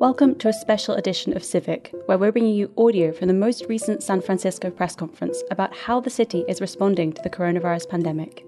Welcome 0.00 0.36
to 0.36 0.48
a 0.48 0.52
special 0.54 0.94
edition 0.94 1.36
of 1.36 1.44
Civic, 1.44 1.94
where 2.06 2.16
we're 2.16 2.32
bringing 2.32 2.54
you 2.54 2.72
audio 2.78 3.12
from 3.12 3.28
the 3.28 3.34
most 3.34 3.66
recent 3.68 4.02
San 4.02 4.22
Francisco 4.22 4.70
press 4.70 4.96
conference 4.96 5.42
about 5.50 5.76
how 5.76 6.00
the 6.00 6.08
city 6.08 6.42
is 6.48 6.62
responding 6.62 7.12
to 7.12 7.20
the 7.20 7.28
coronavirus 7.28 7.86
pandemic. 7.86 8.46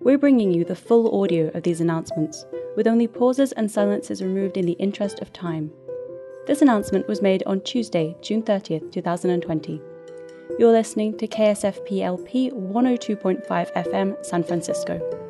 We're 0.00 0.18
bringing 0.18 0.50
you 0.50 0.64
the 0.64 0.74
full 0.74 1.22
audio 1.22 1.46
of 1.54 1.62
these 1.62 1.80
announcements, 1.80 2.44
with 2.76 2.88
only 2.88 3.06
pauses 3.06 3.52
and 3.52 3.70
silences 3.70 4.20
removed 4.20 4.56
in 4.56 4.66
the 4.66 4.72
interest 4.72 5.20
of 5.20 5.32
time. 5.32 5.70
This 6.48 6.60
announcement 6.60 7.06
was 7.06 7.22
made 7.22 7.44
on 7.46 7.60
Tuesday, 7.60 8.16
June 8.20 8.42
30th, 8.42 8.90
2020. 8.90 9.80
You're 10.58 10.72
listening 10.72 11.16
to 11.18 11.28
KSFP-LP 11.28 12.50
102.5 12.50 13.46
FM 13.46 14.26
San 14.26 14.42
Francisco. 14.42 15.23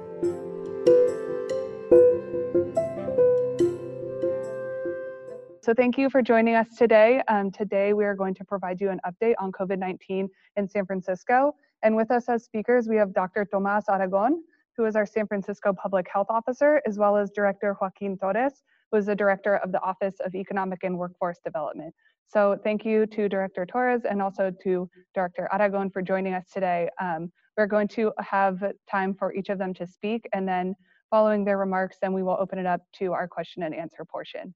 So 5.65 5.73
thank 5.73 5.97
you 5.97 6.11
for 6.11 6.21
joining 6.21 6.57
us 6.57 6.77
today. 6.77 7.23
Um, 7.27 7.51
today 7.51 7.95
we 7.95 8.05
are 8.05 8.15
going 8.15 8.35
to 8.35 8.45
provide 8.45 8.83
you 8.83 8.91
an 8.91 9.01
update 9.07 9.33
on 9.39 9.51
COVID-19 9.51 10.29
in 10.57 10.69
San 10.69 10.85
Francisco. 10.85 11.55
And 11.83 11.97
with 11.97 12.11
us 12.11 12.29
as 12.29 12.45
speakers, 12.45 12.87
we 12.87 12.97
have 12.97 13.15
Dr. 13.15 13.47
Tomas 13.47 13.89
Aragon, 13.89 14.45
who 14.77 14.85
is 14.85 14.95
our 14.95 15.07
San 15.07 15.27
Francisco 15.27 15.73
Public 15.73 16.07
Health 16.13 16.27
Officer, 16.29 16.83
as 16.87 16.99
well 16.99 17.17
as 17.17 17.31
Director 17.31 17.75
Joaquin 17.81 18.19
Torres, 18.19 18.63
who 18.93 18.99
is 18.99 19.07
the 19.07 19.15
Director 19.15 19.57
of 19.57 19.73
the 19.73 19.81
Office 19.81 20.17
of 20.23 20.35
Economic 20.35 20.85
and 20.85 20.99
Workforce 20.99 21.39
Development. 21.43 21.95
So 22.27 22.59
thank 22.63 22.85
you 22.85 23.07
to 23.07 23.27
Director 23.27 23.65
Torres 23.65 24.03
and 24.05 24.21
also 24.21 24.53
to 24.65 24.91
Director 25.15 25.49
Aragon 25.51 25.89
for 25.89 26.03
joining 26.03 26.35
us 26.35 26.45
today. 26.53 26.91
Um, 27.01 27.33
we're 27.57 27.69
going 27.69 27.89
to 27.89 28.13
have 28.19 28.63
time 28.91 29.15
for 29.15 29.33
each 29.33 29.49
of 29.49 29.57
them 29.57 29.73
to 29.73 29.87
speak 29.87 30.29
and 30.35 30.47
then 30.47 30.75
following 31.09 31.43
their 31.43 31.57
remarks, 31.57 31.97
then 32.03 32.13
we 32.13 32.23
will 32.23 32.37
open 32.39 32.59
it 32.59 32.67
up 32.67 32.83
to 32.99 33.15
our 33.15 33.27
question 33.27 33.63
and 33.63 33.75
answer 33.75 34.05
portion. 34.05 34.53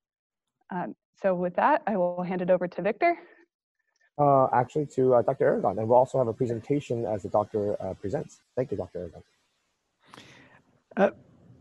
Um, 0.71 0.95
so 1.21 1.35
with 1.35 1.57
that, 1.57 1.83
I 1.87 1.97
will 1.97 2.23
hand 2.23 2.43
it 2.43 2.51
over 2.51 2.69
to 2.69 2.83
Victor. 2.83 3.19
Uh, 4.19 4.49
actually, 4.53 4.87
to 4.87 5.15
uh, 5.15 5.23
Dr. 5.23 5.45
Aragon, 5.45 5.79
and 5.79 5.89
we'll 5.89 5.99
also 5.99 6.19
have 6.19 6.27
a 6.27 6.33
presentation 6.33 7.07
as 7.07 7.23
the 7.23 7.29
doctor 7.29 7.81
uh, 7.81 7.95
presents. 7.95 8.41
Thank 8.57 8.73
you, 8.73 8.77
Dr. 8.77 8.99
Aragon. 8.99 9.23
Uh, 10.97 11.11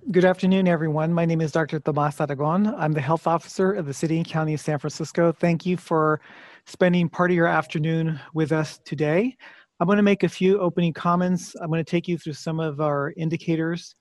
good 0.09 0.25
afternoon, 0.25 0.67
everyone. 0.67 1.13
My 1.13 1.25
name 1.25 1.41
is 1.41 1.51
Dr. 1.51 1.79
Tomas 1.79 2.19
Aragon. 2.19 2.73
I'm 2.75 2.93
the 2.93 3.01
health 3.01 3.27
officer 3.27 3.73
of 3.73 3.85
the 3.85 3.93
City 3.93 4.17
and 4.17 4.25
County 4.25 4.55
of 4.55 4.59
San 4.59 4.79
Francisco. 4.79 5.31
Thank 5.31 5.67
you 5.67 5.77
for 5.77 6.19
spending 6.65 7.09
part 7.09 7.29
of 7.29 7.35
your 7.35 7.45
afternoon 7.45 8.19
with 8.33 8.51
us 8.51 8.79
today. 8.85 9.37
I'm 9.79 9.85
going 9.85 9.97
to 9.97 10.03
make 10.03 10.23
a 10.23 10.29
few 10.29 10.59
opening 10.59 10.93
comments. 10.93 11.55
I'm 11.61 11.67
going 11.67 11.83
to 11.83 11.89
take 11.89 12.07
you 12.07 12.17
through 12.17 12.33
some 12.33 12.59
of 12.59 12.81
our 12.81 13.13
indicators, 13.15 13.93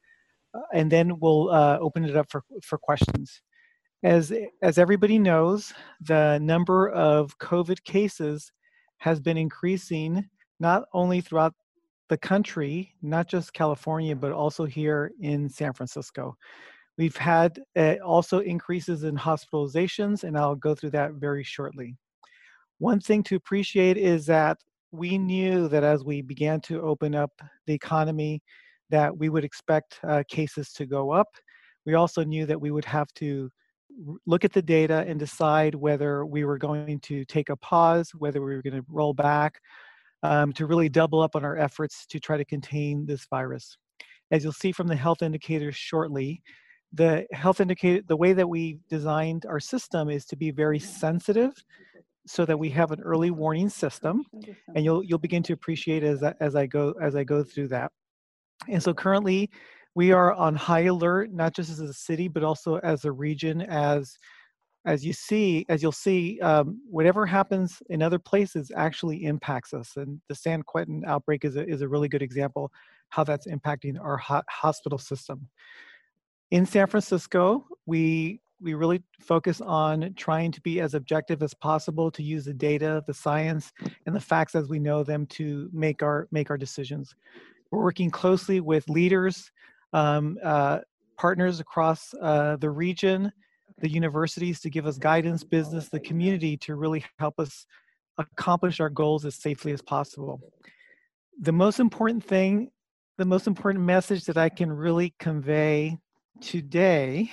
uh, 0.54 0.60
and 0.72 0.90
then 0.90 1.18
we'll 1.20 1.50
uh, 1.50 1.77
open 1.78 2.04
it 2.06 2.16
up 2.16 2.30
for, 2.30 2.42
for 2.62 2.78
questions. 2.78 3.42
As, 4.06 4.32
as 4.62 4.78
everybody 4.78 5.18
knows, 5.18 5.74
the 6.00 6.38
number 6.38 6.90
of 6.90 7.36
COVID 7.38 7.82
cases 7.82 8.52
has 8.98 9.18
been 9.18 9.36
increasing 9.36 10.24
not 10.60 10.84
only 10.92 11.20
throughout 11.20 11.54
the 12.08 12.16
country, 12.16 12.94
not 13.02 13.27
just 13.27 13.52
California, 13.52 14.14
but 14.14 14.30
also 14.30 14.64
here 14.64 15.10
in 15.20 15.48
San 15.48 15.72
Francisco. 15.72 16.36
We've 16.96 17.16
had 17.16 17.58
uh, 17.74 17.96
also 17.96 18.38
increases 18.38 19.02
in 19.02 19.16
hospitalizations, 19.16 20.22
and 20.22 20.38
I'll 20.38 20.54
go 20.54 20.72
through 20.72 20.90
that 20.90 21.14
very 21.14 21.42
shortly. 21.42 21.96
One 22.78 23.00
thing 23.00 23.24
to 23.24 23.34
appreciate 23.34 23.96
is 23.96 24.24
that 24.27 24.58
we 24.92 25.18
knew 25.18 25.66
that 25.66 25.82
as 25.82 26.04
we 26.04 26.22
began 26.22 26.60
to 26.60 26.80
open 26.80 27.16
up 27.16 27.32
the 27.66 27.74
economy, 27.74 28.40
that 28.88 29.18
we 29.18 29.30
would 29.30 29.42
expect 29.44 29.98
uh, 30.04 30.22
cases 30.28 30.72
to 30.74 30.86
go 30.86 31.10
up. 31.10 31.34
We 31.84 31.94
also 31.94 32.22
knew 32.22 32.46
that 32.46 32.60
we 32.60 32.70
would 32.70 32.84
have 32.84 33.12
to 33.14 33.50
look 34.27 34.44
at 34.44 34.52
the 34.52 34.62
data 34.62 35.05
and 35.06 35.19
decide 35.19 35.75
whether 35.75 36.25
we 36.27 36.44
were 36.44 36.58
going 36.58 37.00
to 37.00 37.25
take 37.25 37.48
a 37.48 37.57
pause, 37.57 38.11
whether 38.17 38.40
we 38.42 38.55
were 38.55 38.62
going 38.62 38.80
to 38.80 38.86
roll 38.89 39.14
back, 39.14 39.61
um, 40.23 40.52
to 40.55 40.67
really 40.67 40.89
double 40.89 41.20
up 41.20 41.36
on 41.36 41.45
our 41.45 41.57
efforts 41.57 42.07
to 42.07 42.20
try 42.20 42.36
to 42.36 42.45
contain 42.45 43.07
this 43.07 43.27
virus. 43.30 43.77
As 44.30 44.42
you'll 44.42 44.52
see 44.52 44.73
from 44.73 44.89
the 44.89 44.96
health 44.96 45.23
indicators 45.23 45.77
shortly, 45.77 46.42
the 46.92 47.27
health 47.33 47.61
indicator, 47.61 48.02
the 48.07 48.17
way 48.17 48.33
that 48.33 48.48
we 48.48 48.79
designed 48.89 49.46
our 49.46 49.61
system 49.61 50.08
is 50.11 50.24
to 50.27 50.36
be 50.36 50.51
very 50.51 50.78
sensitive 50.78 51.52
so 52.27 52.45
that 52.45 52.58
we 52.58 52.70
have 52.70 52.90
an 52.90 53.01
early 53.01 53.30
warning 53.30 53.68
system 53.68 54.24
and 54.74 54.84
you'll 54.84 55.05
you'll 55.05 55.18
begin 55.18 55.42
to 55.45 55.52
appreciate 55.52 56.02
as 56.02 56.23
as 56.40 56.57
I 56.57 56.67
go 56.67 56.92
as 57.01 57.14
I 57.14 57.23
go 57.23 57.45
through 57.45 57.68
that. 57.68 57.92
And 58.68 58.83
so 58.83 58.92
currently 58.92 59.51
we 59.96 60.12
are 60.12 60.34
on 60.34 60.55
high 60.55 60.83
alert, 60.83 61.33
not 61.33 61.55
just 61.55 61.70
as 61.70 61.80
a 61.80 61.92
city, 61.92 62.29
but 62.29 62.45
also 62.45 62.77
as 62.80 63.07
a 63.07 63.11
region. 63.11 63.62
As 63.62 64.18
as 64.84 65.05
you 65.05 65.12
see, 65.12 65.64
as 65.68 65.83
you'll 65.83 65.90
see, 65.90 66.39
um, 66.40 66.80
whatever 66.89 67.27
happens 67.27 67.83
in 67.89 68.02
other 68.02 68.20
places 68.20 68.70
actually 68.77 69.24
impacts 69.24 69.74
us. 69.74 69.95
And 69.96 70.20
the 70.29 70.34
San 70.34 70.62
Quentin 70.62 71.02
outbreak 71.08 71.45
is 71.45 71.57
a, 71.57 71.67
is 71.67 71.80
a 71.80 71.89
really 71.89 72.08
good 72.08 72.23
example 72.23 72.70
how 73.08 73.24
that's 73.24 73.48
impacting 73.48 73.98
our 74.01 74.17
ho- 74.17 74.42
hospital 74.48 74.98
system. 74.98 75.48
In 76.52 76.67
San 76.67 76.86
Francisco, 76.86 77.67
we 77.86 78.40
we 78.61 78.74
really 78.74 79.02
focus 79.20 79.63
on 79.63 80.13
trying 80.17 80.52
to 80.52 80.61
be 80.61 80.80
as 80.80 80.92
objective 80.92 81.42
as 81.42 81.55
possible 81.55 82.11
to 82.11 82.23
use 82.23 82.45
the 82.45 82.55
data, 82.55 83.02
the 83.07 83.14
science, 83.14 83.73
and 84.05 84.14
the 84.14 84.20
facts 84.20 84.55
as 84.55 84.68
we 84.68 84.78
know 84.78 85.02
them 85.02 85.27
to 85.39 85.70
make 85.73 86.02
our 86.02 86.28
make 86.30 86.51
our 86.51 86.58
decisions. 86.58 87.14
We're 87.70 87.83
working 87.83 88.11
closely 88.11 88.61
with 88.61 88.89
leaders 88.90 89.51
um, 89.92 90.39
uh, 90.42 90.79
partners 91.17 91.61
across 91.61 92.14
uh, 92.20 92.57
the 92.57 92.70
region, 92.70 93.33
the 93.79 93.89
universities 93.89 94.61
to 94.61 94.70
give 94.70 94.86
us 94.86 94.98
guidance, 94.98 95.45
business, 95.45 95.89
the 95.89 96.01
community 96.01 96.57
to 96.58 96.74
really 96.74 97.05
help 97.19 97.39
us 97.39 97.67
accomplish 98.19 98.80
our 98.80 98.91
goals 98.91 99.25
as 99.25 99.35
safely 99.35 99.73
as 99.73 99.83
possible. 99.83 100.41
The 101.41 101.52
most 101.52 101.80
important 101.80 102.25
thing, 102.25 102.70
the 103.19 103.25
most 103.25 103.46
important 103.46 103.85
message 103.85 104.25
that 104.25 104.39
I 104.39 104.48
can 104.48 104.73
really 104.73 105.14
convey 105.19 105.98
today 106.41 107.30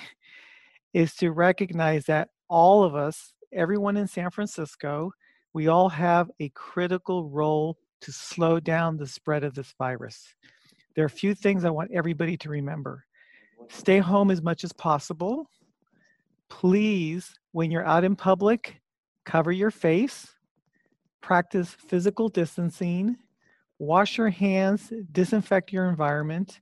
is 0.92 1.14
to 1.16 1.32
recognize 1.32 2.04
that 2.06 2.28
all 2.48 2.84
of 2.84 2.94
us, 2.94 3.32
everyone 3.52 3.96
in 3.96 4.06
San 4.06 4.30
Francisco, 4.30 5.10
we 5.52 5.68
all 5.68 5.88
have 5.88 6.30
a 6.40 6.50
critical 6.50 7.28
role 7.30 7.78
to 8.02 8.12
slow 8.12 8.60
down 8.60 8.96
the 8.96 9.06
spread 9.06 9.44
of 9.44 9.54
this 9.54 9.72
virus. 9.78 10.34
There 10.94 11.04
are 11.04 11.06
a 11.06 11.10
few 11.10 11.34
things 11.34 11.64
I 11.64 11.70
want 11.70 11.90
everybody 11.92 12.36
to 12.38 12.48
remember. 12.48 13.04
Stay 13.68 13.98
home 13.98 14.30
as 14.30 14.42
much 14.42 14.64
as 14.64 14.72
possible. 14.72 15.50
Please, 16.48 17.34
when 17.52 17.70
you're 17.70 17.86
out 17.86 18.04
in 18.04 18.14
public, 18.14 18.80
cover 19.24 19.50
your 19.50 19.70
face, 19.70 20.28
practice 21.20 21.70
physical 21.70 22.28
distancing, 22.28 23.16
wash 23.78 24.18
your 24.18 24.30
hands, 24.30 24.92
disinfect 25.10 25.72
your 25.72 25.88
environment. 25.88 26.60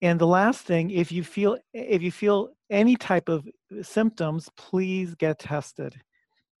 And 0.00 0.20
the 0.20 0.26
last 0.26 0.62
thing, 0.62 0.90
if 0.90 1.12
you 1.12 1.24
feel 1.24 1.58
if 1.72 2.02
you 2.02 2.12
feel 2.12 2.50
any 2.70 2.96
type 2.96 3.28
of 3.28 3.48
symptoms, 3.82 4.48
please 4.56 5.14
get 5.14 5.38
tested. 5.38 5.94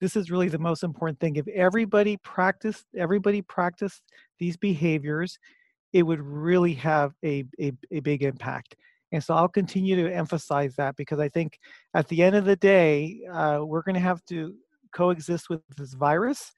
This 0.00 0.16
is 0.16 0.30
really 0.30 0.48
the 0.48 0.58
most 0.58 0.82
important 0.82 1.20
thing. 1.20 1.36
If 1.36 1.46
everybody 1.48 2.16
practiced 2.18 2.86
everybody 2.96 3.42
practiced 3.42 4.02
these 4.38 4.56
behaviors, 4.56 5.38
it 5.92 6.02
would 6.02 6.20
really 6.20 6.74
have 6.74 7.14
a, 7.24 7.44
a, 7.60 7.72
a 7.90 8.00
big 8.00 8.22
impact. 8.22 8.76
And 9.12 9.22
so 9.22 9.34
I'll 9.34 9.48
continue 9.48 9.94
to 9.96 10.12
emphasize 10.12 10.74
that 10.76 10.96
because 10.96 11.18
I 11.18 11.28
think 11.28 11.58
at 11.94 12.08
the 12.08 12.22
end 12.22 12.34
of 12.34 12.46
the 12.46 12.56
day, 12.56 13.20
uh, 13.30 13.60
we're 13.62 13.82
going 13.82 13.94
to 13.94 14.00
have 14.00 14.24
to 14.26 14.54
coexist 14.92 15.50
with 15.50 15.60
this 15.76 15.92
virus 15.92 16.52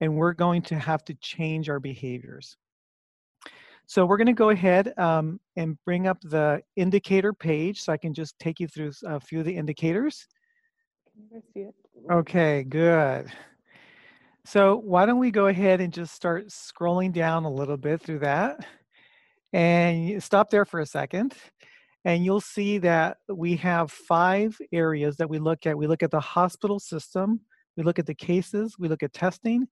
and 0.00 0.16
we're 0.16 0.32
going 0.32 0.62
to 0.62 0.78
have 0.78 1.04
to 1.04 1.14
change 1.14 1.68
our 1.68 1.78
behaviors. 1.78 2.56
So 3.86 4.06
we're 4.06 4.16
going 4.16 4.26
to 4.28 4.32
go 4.32 4.50
ahead 4.50 4.96
um, 4.98 5.40
and 5.56 5.76
bring 5.84 6.06
up 6.06 6.20
the 6.22 6.62
indicator 6.76 7.32
page 7.32 7.82
so 7.82 7.92
I 7.92 7.96
can 7.96 8.14
just 8.14 8.38
take 8.38 8.60
you 8.60 8.68
through 8.68 8.92
a 9.04 9.20
few 9.20 9.40
of 9.40 9.44
the 9.44 9.56
indicators. 9.56 10.26
Okay, 12.10 12.64
good. 12.64 13.30
So 14.44 14.76
why 14.76 15.06
don't 15.06 15.18
we 15.18 15.30
go 15.30 15.48
ahead 15.48 15.80
and 15.80 15.92
just 15.92 16.14
start 16.14 16.48
scrolling 16.48 17.12
down 17.12 17.44
a 17.44 17.50
little 17.50 17.76
bit 17.76 18.00
through 18.00 18.20
that 18.20 18.64
and 19.52 20.22
stop 20.22 20.50
there 20.50 20.64
for 20.64 20.80
a 20.80 20.86
second 20.86 21.34
and 22.04 22.24
you'll 22.24 22.40
see 22.40 22.78
that 22.78 23.18
we 23.28 23.56
have 23.56 23.90
five 23.90 24.56
areas 24.72 25.16
that 25.16 25.28
we 25.28 25.38
look 25.38 25.66
at. 25.66 25.76
We 25.76 25.86
look 25.86 26.02
at 26.02 26.10
the 26.10 26.20
hospital 26.20 26.78
system, 26.78 27.40
we 27.76 27.82
look 27.82 27.98
at 27.98 28.06
the 28.06 28.14
cases, 28.14 28.76
we 28.78 28.88
look 28.88 29.02
at 29.02 29.12
testing, 29.12 29.68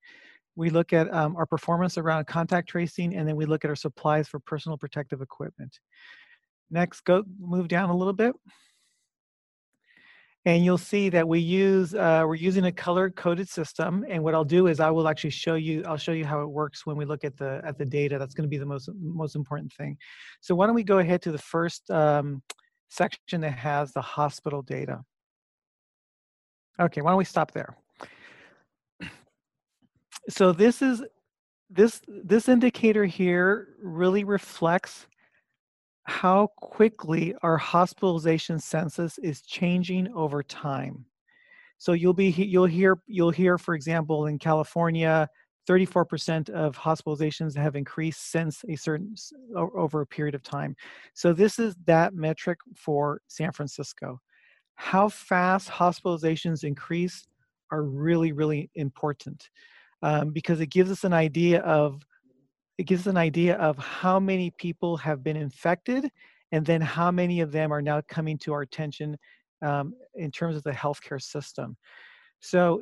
we 0.55 0.71
look 0.71 0.93
at 0.93 1.13
um, 1.15 1.37
our 1.37 1.47
performance 1.47 1.97
around 1.97 2.27
contact 2.27 2.69
tracing, 2.69 3.15
and 3.15 3.27
then 3.27 3.37
we 3.37 3.47
look 3.47 3.65
at 3.65 3.71
our 3.71 3.77
supplies 3.77 4.29
for 4.29 4.41
personal 4.41 4.77
protective 4.77 5.23
equipment. 5.23 5.79
Next, 6.71 7.01
go 7.03 7.25
move 7.41 7.69
down 7.69 7.89
a 7.89 7.97
little 7.97 8.13
bit 8.13 8.35
and 10.49 10.65
you'll 10.65 10.79
see 10.79 11.09
that 11.11 11.27
we 11.29 11.39
use 11.39 11.95
uh, 11.95 12.23
we're 12.27 12.35
using 12.35 12.65
a 12.65 12.73
color 12.73 13.11
coded 13.11 13.49
system 13.49 14.05
and 14.09 14.23
what 14.23 14.35
i'll 14.35 14.45
do 14.45 14.67
is 14.67 14.81
i 14.81 14.91
will 14.91 15.07
actually 15.07 15.31
show 15.31 15.55
you 15.55 15.83
i'll 15.87 15.97
show 15.97 16.13
you 16.13 16.25
how 16.25 16.41
it 16.41 16.47
works 16.47 16.87
when 16.87 16.97
we 16.97 17.05
look 17.05 17.25
at 17.25 17.37
the 17.37 17.61
at 17.65 17.79
the 17.79 17.85
data. 17.85 18.19
That's 18.19 18.35
going 18.35 18.45
to 18.45 18.49
be 18.49 18.59
the 18.59 18.67
most 18.67 18.89
most 19.01 19.37
important 19.37 19.73
thing. 19.73 19.97
So 20.41 20.55
why 20.55 20.67
don't 20.67 20.75
we 20.75 20.85
go 20.85 20.99
ahead 20.99 21.23
to 21.23 21.33
the 21.33 21.39
first 21.39 21.91
um, 21.91 22.43
section 22.89 23.41
that 23.43 23.53
has 23.53 23.93
the 23.93 24.01
hospital 24.01 24.63
data. 24.63 25.03
Okay, 26.81 27.01
why 27.01 27.11
don't 27.11 27.19
we 27.19 27.25
stop 27.25 27.53
there? 27.53 27.77
So 30.29 30.53
this 30.53 30.83
is 30.83 31.03
this 31.71 32.01
this 32.07 32.49
indicator 32.49 33.05
here 33.05 33.69
really 33.83 34.25
reflects 34.25 35.07
how 36.09 36.47
quickly 36.57 37.35
our 37.43 37.59
hospitalization 37.59 38.59
census 38.59 39.19
is 39.19 39.43
changing 39.43 40.11
over 40.15 40.43
time. 40.43 41.05
So 41.77 41.93
you'll 41.93 42.15
be 42.15 42.31
you'll 42.31 42.65
hear 42.65 42.99
you'll 43.07 43.31
hear 43.31 43.59
for 43.59 43.75
example 43.75 44.27
in 44.27 44.39
California 44.39 45.29
34% 45.69 46.49
of 46.49 46.79
hospitalizations 46.79 47.55
have 47.55 47.77
increased 47.77 48.33
since 48.33 48.65
a 48.71 48.75
certain 48.75 49.15
over 49.55 50.01
a 50.01 50.07
period 50.07 50.35
of 50.35 50.43
time. 50.43 50.75
So 51.13 51.35
this 51.35 51.59
is 51.59 51.77
that 51.85 52.15
metric 52.15 52.59
for 52.75 53.21
San 53.29 53.53
Francisco. 53.53 54.19
How 54.77 55.11
fast 55.11 55.69
hospitalizations 55.69 56.65
increase 56.65 57.27
are 57.71 57.83
really 57.83 58.33
really 58.33 58.71
important 58.77 59.51
um, 60.01 60.31
because 60.31 60.61
it 60.61 60.71
gives 60.71 60.91
us 60.91 61.05
an 61.05 61.13
idea 61.13 61.61
of 61.61 62.03
it 62.79 62.87
gives 62.87 63.07
an 63.09 63.17
idea 63.17 63.57
of 63.57 63.77
how 63.77 64.21
many 64.21 64.51
people 64.53 64.97
have 64.97 65.23
been 65.23 65.37
infected 65.37 66.11
and 66.53 66.65
then 66.65 66.81
how 66.81 67.11
many 67.11 67.41
of 67.41 67.53
them 67.53 67.73
are 67.73 67.83
now 67.83 68.01
coming 68.09 68.39
to 68.39 68.53
our 68.53 68.63
attention 68.63 69.19
um, 69.63 69.93
in 70.15 70.31
terms 70.31 70.57
of 70.57 70.63
the 70.63 70.71
healthcare 70.71 71.21
system. 71.21 71.77
So 72.41 72.81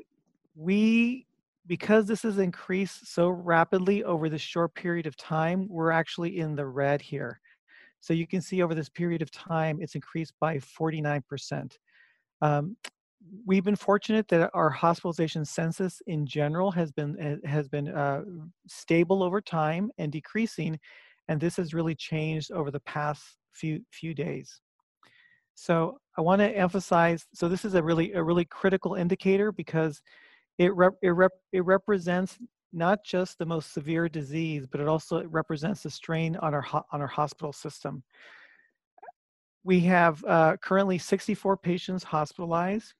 we, 0.54 1.26
because 1.66 2.06
this 2.06 2.22
has 2.22 2.38
increased 2.38 3.12
so 3.12 3.28
rapidly 3.28 4.04
over 4.04 4.28
this 4.28 4.42
short 4.42 4.74
period 4.74 5.06
of 5.06 5.16
time, 5.16 5.66
we're 5.68 5.90
actually 5.90 6.38
in 6.38 6.54
the 6.54 6.66
red 6.66 7.00
here. 7.00 7.40
So 8.00 8.12
you 8.12 8.26
can 8.26 8.42
see 8.42 8.62
over 8.62 8.74
this 8.74 8.90
period 8.90 9.22
of 9.22 9.30
time, 9.30 9.78
it's 9.80 9.94
increased 9.94 10.34
by 10.38 10.58
49%. 10.58 11.76
Um, 12.42 12.76
we've 13.44 13.64
been 13.64 13.76
fortunate 13.76 14.28
that 14.28 14.50
our 14.54 14.70
hospitalization 14.70 15.44
census 15.44 16.02
in 16.06 16.26
general 16.26 16.70
has 16.70 16.92
been 16.92 17.18
eh, 17.18 17.48
has 17.48 17.68
been 17.68 17.88
uh, 17.88 18.22
stable 18.66 19.22
over 19.22 19.40
time 19.40 19.90
and 19.98 20.12
decreasing, 20.12 20.78
and 21.28 21.40
this 21.40 21.56
has 21.56 21.74
really 21.74 21.94
changed 21.94 22.52
over 22.52 22.70
the 22.70 22.80
past 22.80 23.22
few 23.52 23.80
few 23.90 24.14
days. 24.14 24.60
So 25.54 25.98
I 26.18 26.20
want 26.20 26.40
to 26.40 26.56
emphasize. 26.56 27.26
So 27.32 27.48
this 27.48 27.64
is 27.64 27.74
a 27.74 27.82
really 27.82 28.12
a 28.12 28.22
really 28.22 28.44
critical 28.44 28.94
indicator 28.94 29.52
because 29.52 30.02
it 30.58 30.74
rep, 30.74 30.94
it, 31.02 31.10
rep, 31.10 31.32
it 31.52 31.64
represents 31.64 32.38
not 32.72 33.04
just 33.04 33.38
the 33.38 33.46
most 33.46 33.72
severe 33.72 34.08
disease, 34.08 34.66
but 34.66 34.80
it 34.80 34.88
also 34.88 35.24
represents 35.24 35.82
the 35.82 35.90
strain 35.90 36.36
on 36.36 36.54
our 36.54 36.64
on 36.92 37.00
our 37.00 37.06
hospital 37.06 37.52
system. 37.52 38.02
We 39.64 39.80
have 39.80 40.22
uh, 40.24 40.58
currently 40.58 40.98
64 40.98 41.56
patients 41.56 42.04
hospitalized. 42.04 42.94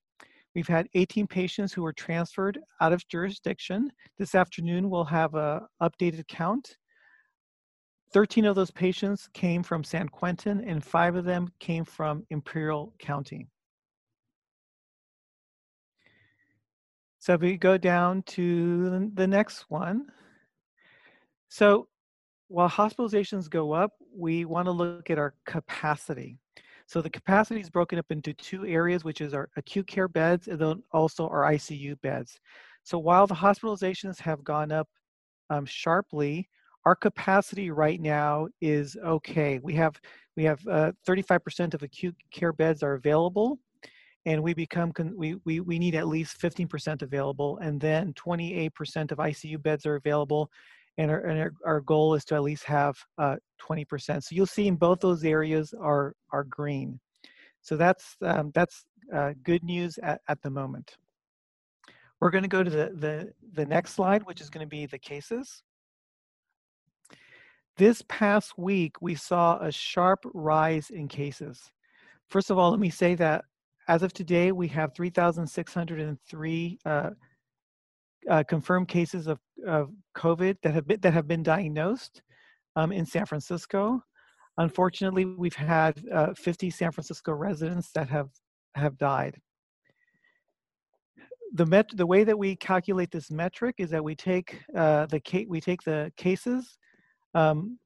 We've 0.57 0.67
had 0.67 0.89
18 0.95 1.27
patients 1.27 1.75
who 1.75 1.83
were 1.83 1.93
transferred 1.93 2.59
out 2.81 2.95
of 2.95 3.07
jurisdiction. 3.09 3.93
This 4.17 4.35
afternoon, 4.35 4.89
we'll 4.89 5.05
have 5.05 5.35
a 5.35 5.67
updated 5.83 6.27
count. 6.29 6.79
13 8.15 8.47
of 8.47 8.57
those 8.57 8.71
patients 8.71 9.29
came 9.35 9.63
from 9.63 9.85
San 9.85 10.09
Quentin, 10.09 10.65
and 10.67 10.83
five 10.83 11.15
of 11.15 11.27
them 11.27 11.53
came 11.61 11.85
from 11.85 12.25
Imperial 12.31 12.95
County. 12.99 13.49
So 17.19 17.35
if 17.35 17.43
we 17.43 17.59
go 17.59 17.77
down 17.77 18.23
to 18.29 19.11
the 19.13 19.27
next 19.27 19.67
one. 19.69 20.07
So 21.51 21.87
while 22.49 22.71
hospitalizations 22.71 23.51
go 23.51 23.73
up, 23.73 23.93
we 24.11 24.47
want 24.47 24.69
to 24.69 24.73
look 24.73 25.11
at 25.11 25.19
our 25.19 25.35
capacity. 25.45 26.39
So 26.87 27.03
the 27.03 27.11
capacity 27.11 27.61
is 27.61 27.69
broken 27.69 27.99
up 27.99 28.07
into 28.11 28.33
two 28.33 28.65
areas, 28.65 29.05
which 29.05 29.21
is 29.21 29.35
our 29.35 29.49
acute 29.57 29.89
care 29.89 30.09
beds 30.09 30.47
and 30.47 30.59
then 30.59 30.83
also 30.93 31.29
our 31.29 31.43
ICU 31.53 32.01
beds. 32.01 32.39
So 32.85 32.99
while 32.99 33.27
the 33.27 33.35
hospitalizations 33.35 34.21
have 34.21 34.45
gone 34.45 34.71
up 34.71 34.89
um, 35.51 35.67
sharply, 35.67 36.49
our 36.85 36.95
capacity 36.95 37.73
right 37.73 38.01
now 38.01 38.47
is 38.61 38.97
okay. 39.05 39.59
We 39.61 39.75
have 39.75 40.01
we 40.37 40.45
have 40.45 40.61
35% 40.61 41.75
uh, 41.75 41.75
of 41.75 41.83
acute 41.83 42.15
care 42.31 42.53
beds 42.53 42.85
are 42.85 42.95
available, 42.95 43.59
and 44.25 44.41
we 44.41 44.55
become 44.55 44.93
we, 45.17 45.35
we 45.45 45.59
we 45.59 45.81
need 45.81 45.97
at 45.97 46.07
least 46.07 46.41
15% 46.41 47.03
available, 47.03 47.59
and 47.59 47.81
then 47.81 48.13
28% 48.13 49.11
of 49.11 49.19
ICU 49.19 49.61
beds 49.61 49.85
are 49.85 49.97
available, 49.97 50.49
and 50.99 51.11
our, 51.11 51.21
and 51.21 51.39
our, 51.39 51.53
our 51.65 51.81
goal 51.81 52.15
is 52.15 52.25
to 52.27 52.35
at 52.35 52.43
least 52.43 52.65
have 52.65 52.97
uh, 53.19 53.37
20%. 53.61 54.23
So 54.23 54.35
you'll 54.35 54.47
see 54.47 54.67
in 54.67 54.77
both 54.77 55.01
those 55.01 55.25
areas 55.25 55.75
are, 55.79 56.15
are 56.33 56.45
green. 56.45 56.99
So 57.63 57.77
that's, 57.77 58.17
um, 58.23 58.51
that's 58.55 58.85
uh, 59.15 59.33
good 59.43 59.63
news 59.63 59.99
at, 60.03 60.21
at 60.29 60.41
the 60.43 60.51
moment. 60.51 60.97
We're 62.21 62.31
going 62.31 62.43
to 62.43 62.49
go 62.49 62.63
to 62.63 62.71
the, 62.71 62.93
the, 62.95 63.33
the 63.53 63.67
next 63.67 63.93
slide, 63.93 64.25
which 64.25 64.41
is 64.41 64.49
going 64.49 64.65
to 64.65 64.69
be 64.69 64.87
the 64.87 64.99
cases. 64.99 65.63
This 67.77 68.03
past 68.09 68.57
week, 68.57 69.03
we 69.03 69.15
saw 69.15 69.59
a 69.59 69.71
sharp 69.71 70.21
rise 70.33 70.89
in 70.89 71.09
cases. 71.09 71.71
First 72.31 72.51
of 72.51 72.57
all, 72.57 72.71
let 72.71 72.81
me 72.81 72.89
say 72.89 73.15
that 73.17 73.45
as 73.89 74.03
of 74.03 74.13
today, 74.13 74.51
we 74.51 74.67
have 74.69 74.95
3,603 74.95 76.79
uh, 76.85 77.11
uh, 78.31 78.43
confirmed 78.49 78.89
cases 78.89 79.27
of, 79.27 79.39
of 79.67 79.91
COVID 80.17 80.57
that 80.63 80.75
have 80.75 80.87
been, 80.87 81.01
that 81.01 81.13
have 81.13 81.29
been 81.29 81.43
diagnosed 81.43 82.23
um, 82.77 82.93
in 82.93 83.07
San 83.07 83.27
Francisco. 83.27 84.01
Unfortunately, 84.59 85.25
we've 85.25 85.55
had 85.55 86.03
uh, 86.13 86.33
50 86.35 86.71
San 86.71 86.93
Francisco 86.93 87.33
residents 87.33 87.91
that 87.95 88.09
have 88.09 88.31
have 88.75 88.99
died. 88.99 89.39
The 91.55 91.67
met 91.67 91.89
the 91.95 92.07
way 92.07 92.25
that 92.25 92.39
we 92.39 92.57
calculate 92.57 93.11
this 93.11 93.31
metric 93.31 93.77
is 93.79 93.91
that 93.91 94.05
we 94.05 94.15
take 94.15 94.61
uh, 94.75 95.07
the 95.07 95.47
we 95.49 95.61
take 95.61 95.83
the 95.83 96.13
cases 96.17 96.79
um, 97.35 97.79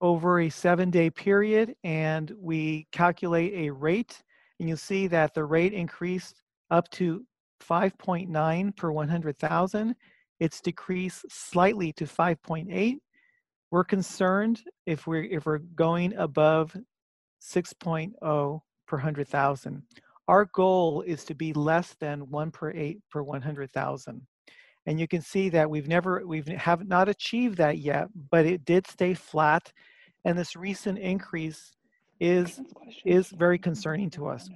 over 0.00 0.40
a 0.40 0.48
seven 0.48 0.90
day 0.90 1.10
period 1.10 1.74
and 1.84 2.32
we 2.38 2.86
calculate 2.92 3.54
a 3.54 3.70
rate 3.70 4.22
and 4.58 4.68
you'll 4.68 4.78
see 4.78 5.06
that 5.06 5.34
the 5.34 5.44
rate 5.44 5.72
increased 5.72 6.42
up 6.70 6.88
to 6.90 7.24
5.9 7.60 8.76
per 8.76 8.90
100,000. 8.90 9.94
It's 10.40 10.60
decreased 10.60 11.24
slightly 11.30 11.92
to 11.94 12.04
5.8. 12.04 12.96
We're 13.70 13.84
concerned 13.84 14.62
if 14.86 15.06
we're 15.06 15.24
if 15.24 15.46
we're 15.46 15.58
going 15.58 16.14
above 16.16 16.76
6.0 17.42 18.60
per 18.86 18.96
100,000. 18.96 19.82
Our 20.28 20.44
goal 20.46 21.02
is 21.02 21.24
to 21.24 21.34
be 21.34 21.52
less 21.52 21.94
than 22.00 22.30
1 22.30 22.50
per 22.50 22.70
8 22.70 22.98
per 23.10 23.22
100,000. 23.22 24.26
And 24.86 25.00
you 25.00 25.08
can 25.08 25.20
see 25.20 25.48
that 25.50 25.68
we've 25.68 25.88
never 25.88 26.24
we've 26.26 26.46
have 26.46 26.86
not 26.86 27.08
achieved 27.08 27.58
that 27.58 27.78
yet, 27.78 28.08
but 28.30 28.46
it 28.46 28.64
did 28.64 28.86
stay 28.86 29.14
flat 29.14 29.72
and 30.24 30.38
this 30.38 30.56
recent 30.56 30.98
increase 30.98 31.72
is 32.20 32.60
is 33.04 33.28
very 33.28 33.58
concerning 33.58 34.10
to 34.10 34.26
us. 34.26 34.48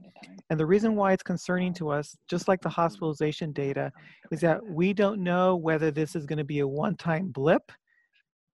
And 0.48 0.58
the 0.58 0.66
reason 0.66 0.96
why 0.96 1.12
it's 1.12 1.22
concerning 1.22 1.72
to 1.74 1.90
us, 1.90 2.16
just 2.28 2.48
like 2.48 2.60
the 2.60 2.68
hospitalization 2.68 3.52
data, 3.52 3.92
is 4.32 4.40
that 4.40 4.64
we 4.64 4.92
don't 4.92 5.22
know 5.22 5.56
whether 5.56 5.90
this 5.90 6.16
is 6.16 6.26
going 6.26 6.38
to 6.38 6.44
be 6.44 6.60
a 6.60 6.68
one-time 6.68 7.28
blip 7.28 7.70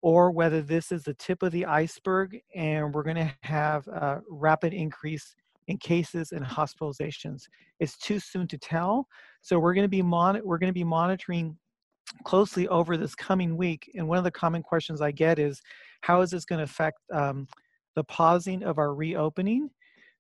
or 0.02 0.32
whether 0.32 0.62
this 0.62 0.92
is 0.92 1.04
the 1.04 1.14
tip 1.16 1.44
of 1.44 1.52
the 1.52 1.66
iceberg 1.66 2.38
and 2.56 2.94
we're 2.94 3.04
going 3.04 3.16
to 3.16 3.34
have 3.44 3.88
a 3.88 4.22
rapid 4.30 4.74
increase 4.74 5.36
in 5.68 5.78
cases 5.78 6.32
and 6.32 6.44
hospitalizations. 6.44 7.44
It's 7.80 7.98
too 7.98 8.20
soon 8.20 8.48
to 8.48 8.58
tell. 8.58 9.08
So 9.42 9.60
we're 9.60 9.74
going 9.74 9.86
to 9.86 9.90
be 9.90 10.02
mon- 10.02 10.42
we're 10.44 10.58
going 10.58 10.70
to 10.70 10.74
be 10.74 10.84
monitoring 10.84 11.58
closely 12.24 12.68
over 12.68 12.98
this 12.98 13.16
coming 13.16 13.56
week. 13.58 13.90
And 13.96 14.08
one 14.08 14.18
of 14.18 14.24
the 14.24 14.32
common 14.32 14.64
questions 14.64 15.02
I 15.02 15.12
get 15.12 15.40
is, 15.40 15.62
how 16.02 16.22
is 16.22 16.32
this 16.32 16.46
going 16.46 16.60
to 16.60 16.64
affect 16.64 16.98
um, 17.14 17.48
the 17.96 18.04
pausing 18.04 18.64
of 18.64 18.78
our 18.78 18.94
reopening. 18.94 19.70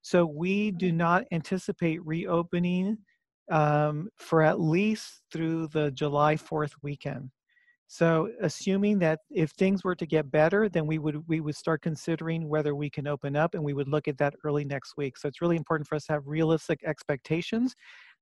So 0.01 0.25
we 0.25 0.71
do 0.71 0.91
not 0.91 1.25
anticipate 1.31 2.05
reopening 2.05 2.97
um, 3.51 4.09
for 4.17 4.41
at 4.41 4.59
least 4.59 5.21
through 5.31 5.67
the 5.67 5.91
July 5.91 6.35
4th 6.35 6.71
weekend. 6.81 7.29
So 7.87 8.29
assuming 8.41 8.99
that 8.99 9.19
if 9.29 9.51
things 9.51 9.83
were 9.83 9.95
to 9.95 10.05
get 10.05 10.31
better, 10.31 10.69
then 10.69 10.87
we 10.87 10.97
would 10.97 11.27
we 11.27 11.41
would 11.41 11.57
start 11.57 11.81
considering 11.81 12.47
whether 12.47 12.73
we 12.73 12.89
can 12.89 13.05
open 13.05 13.35
up 13.35 13.53
and 13.53 13.61
we 13.61 13.73
would 13.73 13.89
look 13.89 14.07
at 14.07 14.17
that 14.19 14.33
early 14.45 14.63
next 14.63 14.93
week. 14.95 15.17
So 15.17 15.27
it's 15.27 15.41
really 15.41 15.57
important 15.57 15.89
for 15.89 15.95
us 15.95 16.05
to 16.05 16.13
have 16.13 16.23
realistic 16.25 16.79
expectations 16.85 17.75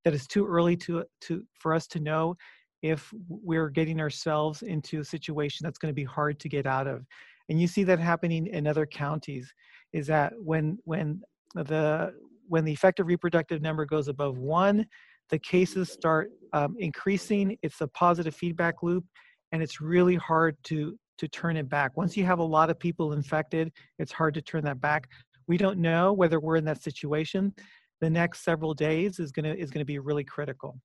that 0.04 0.16
it's 0.16 0.26
too 0.26 0.48
early 0.48 0.76
to 0.78 1.04
to 1.22 1.44
for 1.60 1.76
us 1.76 1.86
to 1.88 2.00
know 2.00 2.36
if 2.82 3.14
we're 3.28 3.70
getting 3.70 4.00
ourselves 4.00 4.64
into 4.64 5.02
a 5.02 5.06
situation 5.06 5.64
that's 5.64 5.78
going 5.78 5.92
to 5.92 6.02
be 6.02 6.04
hard 6.04 6.40
to 6.40 6.50
get 6.50 6.66
out 6.66 6.88
of 6.88 7.06
and 7.50 7.60
you 7.60 7.68
see 7.68 7.84
that 7.84 8.00
happening 8.00 8.48
in 8.48 8.68
other 8.68 8.86
counties 8.86 9.52
is 9.92 10.08
that 10.08 10.34
when 10.38 10.78
when 10.86 11.22
the 11.56 12.14
when 12.48 12.64
the 12.64 12.72
effective 12.72 13.08
reproductive 13.08 13.62
number 13.62 13.86
goes 13.86 14.08
above 14.08 14.38
one 14.38 14.86
the 15.30 15.40
cases 15.40 15.92
start 15.92 16.32
um, 16.54 16.76
increasing. 16.80 17.56
It's 17.62 17.82
a 17.82 17.88
positive 17.90 18.34
feedback 18.34 18.82
loop 18.82 19.06
and 19.52 19.62
it's 19.62 19.82
really 19.82 20.16
hard 20.16 20.56
to 20.66 20.98
to 21.18 21.28
turn 21.28 21.58
it 21.58 21.68
back. 21.68 21.98
Once 21.98 22.16
you 22.16 22.24
have 22.24 22.40
a 22.40 22.44
lot 22.44 22.70
of 22.70 22.80
people 22.80 23.14
infected 23.14 23.72
it's 23.98 24.12
hard 24.12 24.34
to 24.36 24.42
turn 24.42 24.64
that 24.66 24.80
back. 24.80 25.10
We 25.48 25.58
don't 25.58 25.80
know 25.80 26.14
whether 26.14 26.40
we're 26.40 26.58
in 26.58 26.66
that 26.66 26.82
situation. 26.82 27.54
The 28.02 28.10
next 28.10 28.44
several 28.44 28.74
days 28.74 29.20
is 29.20 29.32
going 29.32 29.46
to 29.46 29.58
is 29.58 29.72
going 29.72 29.82
to 29.82 29.86
be 29.86 30.00
really 30.00 30.24
critical. 30.24 30.80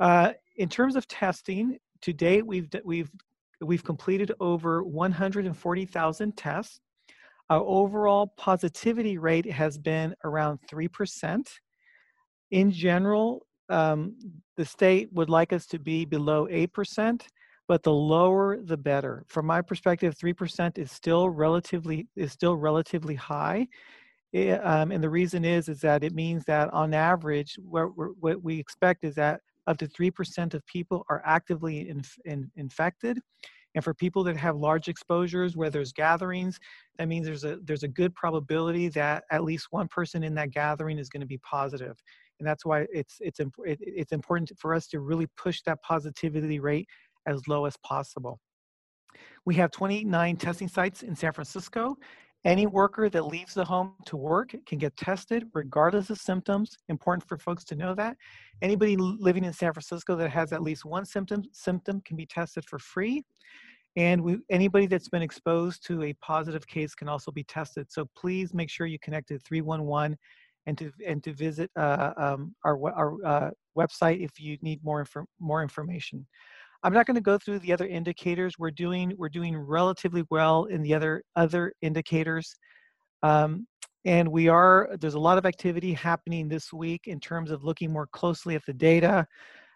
Uh, 0.00 0.32
in 0.56 0.68
terms 0.68 0.94
of 0.94 1.08
testing, 1.08 1.78
to 2.02 2.12
date 2.12 2.46
we've 2.46 2.68
we've 2.84 3.10
we've 3.60 3.84
completed 3.84 4.32
over 4.40 4.82
140,000 4.82 6.36
tests. 6.36 6.80
Our 7.50 7.60
overall 7.60 8.32
positivity 8.36 9.18
rate 9.18 9.50
has 9.50 9.78
been 9.78 10.14
around 10.24 10.58
three 10.68 10.88
percent. 10.88 11.48
In 12.50 12.70
general, 12.70 13.46
um, 13.70 14.16
the 14.56 14.64
state 14.64 15.08
would 15.12 15.30
like 15.30 15.52
us 15.52 15.66
to 15.66 15.78
be 15.78 16.04
below 16.04 16.46
eight 16.50 16.72
percent 16.72 17.26
but 17.66 17.82
the 17.82 17.92
lower 17.92 18.56
the 18.62 18.78
better. 18.78 19.26
From 19.28 19.44
my 19.44 19.60
perspective, 19.60 20.16
three 20.16 20.32
percent 20.32 20.78
is 20.78 20.90
still 20.90 21.28
relatively 21.28 22.08
is 22.16 22.32
still 22.32 22.56
relatively 22.56 23.14
high, 23.14 23.68
it, 24.32 24.48
eh, 24.48 24.56
um, 24.56 24.92
and 24.92 25.02
the 25.02 25.10
reason 25.10 25.44
is 25.44 25.68
is 25.68 25.80
that 25.80 26.04
it 26.04 26.14
means 26.14 26.44
that 26.44 26.72
on 26.72 26.94
average, 26.94 27.58
what, 27.62 27.86
what 28.20 28.42
we 28.42 28.58
expect 28.58 29.04
is 29.04 29.14
that 29.14 29.40
up 29.68 29.78
to 29.78 29.86
three 29.86 30.10
percent 30.10 30.54
of 30.54 30.66
people 30.66 31.04
are 31.08 31.22
actively 31.24 31.88
inf- 31.88 32.18
in, 32.24 32.50
infected. 32.56 33.20
And 33.74 33.84
for 33.84 33.94
people 33.94 34.24
that 34.24 34.36
have 34.36 34.56
large 34.56 34.88
exposures 34.88 35.56
where 35.56 35.70
there's 35.70 35.92
gatherings, 35.92 36.58
that 36.98 37.06
means 37.06 37.26
there's 37.26 37.44
a 37.44 37.58
there's 37.62 37.84
a 37.84 37.88
good 37.88 38.14
probability 38.14 38.88
that 38.88 39.24
at 39.30 39.44
least 39.44 39.68
one 39.70 39.88
person 39.88 40.24
in 40.24 40.34
that 40.34 40.50
gathering 40.50 40.98
is 40.98 41.08
going 41.08 41.20
to 41.20 41.26
be 41.26 41.38
positive. 41.38 41.96
And 42.40 42.48
that's 42.48 42.64
why 42.64 42.86
it's 42.92 43.18
it's 43.20 43.40
it, 43.40 43.50
it's 43.80 44.12
important 44.12 44.50
for 44.58 44.74
us 44.74 44.88
to 44.88 45.00
really 45.00 45.28
push 45.36 45.60
that 45.66 45.82
positivity 45.82 46.60
rate 46.60 46.88
as 47.26 47.46
low 47.46 47.66
as 47.66 47.76
possible. 47.84 48.40
We 49.44 49.54
have 49.56 49.70
29 49.70 50.36
testing 50.36 50.68
sites 50.68 51.02
in 51.02 51.14
San 51.14 51.32
Francisco. 51.32 51.96
Any 52.44 52.66
worker 52.66 53.08
that 53.10 53.26
leaves 53.26 53.54
the 53.54 53.64
home 53.64 53.94
to 54.06 54.16
work 54.16 54.54
can 54.66 54.78
get 54.78 54.96
tested 54.96 55.48
regardless 55.54 56.08
of 56.10 56.18
symptoms. 56.18 56.76
Important 56.88 57.28
for 57.28 57.36
folks 57.36 57.64
to 57.64 57.74
know 57.74 57.94
that. 57.96 58.16
Anybody 58.62 58.96
living 58.96 59.44
in 59.44 59.52
San 59.52 59.72
Francisco 59.72 60.14
that 60.16 60.30
has 60.30 60.52
at 60.52 60.62
least 60.62 60.84
one 60.84 61.04
symptom 61.04 61.42
symptom 61.52 62.00
can 62.04 62.16
be 62.16 62.26
tested 62.26 62.64
for 62.64 62.78
free. 62.78 63.24
And 63.96 64.22
we, 64.22 64.38
anybody 64.50 64.86
that's 64.86 65.08
been 65.08 65.22
exposed 65.22 65.84
to 65.88 66.04
a 66.04 66.12
positive 66.14 66.66
case 66.66 66.94
can 66.94 67.08
also 67.08 67.32
be 67.32 67.42
tested. 67.42 67.90
So 67.90 68.08
please 68.16 68.54
make 68.54 68.70
sure 68.70 68.86
you 68.86 68.98
connect 69.00 69.28
to 69.28 69.38
311 69.40 70.16
and 70.66 70.78
to 70.78 70.92
and 71.04 71.24
to 71.24 71.32
visit 71.32 71.70
uh, 71.76 72.12
um, 72.16 72.54
our 72.64 72.78
our 72.92 73.24
uh, 73.24 73.50
website 73.76 74.22
if 74.22 74.38
you 74.38 74.58
need 74.62 74.84
more 74.84 75.04
infor- 75.04 75.26
more 75.40 75.62
information. 75.62 76.26
I'm 76.82 76.92
not 76.92 77.06
going 77.06 77.16
to 77.16 77.20
go 77.20 77.38
through 77.38 77.58
the 77.60 77.72
other 77.72 77.86
indicators. 77.86 78.54
We're 78.58 78.70
doing 78.70 79.12
we're 79.16 79.28
doing 79.28 79.56
relatively 79.56 80.24
well 80.30 80.64
in 80.66 80.82
the 80.82 80.94
other 80.94 81.22
other 81.36 81.72
indicators, 81.82 82.54
um, 83.22 83.66
and 84.04 84.28
we 84.28 84.48
are 84.48 84.90
there's 85.00 85.14
a 85.14 85.20
lot 85.20 85.38
of 85.38 85.46
activity 85.46 85.92
happening 85.92 86.48
this 86.48 86.72
week 86.72 87.02
in 87.06 87.18
terms 87.20 87.50
of 87.50 87.64
looking 87.64 87.92
more 87.92 88.06
closely 88.12 88.54
at 88.54 88.62
the 88.66 88.72
data. 88.72 89.26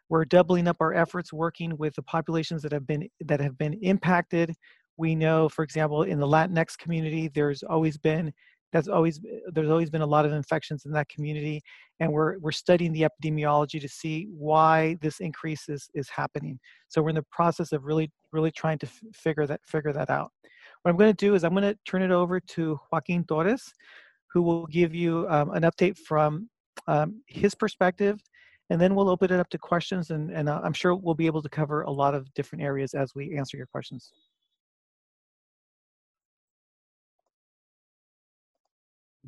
We're 0.09 0.25
doubling 0.25 0.69
up 0.69 0.77
our 0.81 0.95
efforts 0.95 1.33
working 1.33 1.77
with 1.77 1.95
the 1.95 2.03
populations 2.03 2.63
that 2.63 2.73
have 2.73 2.87
been 2.87 3.09
that 3.27 3.41
have 3.41 3.59
been 3.59 3.75
impacted. 3.83 4.55
We 4.97 5.15
know, 5.15 5.49
for 5.49 5.65
example, 5.65 6.03
in 6.03 6.21
the 6.21 6.27
Latinx 6.27 6.77
community, 6.79 7.29
there's 7.35 7.63
always 7.63 7.97
been 7.97 8.33
that's 8.73 8.89
always 8.89 9.21
there's 9.53 9.71
always 9.71 9.91
been 9.91 10.03
a 10.03 10.07
lot 10.07 10.25
of 10.25 10.33
infections 10.33 10.85
in 10.87 10.93
that 10.93 11.09
community 11.09 11.61
and 12.01 12.11
we're 12.11 12.39
we're 12.39 12.53
studying 12.53 12.93
the 12.93 13.03
epidemiology 13.03 13.81
to 13.81 13.89
see 13.89 14.29
why 14.31 14.97
this 15.01 15.21
increase 15.21 15.69
is 15.69 15.89
is 15.95 16.09
happening. 16.09 16.59
So 16.89 17.03
we're 17.03 17.11
in 17.11 17.17
the 17.17 17.27
process 17.31 17.73
of 17.73 17.85
really 17.85 18.11
really 18.33 18.51
trying 18.51 18.79
to 18.79 18.89
figure 19.13 19.47
that 19.47 19.61
figure 19.65 19.93
that 19.93 20.11
out. 20.11 20.33
What 20.83 20.91
i'm 20.91 20.97
going 20.97 21.15
to 21.15 21.27
do 21.27 21.35
is 21.35 21.45
i'm 21.45 21.53
going 21.53 21.63
to 21.63 21.79
turn 21.87 22.03
it 22.03 22.11
over 22.11 22.41
to 22.41 22.79
joaquin 22.91 23.25
torres 23.25 23.73
who 24.33 24.43
will 24.43 24.67
give 24.67 24.95
you 24.95 25.27
um, 25.29 25.51
an 25.51 25.63
update 25.63 25.97
from 25.97 26.49
um, 26.89 27.23
his 27.27 27.55
perspective 27.55 28.21
and 28.71 28.81
then 28.81 28.95
we'll 28.95 29.11
open 29.11 29.33
it 29.33 29.39
up 29.39 29.49
to 29.51 29.59
questions 29.59 30.11
and, 30.11 30.31
and 30.31 30.49
uh, 30.49 30.61
i'm 30.65 30.73
sure 30.73 30.95
we'll 30.95 31.15
be 31.15 31.27
able 31.27 31.43
to 31.43 31.49
cover 31.49 31.83
a 31.83 31.91
lot 31.91 32.15
of 32.15 32.33
different 32.35 32.65
areas 32.65 32.95
as 32.95 33.15
we 33.15 33.37
answer 33.37 33.57
your 33.57 33.67
questions 33.67 34.11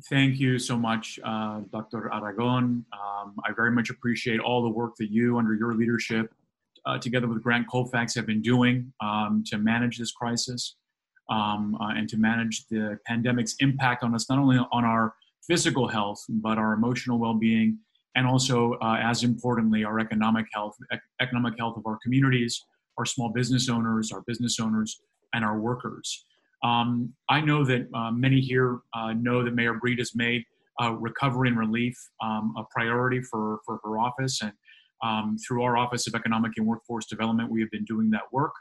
Thank 0.09 0.39
you 0.39 0.59
so 0.59 0.77
much, 0.77 1.19
uh, 1.23 1.61
Dr. 1.71 2.13
Aragon. 2.13 2.85
Um, 2.93 3.35
I 3.43 3.51
very 3.55 3.71
much 3.71 3.89
appreciate 3.89 4.39
all 4.39 4.61
the 4.61 4.69
work 4.69 4.95
that 4.97 5.09
you, 5.09 5.39
under 5.39 5.55
your 5.55 5.73
leadership, 5.73 6.31
uh, 6.85 6.99
together 6.99 7.27
with 7.27 7.41
Grant 7.41 7.67
Colfax, 7.67 8.13
have 8.13 8.27
been 8.27 8.41
doing 8.41 8.93
um, 9.01 9.43
to 9.47 9.57
manage 9.57 9.97
this 9.97 10.11
crisis 10.11 10.75
um, 11.31 11.75
uh, 11.81 11.93
and 11.95 12.07
to 12.09 12.17
manage 12.17 12.67
the 12.67 12.99
pandemic's 13.07 13.55
impact 13.61 14.03
on 14.03 14.13
us, 14.13 14.29
not 14.29 14.37
only 14.37 14.59
on 14.71 14.85
our 14.85 15.15
physical 15.47 15.87
health, 15.87 16.23
but 16.29 16.59
our 16.59 16.73
emotional 16.73 17.17
well 17.17 17.33
being, 17.33 17.79
and 18.15 18.27
also, 18.27 18.73
uh, 18.83 18.99
as 19.01 19.23
importantly, 19.23 19.83
our 19.83 19.99
economic 19.99 20.45
health, 20.53 20.75
ec- 20.91 21.01
economic 21.19 21.55
health 21.57 21.77
of 21.77 21.83
our 21.87 21.97
communities, 22.03 22.63
our 22.99 23.05
small 23.05 23.29
business 23.29 23.69
owners, 23.69 24.11
our 24.11 24.21
business 24.27 24.59
owners, 24.59 25.01
and 25.33 25.43
our 25.43 25.59
workers. 25.59 26.25
Um, 26.63 27.13
I 27.29 27.41
know 27.41 27.63
that 27.65 27.87
uh, 27.93 28.11
many 28.11 28.39
here 28.39 28.79
uh, 28.93 29.13
know 29.13 29.43
that 29.43 29.53
Mayor 29.53 29.75
Breed 29.75 29.99
has 29.99 30.15
made 30.15 30.43
uh, 30.81 30.93
recovery 30.93 31.49
and 31.49 31.57
relief 31.57 31.97
um, 32.23 32.53
a 32.57 32.63
priority 32.71 33.21
for, 33.21 33.59
for 33.65 33.79
her 33.83 33.97
office. 33.97 34.41
And 34.41 34.51
um, 35.03 35.37
through 35.45 35.63
our 35.63 35.77
Office 35.77 36.07
of 36.07 36.15
Economic 36.15 36.53
and 36.57 36.65
Workforce 36.65 37.05
Development, 37.05 37.49
we 37.49 37.61
have 37.61 37.71
been 37.71 37.85
doing 37.85 38.09
that 38.11 38.23
work. 38.31 38.53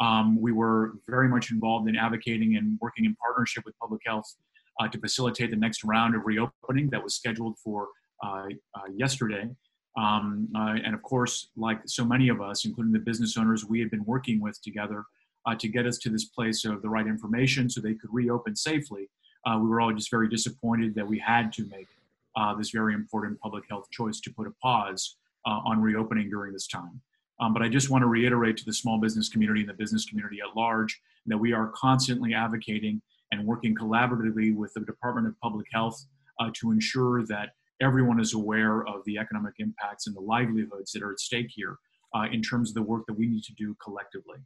Um, 0.00 0.40
we 0.40 0.52
were 0.52 0.94
very 1.08 1.28
much 1.28 1.50
involved 1.50 1.88
in 1.88 1.96
advocating 1.96 2.56
and 2.56 2.78
working 2.80 3.04
in 3.04 3.16
partnership 3.16 3.64
with 3.66 3.76
public 3.78 4.00
health 4.06 4.32
uh, 4.80 4.86
to 4.88 4.98
facilitate 4.98 5.50
the 5.50 5.56
next 5.56 5.82
round 5.82 6.14
of 6.14 6.22
reopening 6.24 6.88
that 6.90 7.02
was 7.02 7.16
scheduled 7.16 7.58
for 7.58 7.88
uh, 8.24 8.44
uh, 8.74 8.90
yesterday. 8.94 9.48
Um, 9.96 10.48
and 10.54 10.94
of 10.94 11.02
course, 11.02 11.48
like 11.56 11.80
so 11.86 12.04
many 12.04 12.28
of 12.28 12.40
us, 12.40 12.64
including 12.64 12.92
the 12.92 13.00
business 13.00 13.36
owners 13.36 13.64
we 13.64 13.80
have 13.80 13.90
been 13.90 14.04
working 14.04 14.40
with 14.40 14.60
together 14.62 15.04
uh, 15.46 15.54
to 15.54 15.68
get 15.68 15.86
us 15.86 15.98
to 15.98 16.10
this 16.10 16.24
place 16.24 16.64
of 16.64 16.82
the 16.82 16.88
right 16.88 17.06
information 17.06 17.68
so 17.68 17.80
they 17.80 17.94
could 17.94 18.10
reopen 18.12 18.54
safely. 18.54 19.08
Uh, 19.46 19.58
we 19.60 19.68
were 19.68 19.80
all 19.80 19.92
just 19.92 20.10
very 20.10 20.28
disappointed 20.28 20.94
that 20.94 21.06
we 21.06 21.18
had 21.18 21.52
to 21.52 21.64
make 21.66 21.88
uh, 22.36 22.54
this 22.54 22.70
very 22.70 22.94
important 22.94 23.38
public 23.40 23.64
health 23.68 23.88
choice 23.90 24.20
to 24.20 24.32
put 24.32 24.46
a 24.46 24.52
pause 24.62 25.16
uh, 25.46 25.60
on 25.64 25.80
reopening 25.80 26.28
during 26.28 26.52
this 26.52 26.66
time. 26.66 27.00
Um, 27.40 27.52
but 27.52 27.62
I 27.62 27.68
just 27.68 27.88
want 27.88 28.02
to 28.02 28.06
reiterate 28.06 28.56
to 28.58 28.64
the 28.64 28.72
small 28.72 28.98
business 28.98 29.28
community 29.28 29.60
and 29.60 29.68
the 29.68 29.74
business 29.74 30.04
community 30.04 30.38
at 30.40 30.56
large 30.56 31.00
that 31.26 31.38
we 31.38 31.52
are 31.52 31.68
constantly 31.74 32.34
advocating 32.34 33.00
and 33.32 33.46
working 33.46 33.74
collaboratively 33.74 34.54
with 34.54 34.72
the 34.74 34.80
Department 34.80 35.26
of 35.26 35.38
Public 35.40 35.66
Health 35.72 36.04
uh, 36.40 36.50
to 36.54 36.72
ensure 36.72 37.24
that 37.26 37.50
everyone 37.80 38.18
is 38.18 38.34
aware 38.34 38.86
of 38.86 39.04
the 39.04 39.18
economic 39.18 39.54
impacts 39.58 40.06
and 40.06 40.16
the 40.16 40.20
livelihoods 40.20 40.92
that 40.92 41.02
are 41.02 41.12
at 41.12 41.20
stake 41.20 41.50
here 41.50 41.78
uh, 42.14 42.26
in 42.32 42.42
terms 42.42 42.70
of 42.70 42.74
the 42.74 42.82
work 42.82 43.06
that 43.06 43.14
we 43.14 43.26
need 43.26 43.44
to 43.44 43.52
do 43.52 43.76
collectively. 43.82 44.38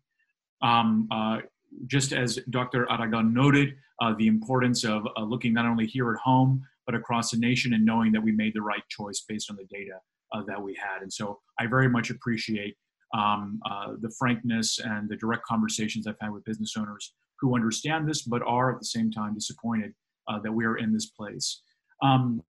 Um, 0.62 1.08
uh, 1.10 1.38
just 1.86 2.12
as 2.12 2.38
Dr. 2.50 2.90
Aragon 2.90 3.32
noted, 3.32 3.74
uh, 4.00 4.14
the 4.18 4.26
importance 4.26 4.84
of 4.84 5.06
uh, 5.16 5.22
looking 5.22 5.52
not 5.52 5.66
only 5.66 5.86
here 5.86 6.12
at 6.12 6.18
home, 6.20 6.64
but 6.86 6.94
across 6.94 7.30
the 7.30 7.38
nation 7.38 7.74
and 7.74 7.84
knowing 7.84 8.12
that 8.12 8.20
we 8.22 8.32
made 8.32 8.54
the 8.54 8.62
right 8.62 8.82
choice 8.88 9.24
based 9.28 9.50
on 9.50 9.56
the 9.56 9.64
data 9.64 9.98
uh, 10.32 10.42
that 10.44 10.60
we 10.60 10.74
had. 10.74 11.02
And 11.02 11.12
so 11.12 11.40
I 11.58 11.66
very 11.66 11.88
much 11.88 12.10
appreciate 12.10 12.76
um, 13.14 13.60
uh, 13.70 13.92
the 14.00 14.10
frankness 14.18 14.78
and 14.78 15.08
the 15.08 15.16
direct 15.16 15.44
conversations 15.44 16.06
I've 16.06 16.16
had 16.20 16.32
with 16.32 16.44
business 16.44 16.74
owners 16.76 17.12
who 17.38 17.54
understand 17.54 18.08
this, 18.08 18.22
but 18.22 18.42
are 18.42 18.72
at 18.72 18.78
the 18.78 18.86
same 18.86 19.10
time 19.10 19.34
disappointed 19.34 19.92
uh, 20.28 20.38
that 20.40 20.52
we 20.52 20.64
are 20.64 20.76
in 20.76 20.92
this 20.92 21.06
place. 21.06 21.62
Um, 22.02 22.42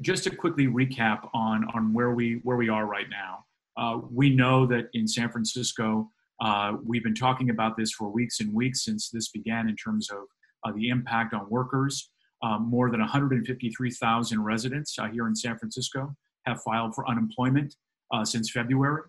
just 0.00 0.24
to 0.24 0.30
quickly 0.30 0.66
recap 0.66 1.28
on, 1.34 1.64
on 1.74 1.92
where, 1.92 2.10
we, 2.10 2.40
where 2.42 2.56
we 2.56 2.68
are 2.68 2.86
right 2.86 3.06
now. 3.08 3.44
we 4.10 4.30
know 4.30 4.66
that 4.66 4.88
in 4.92 5.06
San 5.08 5.30
Francisco, 5.30 6.10
uh, 6.40 6.74
we've 6.84 7.02
been 7.02 7.14
talking 7.14 7.50
about 7.50 7.76
this 7.76 7.92
for 7.92 8.08
weeks 8.08 8.40
and 8.40 8.52
weeks 8.52 8.84
since 8.84 9.10
this 9.10 9.28
began 9.28 9.68
in 9.68 9.76
terms 9.76 10.08
of 10.10 10.18
uh, 10.64 10.72
the 10.76 10.88
impact 10.88 11.34
on 11.34 11.48
workers. 11.48 12.10
Um, 12.40 12.68
more 12.70 12.88
than 12.90 13.00
153,000 13.00 14.44
residents 14.44 14.96
uh, 14.98 15.08
here 15.08 15.26
in 15.26 15.34
San 15.34 15.58
Francisco 15.58 16.14
have 16.46 16.62
filed 16.62 16.94
for 16.94 17.08
unemployment 17.08 17.74
uh, 18.12 18.24
since 18.24 18.50
February. 18.52 19.02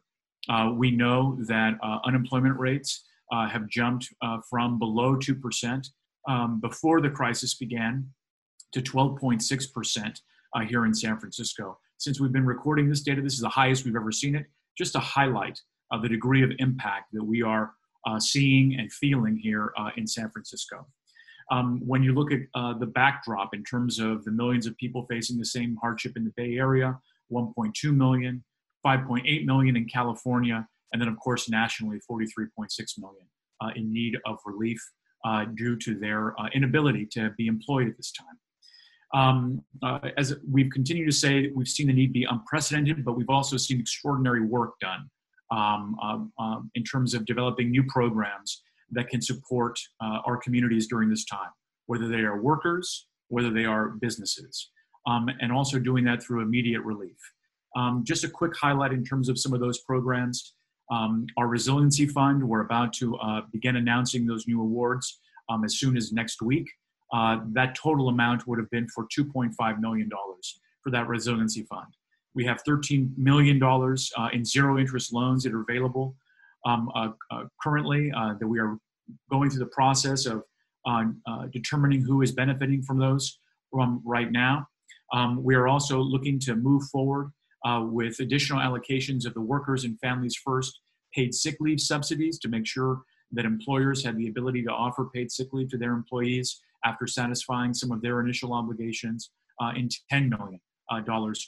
Uh, 0.50 0.71
we 0.74 0.89
know 0.89 1.38
that 1.48 1.75
uh, 1.83 2.00
unemployment 2.05 2.57
rates 2.57 3.05
have 3.31 3.67
jumped 3.69 4.09
from 4.50 4.79
below 4.79 5.15
2% 5.15 5.88
um, 6.27 6.59
before 6.59 7.00
the 7.00 7.09
crisis 7.09 7.53
began 7.53 8.03
to 8.71 8.81
12.6% 8.81 10.19
here 10.67 10.86
in 10.86 10.93
San 10.95 11.19
Francisco. 11.19 11.77
Since 12.00 12.19
we've 12.19 12.31
been 12.31 12.45
recording 12.45 12.89
this 12.89 13.01
data, 13.01 13.21
this 13.21 13.33
is 13.33 13.41
the 13.41 13.50
highest 13.50 13.86
we've 13.86 13.95
ever 13.95 14.12
seen 14.12 14.33
it. 14.33 14.48
Just 14.75 14.93
to 14.93 15.00
highlight 15.00 15.59
uh, 15.59 15.59
the 15.98 16.10
degree 16.10 16.43
of 16.43 16.51
impact 16.60 17.08
that 17.13 17.24
we 17.24 17.41
are 17.41 17.74
uh, 18.08 18.19
seeing 18.19 18.79
and 18.79 18.91
feeling 18.91 19.38
here 19.38 19.74
uh, 19.77 19.89
in 19.98 20.08
San 20.08 20.29
Francisco. 20.29 20.88
Um, 21.51 21.81
when 21.86 22.03
you 22.03 22.13
look 22.13 22.31
at 22.31 22.41
uh, 22.53 22.77
the 22.77 22.86
backdrop 22.86 23.53
in 23.53 23.63
terms 23.63 24.00
of 24.00 24.24
the 24.24 24.31
millions 24.31 24.67
of 24.67 24.77
people 24.77 25.05
facing 25.10 25.38
the 25.38 25.46
same 25.46 25.77
hardship 25.81 26.15
in 26.15 26.24
the 26.24 26.34
Bay 26.36 26.58
Area 26.58 26.98
1.2 27.31 27.96
million, 27.96 28.43
5.8 28.86 29.46
million 29.46 29.75
in 29.75 29.86
California, 29.86 30.67
and 30.93 31.01
then, 31.01 31.08
of 31.08 31.17
course, 31.19 31.50
nationally, 31.50 32.00
43.6 32.10 32.67
million 32.98 33.25
uh, 33.62 33.69
in 33.75 33.91
need 33.91 34.17
of 34.25 34.38
relief 34.46 34.79
uh, 35.25 35.46
due 35.55 35.75
to 35.77 35.96
their 35.96 36.34
inability 36.53 37.05
to 37.12 37.31
be 37.38 37.48
employed 37.48 37.88
at 37.88 37.98
this 37.98 38.12
time. 38.12 38.27
Um, 39.13 39.63
uh, 39.84 40.10
as 40.17 40.36
we've 40.50 40.72
continued 40.72 41.08
to 41.08 41.12
say, 41.12 41.51
we've 41.55 41.67
seen 41.67 41.88
the 41.88 41.93
need 41.93 42.13
be 42.13 42.25
unprecedented, 42.25 43.03
but 43.03 43.15
we've 43.15 43.29
also 43.29 43.58
seen 43.58 43.79
extraordinary 43.79 44.41
work 44.41 44.79
done 44.79 45.10
um, 45.51 45.96
um, 46.01 46.32
um 46.39 46.72
in 46.75 46.84
terms 46.84 47.13
of 47.13 47.25
developing 47.25 47.72
new 47.72 47.84
programs 47.84 48.62
that 48.91 49.10
can 49.10 49.22
support 49.22 49.79
uh, 50.01 50.20
our 50.25 50.38
communities 50.38 50.88
during 50.88 51.10
this 51.10 51.25
time, 51.25 51.51
whether 51.86 52.08
they 52.08 52.22
are 52.22 52.41
workers, 52.41 53.08
whether 53.27 53.51
they 53.51 53.65
are 53.65 53.89
businesses, 53.89 54.72
um, 55.06 55.29
and 55.41 55.51
also 55.51 55.77
doing 55.79 56.03
that 56.03 56.24
through 56.24 56.41
immediate 56.41 56.82
relief. 56.82 57.18
Um, 57.75 58.03
just 58.06 58.24
a 58.24 58.29
quick 58.29 58.56
highlight 58.56 58.91
in 58.91 59.03
terms 59.03 59.29
of 59.29 59.38
some 59.38 59.53
of 59.53 59.60
those 59.60 59.79
programs. 59.82 60.56
our 60.91 61.48
Resiliency 61.48 62.08
Fund, 62.08 62.44
we're 62.44 62.62
about 62.62 62.94
to 62.94 63.15
uh, 63.18 63.41
begin 63.51 63.75
announcing 63.75 64.25
those 64.25 64.48
new 64.48 64.60
awards 64.62 65.20
as 65.63 65.77
soon 65.77 65.98
as 65.98 66.12
next 66.12 66.41
week 66.41 66.68
uh, 67.12 67.39
that 67.53 67.75
total 67.75 68.10
amount 68.10 68.48
would 68.48 68.60
have 68.60 68.70
been 68.70 68.88
for 68.89 69.08
$2.5 69.08 69.79
million 69.79 70.10
for 70.82 70.91
that 70.91 71.08
resiliency 71.08 71.63
fund. 71.63 71.88
We 72.39 72.46
have 72.46 72.63
$13 72.63 73.17
million 73.17 73.62
uh, 73.62 74.29
in 74.31 74.46
zero 74.46 74.79
interest 74.79 75.12
loans 75.12 75.43
that 75.43 75.53
are 75.53 75.65
available 75.69 76.15
um, 76.65 76.89
uh, 76.96 77.10
uh 77.31 77.43
currently 77.62 78.13
uh, 78.15 78.36
that 78.39 78.48
we 78.48 78.60
are 78.60 78.77
going 79.29 79.50
through 79.50 79.60
the 79.60 79.74
process 79.79 80.25
of 80.25 80.43
uh, 80.88 81.03
determining 81.51 82.01
who 82.01 82.22
is 82.22 82.31
benefiting 82.31 82.81
from 82.81 82.98
those 82.98 83.39
from 83.69 84.01
right 84.05 84.31
now. 84.31 84.65
Um, 85.12 85.43
we 85.43 85.53
are 85.53 85.67
also 85.67 86.00
looking 86.00 86.39
to 86.48 86.55
move 86.55 86.84
forward 86.84 87.34
with 87.91 88.17
additional 88.22 88.62
allocations 88.62 89.25
of 89.25 89.34
the 89.34 89.41
workers 89.41 89.84
and 89.84 90.00
families 90.00 90.38
first 90.41 90.79
paid 91.13 91.36
sick 91.36 91.58
leave 91.60 91.81
subsidies 91.81 92.39
to 92.39 92.48
make 92.48 92.65
sure 92.65 93.01
that 93.34 93.43
employers 93.43 94.01
have 94.05 94.15
the 94.15 94.29
ability 94.29 94.63
to 94.63 94.72
offer 94.72 95.10
paid 95.13 95.29
sick 95.29 95.50
leave 95.51 95.69
to 95.72 95.77
their 95.77 95.91
employees 95.91 96.62
after 96.86 97.05
satisfying 97.05 97.74
some 97.74 97.91
of 97.91 98.01
their 98.01 98.22
initial 98.22 98.53
obligations 98.53 99.31
uh, 99.62 99.72
in 99.75 99.89
$10 100.10 100.29
million 100.29 100.62
uh, 100.89 101.01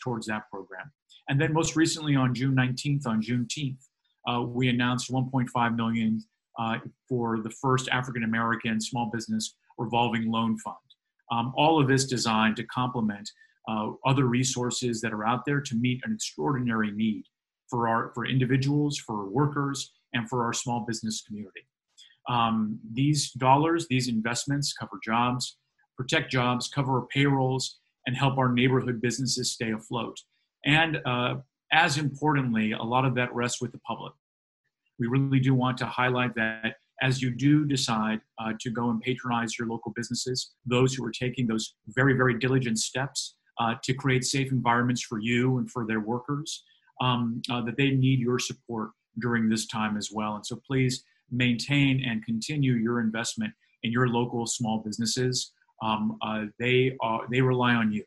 towards 0.03 0.27
that 0.27 0.49
program. 0.49 0.91
And 1.29 1.39
then 1.39 1.53
most 1.53 1.75
recently 1.75 2.15
on 2.15 2.33
June 2.33 2.55
19th, 2.55 3.07
on 3.07 3.21
Juneteenth, 3.21 3.77
uh, 4.27 4.41
we 4.41 4.69
announced 4.69 5.11
1.5 5.11 5.75
million 5.75 6.21
uh, 6.59 6.77
for 7.07 7.39
the 7.39 7.49
first 7.49 7.89
African 7.89 8.23
American 8.23 8.79
small 8.79 9.09
business 9.11 9.55
revolving 9.77 10.29
loan 10.29 10.57
fund. 10.59 10.75
Um, 11.31 11.53
all 11.55 11.81
of 11.81 11.87
this 11.87 12.05
designed 12.05 12.57
to 12.57 12.63
complement 12.65 13.29
uh, 13.67 13.91
other 14.05 14.25
resources 14.25 15.01
that 15.01 15.13
are 15.13 15.25
out 15.25 15.45
there 15.45 15.61
to 15.61 15.75
meet 15.75 16.01
an 16.03 16.13
extraordinary 16.13 16.91
need 16.91 17.23
for 17.69 17.87
our 17.87 18.11
for 18.13 18.25
individuals, 18.25 18.97
for 18.97 19.29
workers, 19.29 19.93
and 20.13 20.27
for 20.29 20.43
our 20.43 20.53
small 20.53 20.81
business 20.87 21.21
community. 21.25 21.65
Um, 22.29 22.79
these 22.93 23.31
dollars, 23.31 23.87
these 23.89 24.07
investments 24.07 24.73
cover 24.73 24.99
jobs, 25.03 25.57
protect 25.97 26.31
jobs, 26.31 26.67
cover 26.67 27.03
payrolls, 27.13 27.79
and 28.05 28.15
help 28.15 28.37
our 28.37 28.51
neighborhood 28.51 29.01
businesses 29.01 29.51
stay 29.51 29.71
afloat. 29.71 30.17
And 30.65 30.99
uh, 31.05 31.35
as 31.71 31.97
importantly, 31.97 32.73
a 32.73 32.83
lot 32.83 33.05
of 33.05 33.15
that 33.15 33.33
rests 33.33 33.61
with 33.61 33.71
the 33.71 33.79
public. 33.79 34.13
We 34.99 35.07
really 35.07 35.39
do 35.39 35.55
want 35.55 35.77
to 35.79 35.85
highlight 35.85 36.35
that 36.35 36.75
as 37.01 37.21
you 37.21 37.31
do 37.31 37.65
decide 37.65 38.21
uh, 38.39 38.53
to 38.59 38.69
go 38.69 38.91
and 38.91 39.01
patronize 39.01 39.57
your 39.57 39.67
local 39.67 39.91
businesses, 39.95 40.53
those 40.65 40.93
who 40.93 41.03
are 41.03 41.11
taking 41.11 41.47
those 41.47 41.73
very, 41.87 42.13
very 42.13 42.37
diligent 42.37 42.77
steps 42.77 43.35
uh, 43.59 43.73
to 43.83 43.93
create 43.93 44.23
safe 44.23 44.51
environments 44.51 45.01
for 45.01 45.19
you 45.19 45.57
and 45.57 45.69
for 45.69 45.85
their 45.87 45.99
workers, 45.99 46.63
um, 47.01 47.41
uh, 47.49 47.61
that 47.61 47.75
they 47.77 47.91
need 47.91 48.19
your 48.19 48.37
support 48.37 48.91
during 49.19 49.49
this 49.49 49.65
time 49.67 49.97
as 49.97 50.09
well. 50.13 50.35
And 50.35 50.45
so 50.45 50.61
please 50.67 51.03
maintain 51.31 52.03
and 52.07 52.23
continue 52.23 52.73
your 52.73 52.99
investment 52.99 53.51
in 53.83 53.91
your 53.91 54.07
local 54.07 54.45
small 54.45 54.83
businesses. 54.85 55.53
Um, 55.81 56.17
uh, 56.21 56.45
they 56.59 56.95
are 57.01 57.21
they 57.31 57.41
rely 57.41 57.73
on 57.73 57.91
you. 57.91 58.03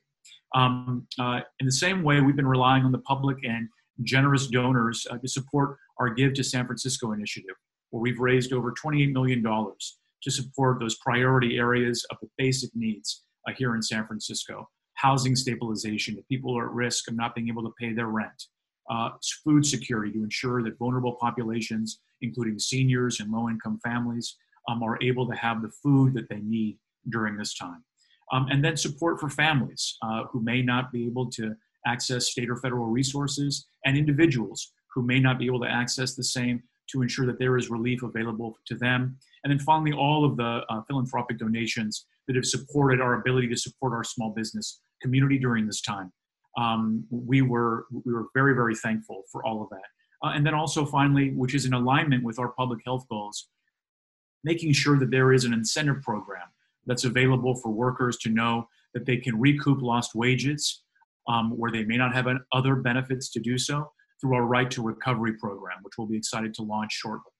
Um, 0.54 1.06
uh, 1.18 1.40
in 1.58 1.66
the 1.66 1.72
same 1.72 2.02
way, 2.02 2.20
we've 2.20 2.36
been 2.36 2.46
relying 2.46 2.84
on 2.84 2.92
the 2.92 2.98
public 2.98 3.38
and 3.44 3.68
generous 4.02 4.46
donors 4.46 5.06
uh, 5.10 5.18
to 5.18 5.28
support 5.28 5.76
our 5.98 6.10
Give 6.10 6.32
to 6.34 6.44
San 6.44 6.66
Francisco 6.66 7.12
initiative, 7.12 7.56
where 7.90 8.00
we've 8.00 8.20
raised 8.20 8.52
over 8.52 8.72
$28 8.72 9.12
million 9.12 9.42
to 9.42 10.30
support 10.30 10.80
those 10.80 10.96
priority 10.96 11.58
areas 11.58 12.04
of 12.10 12.16
the 12.22 12.28
basic 12.38 12.70
needs 12.74 13.24
uh, 13.48 13.52
here 13.56 13.74
in 13.74 13.82
San 13.82 14.06
Francisco. 14.06 14.68
Housing 14.94 15.34
stabilization, 15.34 16.16
if 16.18 16.26
people 16.28 16.56
are 16.56 16.66
at 16.66 16.72
risk 16.72 17.08
of 17.08 17.16
not 17.16 17.34
being 17.34 17.48
able 17.48 17.62
to 17.64 17.72
pay 17.78 17.92
their 17.92 18.06
rent, 18.06 18.44
uh, 18.90 19.10
food 19.42 19.66
security 19.66 20.12
to 20.12 20.22
ensure 20.22 20.62
that 20.62 20.78
vulnerable 20.78 21.16
populations, 21.20 22.00
including 22.20 22.58
seniors 22.58 23.20
and 23.20 23.32
low 23.32 23.48
income 23.48 23.78
families, 23.82 24.36
um, 24.68 24.82
are 24.82 24.98
able 25.02 25.26
to 25.26 25.34
have 25.34 25.62
the 25.62 25.70
food 25.82 26.14
that 26.14 26.28
they 26.28 26.40
need 26.40 26.78
during 27.10 27.36
this 27.36 27.54
time. 27.54 27.84
Um, 28.32 28.46
and 28.50 28.64
then 28.64 28.76
support 28.76 29.20
for 29.20 29.28
families 29.28 29.96
uh, 30.02 30.24
who 30.30 30.40
may 30.42 30.62
not 30.62 30.92
be 30.92 31.06
able 31.06 31.30
to 31.32 31.54
access 31.86 32.30
state 32.30 32.48
or 32.48 32.56
federal 32.56 32.86
resources 32.86 33.66
and 33.84 33.96
individuals 33.96 34.72
who 34.94 35.02
may 35.02 35.20
not 35.20 35.38
be 35.38 35.46
able 35.46 35.60
to 35.60 35.68
access 35.68 36.14
the 36.14 36.24
same 36.24 36.62
to 36.90 37.02
ensure 37.02 37.26
that 37.26 37.38
there 37.38 37.56
is 37.56 37.70
relief 37.70 38.02
available 38.02 38.56
to 38.66 38.74
them. 38.76 39.16
And 39.42 39.50
then 39.50 39.58
finally, 39.58 39.92
all 39.92 40.24
of 40.24 40.36
the 40.36 40.62
uh, 40.68 40.82
philanthropic 40.88 41.38
donations 41.38 42.06
that 42.26 42.36
have 42.36 42.46
supported 42.46 43.00
our 43.00 43.14
ability 43.14 43.48
to 43.48 43.56
support 43.56 43.92
our 43.92 44.04
small 44.04 44.30
business 44.30 44.80
community 45.02 45.38
during 45.38 45.66
this 45.66 45.82
time 45.82 46.12
um, 46.56 47.04
we 47.10 47.42
were 47.42 47.86
we 48.04 48.12
were 48.12 48.26
very 48.34 48.54
very 48.54 48.74
thankful 48.74 49.22
for 49.30 49.44
all 49.44 49.62
of 49.62 49.68
that. 49.70 50.26
Uh, 50.26 50.32
and 50.34 50.46
then 50.46 50.54
also 50.54 50.86
finally, 50.86 51.30
which 51.30 51.54
is 51.54 51.66
in 51.66 51.74
alignment 51.74 52.24
with 52.24 52.38
our 52.38 52.50
public 52.50 52.80
health 52.84 53.04
goals, 53.10 53.48
making 54.42 54.72
sure 54.72 54.98
that 54.98 55.10
there 55.10 55.32
is 55.32 55.44
an 55.44 55.52
incentive 55.52 56.00
program 56.02 56.46
that's 56.86 57.04
available 57.04 57.54
for 57.54 57.70
workers 57.70 58.16
to 58.18 58.30
know 58.30 58.68
that 58.94 59.06
they 59.06 59.16
can 59.16 59.38
recoup 59.38 59.82
lost 59.82 60.14
wages 60.14 60.82
um, 61.28 61.50
where 61.56 61.70
they 61.70 61.84
may 61.84 61.96
not 61.96 62.14
have 62.14 62.26
other 62.52 62.76
benefits 62.76 63.30
to 63.30 63.40
do 63.40 63.58
so 63.58 63.90
through 64.20 64.34
our 64.34 64.44
right 64.44 64.70
to 64.70 64.82
recovery 64.82 65.34
program, 65.34 65.78
which 65.82 65.94
we'll 65.98 66.06
be 66.06 66.16
excited 66.16 66.54
to 66.54 66.62
launch 66.62 66.92
shortly. 66.92 67.32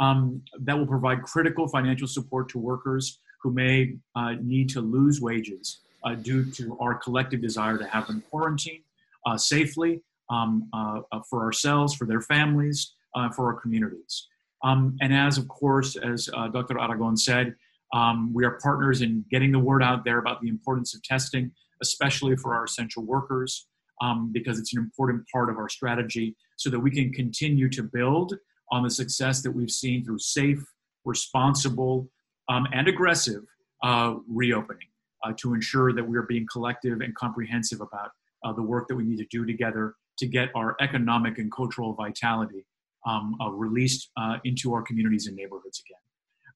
Um, 0.00 0.42
that 0.60 0.78
will 0.78 0.86
provide 0.86 1.22
critical 1.22 1.68
financial 1.68 2.06
support 2.06 2.48
to 2.50 2.58
workers 2.58 3.20
who 3.42 3.52
may 3.52 3.94
uh, 4.14 4.34
need 4.40 4.68
to 4.70 4.80
lose 4.80 5.20
wages 5.20 5.80
uh, 6.04 6.14
due 6.14 6.50
to 6.52 6.76
our 6.80 6.94
collective 6.94 7.40
desire 7.40 7.78
to 7.78 7.86
have 7.86 8.06
them 8.06 8.22
quarantine 8.30 8.82
uh, 9.26 9.36
safely 9.36 10.00
um, 10.30 10.68
uh, 10.72 11.00
uh, 11.12 11.20
for 11.28 11.42
ourselves, 11.42 11.94
for 11.94 12.06
their 12.06 12.20
families, 12.20 12.94
uh, 13.14 13.30
for 13.30 13.46
our 13.46 13.60
communities. 13.60 14.28
Um, 14.64 14.96
and 15.00 15.14
as, 15.14 15.38
of 15.38 15.48
course, 15.48 15.96
as 15.96 16.26
Dr. 16.52 16.78
Aragon 16.78 17.16
said, 17.16 17.54
um, 17.92 18.32
we 18.34 18.44
are 18.44 18.58
partners 18.62 19.00
in 19.00 19.24
getting 19.30 19.52
the 19.52 19.58
word 19.58 19.82
out 19.82 20.04
there 20.04 20.18
about 20.18 20.40
the 20.40 20.48
importance 20.48 20.94
of 20.94 21.02
testing, 21.02 21.52
especially 21.82 22.36
for 22.36 22.54
our 22.54 22.64
essential 22.64 23.04
workers, 23.04 23.66
um, 24.00 24.30
because 24.32 24.58
it's 24.58 24.74
an 24.74 24.80
important 24.80 25.24
part 25.32 25.50
of 25.50 25.56
our 25.56 25.68
strategy 25.68 26.36
so 26.56 26.70
that 26.70 26.80
we 26.80 26.90
can 26.90 27.12
continue 27.12 27.68
to 27.70 27.82
build 27.82 28.34
on 28.70 28.82
the 28.82 28.90
success 28.90 29.42
that 29.42 29.50
we've 29.50 29.70
seen 29.70 30.04
through 30.04 30.18
safe, 30.18 30.62
responsible, 31.04 32.08
um, 32.48 32.66
and 32.72 32.88
aggressive 32.88 33.42
uh, 33.82 34.14
reopening 34.28 34.88
uh, 35.24 35.32
to 35.36 35.54
ensure 35.54 35.92
that 35.92 36.06
we 36.06 36.16
are 36.16 36.22
being 36.22 36.46
collective 36.50 37.00
and 37.00 37.14
comprehensive 37.14 37.80
about 37.80 38.10
uh, 38.44 38.52
the 38.52 38.62
work 38.62 38.86
that 38.88 38.96
we 38.96 39.04
need 39.04 39.18
to 39.18 39.26
do 39.30 39.44
together 39.44 39.94
to 40.18 40.26
get 40.26 40.48
our 40.54 40.76
economic 40.80 41.38
and 41.38 41.50
cultural 41.52 41.94
vitality 41.94 42.66
um, 43.06 43.36
uh, 43.40 43.50
released 43.50 44.10
uh, 44.16 44.36
into 44.44 44.74
our 44.74 44.82
communities 44.82 45.26
and 45.26 45.36
neighborhoods 45.36 45.82
again. 45.86 46.00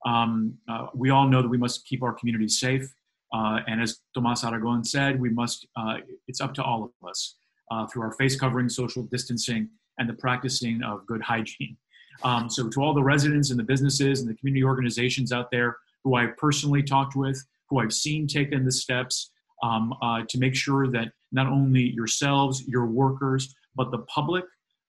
Um, 0.05 0.57
uh, 0.69 0.87
we 0.93 1.09
all 1.09 1.27
know 1.27 1.41
that 1.41 1.47
we 1.47 1.57
must 1.57 1.85
keep 1.85 2.03
our 2.03 2.13
communities 2.13 2.59
safe. 2.59 2.93
Uh, 3.33 3.59
and 3.67 3.81
as 3.81 3.99
Tomas 4.13 4.43
Aragon 4.43 4.83
said, 4.83 5.19
we 5.19 5.29
must, 5.29 5.65
it's 6.27 6.39
up 6.39 6.53
to 6.53 6.63
all 6.63 6.83
of 6.83 7.09
us 7.09 7.35
through 7.91 8.03
our 8.03 8.11
face 8.11 8.39
covering, 8.39 8.69
social 8.69 9.03
distancing, 9.03 9.69
and 9.97 10.07
the 10.07 10.13
practicing 10.13 10.83
of 10.83 11.05
good 11.07 11.21
hygiene. 11.21 11.75
Um, 12.23 12.49
so 12.49 12.69
to 12.69 12.81
all 12.81 12.93
the 12.93 13.03
residents 13.03 13.49
and 13.49 13.59
the 13.59 13.63
businesses 13.63 14.21
and 14.21 14.29
the 14.29 14.35
community 14.35 14.63
organizations 14.63 15.31
out 15.31 15.49
there 15.51 15.77
who 16.03 16.15
I've 16.15 16.37
personally 16.37 16.83
talked 16.83 17.15
with, 17.15 17.43
who 17.69 17.79
I've 17.79 17.93
seen 17.93 18.27
taken 18.27 18.65
the 18.65 18.71
steps 18.71 19.31
um, 19.63 19.93
uh, 20.01 20.21
to 20.29 20.37
make 20.37 20.55
sure 20.55 20.87
that 20.91 21.11
not 21.31 21.47
only 21.47 21.91
yourselves, 21.91 22.67
your 22.67 22.85
workers, 22.85 23.55
but 23.75 23.91
the 23.91 23.99
public 23.99 24.45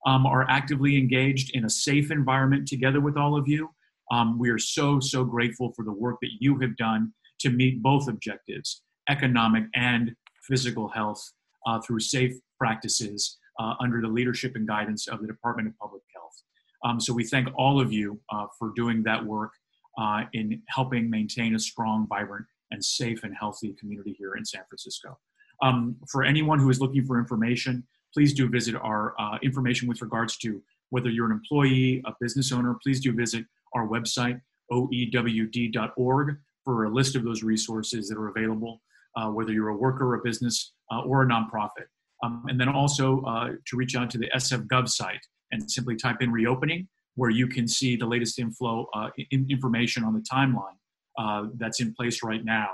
um, 0.06 0.26
are 0.26 0.48
actively 0.50 0.98
engaged 0.98 1.56
in 1.56 1.64
a 1.64 1.70
safe 1.70 2.10
environment 2.10 2.68
together 2.68 3.00
with 3.00 3.16
all 3.16 3.36
of 3.36 3.48
you. 3.48 3.70
Um, 4.10 4.38
we 4.38 4.50
are 4.50 4.58
so, 4.58 5.00
so 5.00 5.24
grateful 5.24 5.72
for 5.74 5.84
the 5.84 5.92
work 5.92 6.16
that 6.22 6.30
you 6.40 6.58
have 6.60 6.76
done 6.76 7.12
to 7.40 7.50
meet 7.50 7.82
both 7.82 8.08
objectives 8.08 8.82
economic 9.10 9.64
and 9.74 10.14
physical 10.48 10.88
health 10.88 11.22
uh, 11.66 11.80
through 11.80 12.00
safe 12.00 12.32
practices 12.58 13.38
uh, 13.60 13.74
under 13.80 14.00
the 14.00 14.08
leadership 14.08 14.52
and 14.56 14.66
guidance 14.66 15.08
of 15.08 15.20
the 15.20 15.26
Department 15.26 15.68
of 15.68 15.78
Public 15.78 16.02
Health. 16.14 16.42
Um, 16.84 17.00
so 17.00 17.12
we 17.12 17.24
thank 17.24 17.48
all 17.56 17.80
of 17.80 17.92
you 17.92 18.20
uh, 18.32 18.46
for 18.58 18.72
doing 18.74 19.02
that 19.04 19.24
work 19.24 19.52
uh, 19.98 20.22
in 20.32 20.62
helping 20.68 21.08
maintain 21.08 21.54
a 21.54 21.58
strong, 21.58 22.06
vibrant, 22.08 22.46
and 22.70 22.84
safe 22.84 23.24
and 23.24 23.34
healthy 23.38 23.74
community 23.78 24.14
here 24.18 24.34
in 24.34 24.44
San 24.44 24.62
Francisco. 24.68 25.18
Um, 25.62 25.96
for 26.10 26.24
anyone 26.24 26.58
who 26.58 26.68
is 26.70 26.80
looking 26.80 27.04
for 27.04 27.18
information, 27.18 27.86
please 28.12 28.34
do 28.34 28.48
visit 28.48 28.74
our 28.74 29.14
uh, 29.20 29.38
information 29.42 29.88
with 29.88 30.02
regards 30.02 30.36
to 30.38 30.62
whether 30.90 31.08
you're 31.10 31.26
an 31.26 31.32
employee, 31.32 32.02
a 32.06 32.12
business 32.20 32.52
owner, 32.52 32.76
please 32.82 33.00
do 33.00 33.12
visit 33.12 33.44
our 33.74 33.88
website, 33.88 34.40
oewd.org, 34.72 36.36
for 36.64 36.84
a 36.84 36.90
list 36.90 37.16
of 37.16 37.24
those 37.24 37.42
resources 37.42 38.08
that 38.08 38.16
are 38.16 38.28
available. 38.28 38.80
uh, 39.16 39.28
whether 39.28 39.52
you're 39.52 39.68
a 39.68 39.76
worker, 39.76 40.14
a 40.14 40.20
business, 40.22 40.72
uh, 40.90 41.00
or 41.02 41.22
a 41.22 41.26
nonprofit. 41.26 41.86
Um, 42.22 42.44
and 42.48 42.60
then 42.60 42.68
also 42.68 43.22
uh, 43.22 43.50
to 43.66 43.76
reach 43.76 43.96
out 43.96 44.10
to 44.10 44.18
the 44.18 44.28
SF 44.34 44.66
Gov 44.66 44.88
site 44.88 45.20
and 45.52 45.70
simply 45.70 45.96
type 45.96 46.16
in 46.20 46.32
reopening, 46.32 46.88
where 47.16 47.30
you 47.30 47.46
can 47.46 47.68
see 47.68 47.96
the 47.96 48.06
latest 48.06 48.38
inflow 48.38 48.86
uh, 48.94 49.10
in 49.30 49.46
information 49.50 50.04
on 50.04 50.14
the 50.14 50.20
timeline 50.20 50.76
uh, 51.18 51.48
that's 51.56 51.80
in 51.80 51.94
place 51.94 52.22
right 52.22 52.44
now 52.44 52.68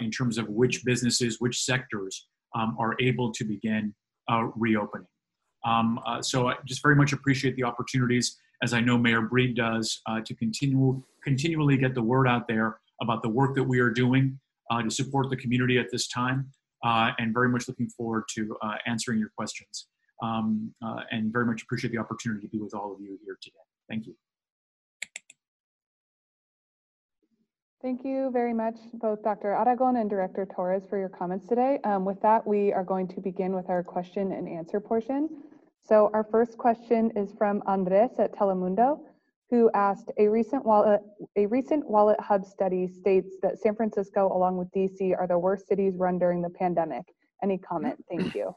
in 0.00 0.12
terms 0.12 0.38
of 0.38 0.48
which 0.48 0.84
businesses, 0.84 1.40
which 1.40 1.64
sectors 1.64 2.28
um, 2.54 2.76
are 2.78 2.94
able 3.00 3.32
to 3.32 3.44
begin 3.44 3.92
reopening. 4.54 5.08
Um, 5.66 5.98
so 6.20 6.48
I 6.48 6.54
just 6.64 6.82
very 6.82 6.94
much 6.94 7.12
appreciate 7.12 7.56
the 7.56 7.64
opportunities, 7.64 8.38
as 8.62 8.72
I 8.72 8.80
know 8.80 8.96
Mayor 8.96 9.22
Breed 9.22 9.56
does, 9.56 10.00
to 10.24 10.34
continue 10.34 11.02
continually 11.22 11.76
get 11.76 11.94
the 11.94 12.02
word 12.02 12.26
out 12.26 12.48
there 12.48 12.78
about 13.00 13.22
the 13.22 13.28
work 13.28 13.54
that 13.54 13.64
we 13.64 13.80
are 13.80 13.90
doing 13.90 14.38
uh, 14.70 14.82
to 14.82 14.90
support 14.90 15.28
the 15.30 15.36
community 15.36 15.78
at 15.78 15.90
this 15.90 16.08
time, 16.08 16.48
uh, 16.84 17.10
and 17.18 17.34
very 17.34 17.48
much 17.48 17.68
looking 17.68 17.88
forward 17.88 18.24
to 18.34 18.56
uh, 18.62 18.74
answering 18.86 19.18
your 19.18 19.30
questions. 19.36 19.88
Um, 20.22 20.72
uh, 20.84 21.00
and 21.10 21.32
very 21.32 21.46
much 21.46 21.62
appreciate 21.62 21.90
the 21.90 21.98
opportunity 21.98 22.46
to 22.46 22.48
be 22.48 22.58
with 22.58 22.74
all 22.74 22.92
of 22.92 23.00
you 23.00 23.18
here 23.24 23.36
today. 23.42 23.56
Thank 23.88 24.06
you. 24.06 24.14
Thank 27.82 28.04
you 28.04 28.30
very 28.30 28.54
much, 28.54 28.76
both 28.94 29.24
Dr. 29.24 29.52
Aragon 29.52 29.96
and 29.96 30.08
Director 30.08 30.46
Torres, 30.46 30.84
for 30.88 30.96
your 30.96 31.08
comments 31.08 31.48
today. 31.48 31.80
Um, 31.82 32.04
with 32.04 32.22
that, 32.22 32.46
we 32.46 32.72
are 32.72 32.84
going 32.84 33.08
to 33.08 33.20
begin 33.20 33.52
with 33.52 33.68
our 33.68 33.82
question 33.82 34.30
and 34.30 34.48
answer 34.48 34.78
portion. 34.78 35.28
So 35.84 36.10
our 36.12 36.24
first 36.24 36.56
question 36.58 37.10
is 37.16 37.32
from 37.36 37.62
Andres 37.66 38.18
at 38.18 38.32
Telemundo 38.32 39.00
who 39.52 39.70
asked, 39.74 40.10
a 40.16 40.26
recent 40.26 40.64
wallet, 40.64 41.02
a 41.36 41.44
recent 41.44 41.86
wallet 41.86 42.18
hub 42.18 42.42
study 42.42 42.88
states 42.88 43.36
that 43.42 43.58
San 43.58 43.76
Francisco, 43.76 44.34
along 44.34 44.56
with 44.56 44.66
DC, 44.72 45.14
are 45.14 45.26
the 45.26 45.38
worst 45.38 45.68
cities 45.68 45.98
run 45.98 46.18
during 46.18 46.40
the 46.40 46.48
pandemic. 46.48 47.04
Any 47.42 47.58
comment? 47.58 48.02
Thank 48.08 48.34
you. 48.34 48.56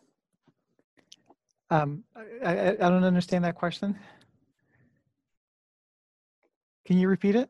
Um, 1.69 2.05
I, 2.15 2.55
I, 2.55 2.69
I 2.69 2.89
don't 2.89 3.03
understand 3.03 3.43
that 3.43 3.55
question. 3.55 3.99
Can 6.85 6.97
you 6.97 7.09
repeat 7.09 7.35
it? 7.35 7.49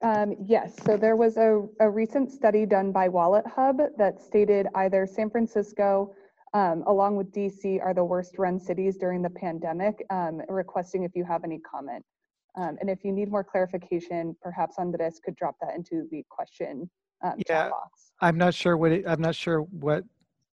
Um, 0.00 0.34
yes, 0.42 0.72
so 0.86 0.96
there 0.96 1.16
was 1.16 1.36
a, 1.36 1.62
a 1.78 1.90
recent 1.90 2.32
study 2.32 2.64
done 2.64 2.90
by 2.90 3.08
Wallet 3.08 3.44
Hub 3.46 3.82
that 3.98 4.18
stated 4.18 4.66
either 4.76 5.06
San 5.06 5.28
Francisco, 5.28 6.14
um, 6.52 6.82
along 6.86 7.16
with 7.16 7.30
DC, 7.32 7.80
are 7.80 7.94
the 7.94 8.04
worst 8.04 8.38
run 8.38 8.58
cities 8.58 8.96
during 8.96 9.22
the 9.22 9.30
pandemic, 9.30 10.04
um, 10.10 10.42
requesting 10.48 11.04
if 11.04 11.12
you 11.14 11.24
have 11.24 11.44
any 11.44 11.58
comment. 11.58 12.04
Um, 12.56 12.76
and 12.80 12.90
if 12.90 13.04
you 13.04 13.12
need 13.12 13.30
more 13.30 13.44
clarification, 13.44 14.36
perhaps 14.42 14.76
Andres 14.78 15.20
could 15.24 15.36
drop 15.36 15.56
that 15.60 15.74
into 15.76 16.08
the 16.10 16.24
question 16.28 16.90
um, 17.22 17.34
yeah, 17.48 17.68
box. 17.68 18.12
I'm 18.20 18.38
not 18.38 18.54
sure 18.54 18.76
what 18.76 18.92
it, 18.92 19.04
I'm 19.06 19.20
not 19.20 19.34
sure 19.34 19.60
what 19.60 20.04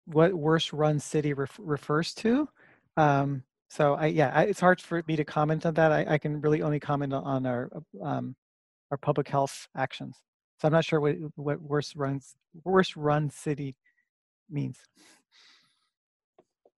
what 0.06 0.32
worst 0.32 0.72
run 0.72 0.98
city 0.98 1.32
ref, 1.32 1.58
refers 1.60 2.14
to. 2.14 2.48
Um, 2.96 3.42
so 3.68 3.94
I 3.94 4.06
yeah, 4.06 4.32
I, 4.34 4.44
it's 4.44 4.60
hard 4.60 4.80
for 4.80 5.02
me 5.06 5.16
to 5.16 5.24
comment 5.24 5.66
on 5.66 5.74
that. 5.74 5.92
I, 5.92 6.06
I 6.08 6.18
can 6.18 6.40
really 6.40 6.62
only 6.62 6.80
comment 6.80 7.12
on 7.12 7.46
our 7.46 7.70
um, 8.02 8.36
our 8.90 8.96
public 8.96 9.28
health 9.28 9.68
actions. 9.76 10.16
So 10.60 10.68
I'm 10.68 10.72
not 10.72 10.84
sure 10.84 11.00
what 11.00 11.16
what 11.36 11.60
worst 11.60 11.96
runs 11.96 12.34
worst 12.64 12.96
run 12.96 13.30
city 13.30 13.74
means. 14.50 14.78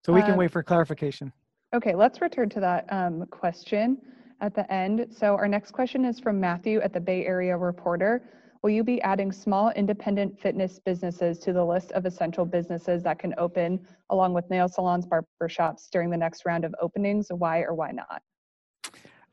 So 0.04 0.12
we 0.12 0.20
can 0.22 0.32
um, 0.32 0.36
wait 0.38 0.50
for 0.50 0.62
clarification. 0.62 1.32
Okay, 1.74 1.94
let's 1.94 2.20
return 2.20 2.48
to 2.50 2.60
that 2.60 2.86
um, 2.92 3.26
question 3.26 3.98
at 4.40 4.54
the 4.54 4.70
end. 4.72 5.06
So 5.10 5.34
our 5.34 5.48
next 5.48 5.72
question 5.72 6.04
is 6.04 6.20
from 6.20 6.38
Matthew 6.38 6.80
at 6.80 6.92
the 6.92 7.00
Bay 7.00 7.24
Area 7.24 7.56
Reporter. 7.56 8.22
Will 8.62 8.70
you 8.70 8.84
be 8.84 9.00
adding 9.02 9.32
small 9.32 9.70
independent 9.70 10.40
fitness 10.40 10.78
businesses 10.78 11.38
to 11.40 11.52
the 11.52 11.64
list 11.64 11.92
of 11.92 12.06
essential 12.06 12.44
businesses 12.44 13.02
that 13.02 13.18
can 13.18 13.34
open 13.38 13.80
along 14.10 14.34
with 14.34 14.48
nail 14.50 14.68
salons, 14.68 15.06
barber 15.06 15.26
shops 15.48 15.88
during 15.90 16.10
the 16.10 16.16
next 16.16 16.46
round 16.46 16.64
of 16.64 16.74
openings? 16.80 17.28
Why 17.30 17.60
or 17.60 17.74
why 17.74 17.90
not? 17.90 18.22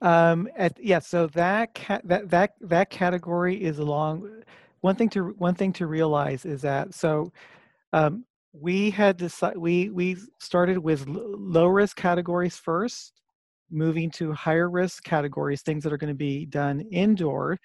Um, 0.01 0.49
at, 0.57 0.77
yeah, 0.83 0.99
so 0.99 1.27
that, 1.27 1.75
ca- 1.75 2.01
that 2.03 2.29
that 2.29 2.55
that 2.61 2.89
category 2.89 3.63
is 3.63 3.77
along. 3.77 4.43
One 4.81 4.95
thing 4.95 5.09
to 5.09 5.29
one 5.37 5.53
thing 5.53 5.71
to 5.73 5.85
realize 5.85 6.43
is 6.43 6.61
that 6.63 6.93
so 6.93 7.31
um, 7.93 8.25
we 8.53 8.89
had 8.89 9.17
decided 9.17 9.57
we 9.57 9.89
we 9.89 10.17
started 10.39 10.77
with 10.77 11.07
low 11.07 11.67
risk 11.67 11.95
categories 11.95 12.57
first, 12.57 13.13
moving 13.69 14.11
to 14.11 14.33
higher 14.33 14.69
risk 14.69 15.03
categories, 15.03 15.61
things 15.61 15.83
that 15.83 15.93
are 15.93 15.97
going 15.97 16.13
to 16.13 16.17
be 16.17 16.45
done 16.45 16.81
indoor. 16.91 17.57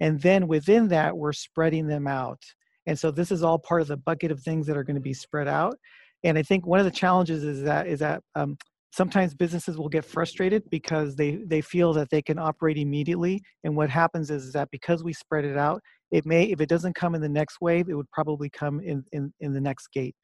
And 0.00 0.20
then 0.20 0.48
within 0.48 0.88
that, 0.88 1.16
we're 1.16 1.32
spreading 1.32 1.86
them 1.86 2.06
out. 2.08 2.42
And 2.86 2.98
so 2.98 3.12
this 3.12 3.30
is 3.30 3.44
all 3.44 3.58
part 3.58 3.82
of 3.82 3.88
the 3.88 3.96
bucket 3.96 4.32
of 4.32 4.40
things 4.40 4.66
that 4.66 4.76
are 4.76 4.82
going 4.82 4.96
to 4.96 5.00
be 5.00 5.14
spread 5.14 5.46
out. 5.46 5.76
And 6.24 6.36
I 6.36 6.42
think 6.42 6.66
one 6.66 6.80
of 6.80 6.84
the 6.84 6.90
challenges 6.90 7.44
is 7.44 7.62
that 7.62 7.86
is 7.86 8.00
that 8.00 8.22
um, 8.34 8.56
sometimes 8.92 9.34
businesses 9.34 9.78
will 9.78 9.88
get 9.88 10.04
frustrated 10.04 10.62
because 10.70 11.14
they 11.14 11.36
they 11.46 11.60
feel 11.60 11.92
that 11.94 12.10
they 12.10 12.22
can 12.22 12.38
operate 12.38 12.78
immediately. 12.78 13.40
And 13.64 13.76
what 13.76 13.90
happens 13.90 14.30
is 14.30 14.52
that 14.52 14.70
because 14.70 15.04
we 15.04 15.12
spread 15.12 15.44
it 15.44 15.56
out, 15.56 15.80
it 16.12 16.26
may 16.26 16.44
if 16.44 16.60
it 16.60 16.68
doesn't 16.68 16.94
come 16.94 17.14
in 17.14 17.22
the 17.22 17.28
next 17.28 17.60
wave, 17.60 17.88
it 17.88 17.94
would 17.94 18.10
probably 18.10 18.50
come 18.50 18.80
in 18.80 19.04
in, 19.12 19.32
in 19.40 19.52
the 19.52 19.60
next 19.60 19.88
gate. 19.92 20.14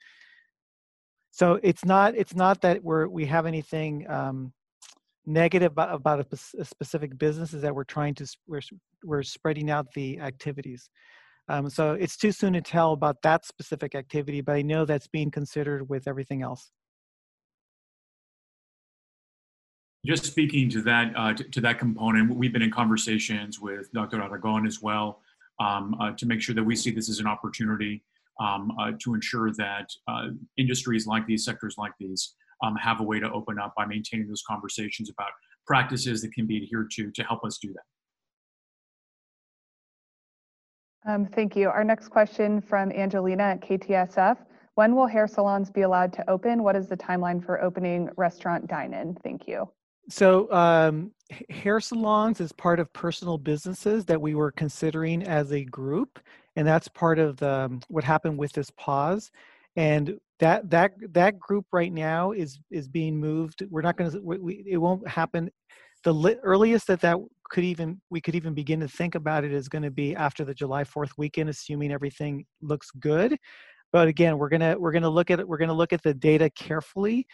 So 1.31 1.59
it's 1.63 1.85
not 1.85 2.15
it's 2.15 2.35
not 2.35 2.61
that 2.61 2.85
we're 2.85 3.09
we 3.09 3.25
have 3.27 3.47
anything 3.47 4.09
um, 4.09 4.53
negative 5.25 5.73
about, 5.73 5.95
about 5.95 6.21
a, 6.21 6.61
a, 6.61 6.65
specific 6.65 7.17
business 7.19 7.55
is 7.55 7.63
that 7.63 7.75
we're 7.75 7.85
trying 7.85 8.15
to 8.15 8.27
we're, 8.47 8.61
we're 9.05 9.23
spreading 9.23 9.71
out 9.71 9.87
the 9.95 10.19
activities. 10.21 10.91
Um, 11.49 11.71
so 11.71 11.93
it's 11.95 12.17
too 12.17 12.33
soon 12.33 12.53
to 12.53 12.61
tell 12.61 12.93
about 12.93 13.17
that 13.23 13.47
specific 13.47 13.95
activity 13.95 14.43
but 14.43 14.55
i 14.55 14.61
know 14.61 14.85
that's 14.85 15.07
being 15.07 15.31
considered 15.31 15.89
with 15.89 16.07
everything 16.07 16.43
else. 16.43 16.71
Just 20.05 20.25
speaking 20.25 20.69
to 20.71 20.83
that 20.83 21.13
uh, 21.17 21.33
to, 21.33 21.45
to, 21.45 21.61
that 21.63 21.79
component 21.79 22.35
we've 22.35 22.53
been 22.53 22.63
in 22.63 22.71
conversations 22.71 23.59
with 23.61 23.91
dr 23.93 24.21
aragon 24.21 24.67
as 24.67 24.83
well 24.83 25.21
um, 25.61 25.97
uh, 26.01 26.13
to 26.13 26.27
make 26.27 26.41
sure 26.41 26.55
that 26.55 26.65
we 26.65 26.77
see 26.77 26.91
this 26.91 27.09
as 27.09 27.19
an 27.19 27.27
opportunity 27.27 28.03
um, 28.41 28.73
uh, 28.81 28.93
to 29.01 29.15
ensure 29.15 29.53
that 29.53 29.89
uh, 30.07 30.29
industries 30.57 31.07
like 31.07 31.27
these 31.27 31.45
sectors 31.45 31.75
like 31.77 31.93
these 31.99 32.35
um, 32.63 32.77
have 32.77 33.01
a 33.01 33.03
way 33.03 33.21
to 33.21 33.31
open 33.33 33.59
up 33.59 33.75
by 33.77 33.85
maintaining 33.87 34.29
those 34.29 34.43
conversations 34.47 35.11
about 35.11 35.31
practices 35.67 36.23
that 36.23 36.33
can 36.33 36.47
be 36.47 36.63
adhered 36.63 36.91
to 36.91 37.11
to 37.13 37.23
help 37.25 37.45
us 37.45 37.59
do 37.59 37.73
that. 37.73 37.83
Um, 41.13 41.27
thank 41.27 41.57
you. 41.57 41.69
Our 41.69 41.85
next 41.85 42.09
question 42.09 42.61
from 42.61 42.93
Angelina 42.93 43.45
at 43.45 43.61
KTSF. 43.63 44.37
When 44.75 44.95
will 44.95 45.07
hair 45.07 45.27
salons 45.27 45.71
be 45.71 45.83
allowed 45.83 46.13
to 46.15 46.31
open? 46.31 46.63
What 46.63 46.77
is 46.77 46.87
the 46.87 46.97
timeline 46.97 47.45
for 47.45 47.63
opening 47.63 48.11
restaurant 48.17 48.67
dine-in? 48.67 49.17
Thank 49.25 49.49
you. 49.49 49.69
So 50.09 50.51
um, 50.53 51.13
hair 51.51 51.81
salons 51.81 52.41
is 52.41 52.53
part 52.53 52.81
of 52.81 52.93
personal 52.93 53.39
businesses 53.39 54.05
that 54.07 54.21
we 54.21 54.35
were 54.35 54.53
considering 54.53 55.23
as 55.23 55.53
a 55.53 55.65
group. 55.65 56.19
And 56.57 56.67
that's 56.67 56.89
part 56.89 57.19
of 57.19 57.37
the, 57.37 57.51
um, 57.51 57.81
what 57.89 58.05
happened 58.05 58.39
with 58.39 58.53
this 58.53 58.71
pause 58.71 59.31
and 59.79 60.19
that 60.41 60.69
that 60.71 60.93
that 61.13 61.39
group 61.39 61.65
right 61.73 61.93
now 61.93 62.33
is 62.33 62.59
is 62.71 62.89
being 62.89 63.17
moved 63.17 63.63
we're 63.71 63.83
not 63.83 63.97
going 63.97 64.11
to 64.11 64.21
we, 64.21 64.65
it 64.67 64.77
won't 64.77 65.07
happen 65.07 65.51
the 66.05 66.13
li- 66.13 66.37
earliest 66.43 66.87
that 66.89 67.01
that 67.01 67.17
could 67.51 67.65
even 67.65 68.01
we 68.11 68.21
could 68.21 68.35
even 68.35 68.55
begin 68.55 68.81
to 68.81 68.89
think 68.89 69.15
about 69.15 69.45
it 69.45 69.53
is 69.53 69.69
going 69.69 69.83
to 69.83 69.91
be 69.91 70.15
after 70.17 70.45
the 70.45 70.55
july 70.55 70.85
4th 70.85 71.11
weekend 71.17 71.49
assuming 71.49 71.93
everything 71.93 72.45
looks 72.61 72.91
good 72.99 73.37
but 73.93 74.09
again 74.09 74.37
we're 74.37 74.49
going 74.49 74.61
to 74.61 74.77
we're 74.79 74.93
going 74.93 75.03
to 75.03 75.09
look 75.09 75.31
at 75.31 75.41
it 75.41 75.49
we're 75.49 75.59
going 75.59 75.69
to 75.69 75.75
look 75.75 75.93
at 75.93 76.03
the 76.03 76.15
data 76.15 76.51
carefully 76.51 77.27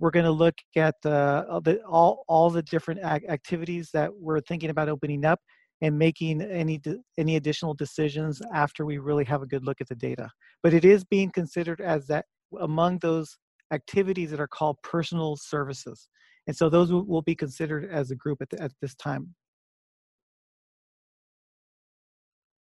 we're 0.00 0.10
going 0.10 0.24
to 0.24 0.32
look 0.32 0.54
at 0.76 0.96
the, 1.02 1.60
the 1.62 1.80
all 1.84 2.24
all 2.26 2.50
the 2.50 2.62
different 2.62 3.00
activities 3.04 3.90
that 3.92 4.10
we're 4.12 4.40
thinking 4.40 4.70
about 4.70 4.88
opening 4.88 5.24
up 5.24 5.38
and 5.82 5.96
making 5.96 6.40
any 6.42 6.80
any 7.18 7.36
additional 7.36 7.74
decisions 7.74 8.42
after 8.52 8.84
we 8.84 8.98
really 8.98 9.24
have 9.24 9.42
a 9.42 9.46
good 9.46 9.64
look 9.64 9.80
at 9.80 9.88
the 9.88 9.94
data. 9.94 10.28
But 10.62 10.74
it 10.74 10.84
is 10.84 11.04
being 11.04 11.30
considered 11.30 11.80
as 11.80 12.06
that 12.06 12.24
among 12.60 12.98
those 12.98 13.36
activities 13.72 14.30
that 14.30 14.40
are 14.40 14.48
called 14.48 14.78
personal 14.82 15.36
services, 15.36 16.08
and 16.46 16.56
so 16.56 16.68
those 16.68 16.90
will 16.90 17.22
be 17.22 17.34
considered 17.34 17.88
as 17.90 18.10
a 18.10 18.16
group 18.16 18.40
at, 18.40 18.50
the, 18.50 18.60
at 18.60 18.72
this 18.80 18.94
time. 18.94 19.34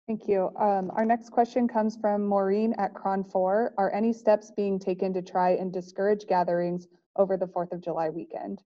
Thank 0.07 0.29
you. 0.29 0.51
Um, 0.57 0.89
our 0.95 1.03
next 1.03 1.31
question 1.31 1.67
comes 1.67 1.97
from 1.97 2.25
Maureen 2.25 2.73
at 2.77 2.93
KRON 2.93 3.29
4. 3.29 3.73
Are 3.77 3.93
any 3.93 4.13
steps 4.13 4.53
being 4.55 4.79
taken 4.79 5.13
to 5.13 5.21
try 5.21 5.51
and 5.51 5.71
discourage 5.71 6.25
gatherings 6.27 6.87
over 7.17 7.37
the 7.37 7.47
4th 7.47 7.71
of 7.71 7.81
July 7.81 8.09
weekend? 8.09 8.61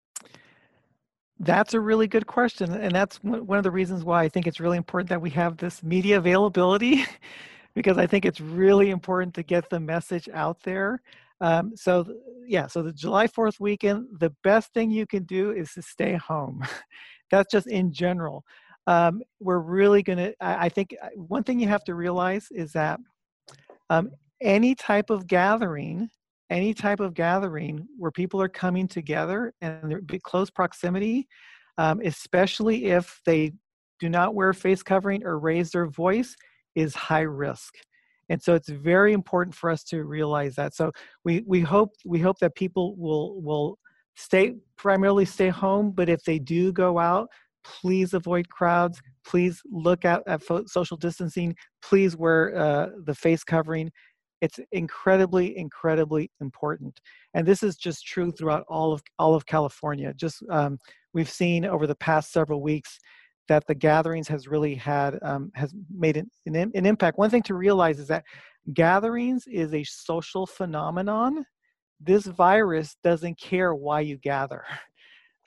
That's 1.40 1.74
a 1.74 1.80
really 1.80 2.08
good 2.08 2.28
question. 2.28 2.72
And 2.72 2.94
that's 2.94 3.18
one 3.24 3.58
of 3.58 3.64
the 3.64 3.72
reasons 3.72 4.04
why 4.04 4.24
I 4.24 4.30
think 4.30 4.46
it's 4.46 4.60
really 4.60 4.78
important 4.78 5.10
that 5.10 5.22
we 5.22 5.32
have 5.32 5.58
this 5.58 5.82
media 5.82 6.18
availability, 6.18 7.04
because 7.74 7.98
I 7.98 8.06
think 8.06 8.26
it's 8.26 8.40
really 8.40 8.92
important 8.92 9.34
to 9.36 9.44
get 9.44 9.70
the 9.70 9.80
message 9.80 10.30
out 10.34 10.62
there. 10.64 11.02
Um, 11.40 11.76
so, 11.76 12.06
yeah, 12.46 12.68
so 12.68 12.84
the 12.84 12.94
July 12.94 13.26
4th 13.26 13.60
weekend, 13.60 14.06
the 14.20 14.32
best 14.44 14.72
thing 14.74 14.92
you 14.92 15.08
can 15.08 15.24
do 15.24 15.52
is 15.52 15.72
to 15.74 15.82
stay 15.82 16.14
home. 16.14 16.64
that's 17.32 17.52
just 17.52 17.66
in 17.68 17.92
general. 17.92 18.46
Um, 18.86 19.24
we're 19.40 19.60
really 19.60 20.04
going 20.04 20.18
to, 20.18 20.36
I 20.40 20.70
think 20.70 20.96
uh, 21.02 21.08
one 21.16 21.44
thing 21.44 21.60
you 21.60 21.68
have 21.68 21.84
to 21.86 21.96
realize 21.96 22.48
is 22.52 22.74
that 22.74 23.00
um, 23.90 24.12
any 24.42 24.76
type 24.76 25.10
of 25.10 25.28
gathering, 25.28 26.10
any 26.52 26.74
type 26.74 27.00
of 27.00 27.14
gathering 27.14 27.88
where 27.98 28.12
people 28.12 28.42
are 28.42 28.50
coming 28.50 28.88
together 28.88 29.54
and 29.62 29.90
they're 29.90 30.20
close 30.24 30.52
proximity, 30.52 31.28
um, 31.78 32.02
especially 32.04 32.86
if 32.86 33.22
they 33.26 33.54
do 34.00 34.10
not 34.10 34.36
wear 34.36 34.52
face 34.52 34.84
covering 34.84 35.24
or 35.26 35.40
raise 35.40 35.72
their 35.72 35.88
voice, 35.88 36.36
is 36.76 36.94
high 36.94 37.22
risk. 37.22 37.74
And 38.30 38.42
so 38.42 38.54
it's 38.54 38.70
very 38.70 39.14
important 39.14 39.56
for 39.56 39.70
us 39.70 39.84
to 39.86 40.04
realize 40.04 40.56
that. 40.56 40.76
So 40.76 40.92
we, 41.26 41.44
we 41.48 41.62
hope 41.62 41.92
we 42.06 42.20
hope 42.20 42.38
that 42.40 42.56
people 42.56 42.96
will 42.98 43.42
will 43.42 43.78
stay 44.16 44.56
primarily 44.78 45.26
stay 45.26 45.50
home, 45.50 45.92
but 45.92 46.10
if 46.10 46.24
they 46.24 46.40
do 46.40 46.72
go 46.72 47.00
out, 47.00 47.30
please 47.64 48.14
avoid 48.14 48.50
crowds. 48.50 49.02
Please 49.26 49.62
look 49.72 50.06
at, 50.06 50.24
at 50.28 50.42
social 50.68 50.98
distancing. 50.98 51.56
Please 51.82 52.16
wear 52.16 52.56
uh, 52.58 52.88
the 53.06 53.16
face 53.16 53.44
covering. 53.44 53.92
It's 54.42 54.60
incredibly, 54.72 55.58
incredibly 55.58 56.32
important. 56.42 57.00
And 57.34 57.48
this 57.48 57.62
is 57.64 57.76
just 57.76 58.06
true 58.06 58.32
throughout 58.32 58.66
all 58.68 58.92
of 58.92 59.02
all 59.20 59.36
of 59.36 59.46
California. 59.46 60.14
Just 60.16 60.44
um, 60.50 60.80
we've 61.14 61.30
seen 61.30 61.66
over 61.66 61.86
the 61.86 61.96
past 61.96 62.32
several 62.32 62.62
weeks 62.62 63.00
that 63.48 63.66
the 63.68 63.76
gatherings 63.76 64.28
has 64.28 64.48
really 64.48 64.76
had 64.76 65.20
um, 65.22 65.52
has 65.56 65.74
made 65.94 66.18
an, 66.18 66.30
an, 66.48 66.56
an 66.56 66.86
impact. 66.86 67.18
One 67.18 67.30
thing 67.30 67.44
to 67.44 67.54
realize 67.54 68.00
is 68.00 68.08
that 68.08 68.26
gatherings 68.74 69.46
is 69.48 69.74
a 69.74 69.84
social 69.84 70.46
phenomenon. 70.48 71.46
This 72.00 72.26
virus 72.26 72.96
doesn't 73.04 73.40
care 73.40 73.76
why 73.76 74.02
you 74.02 74.18
gather. 74.18 74.64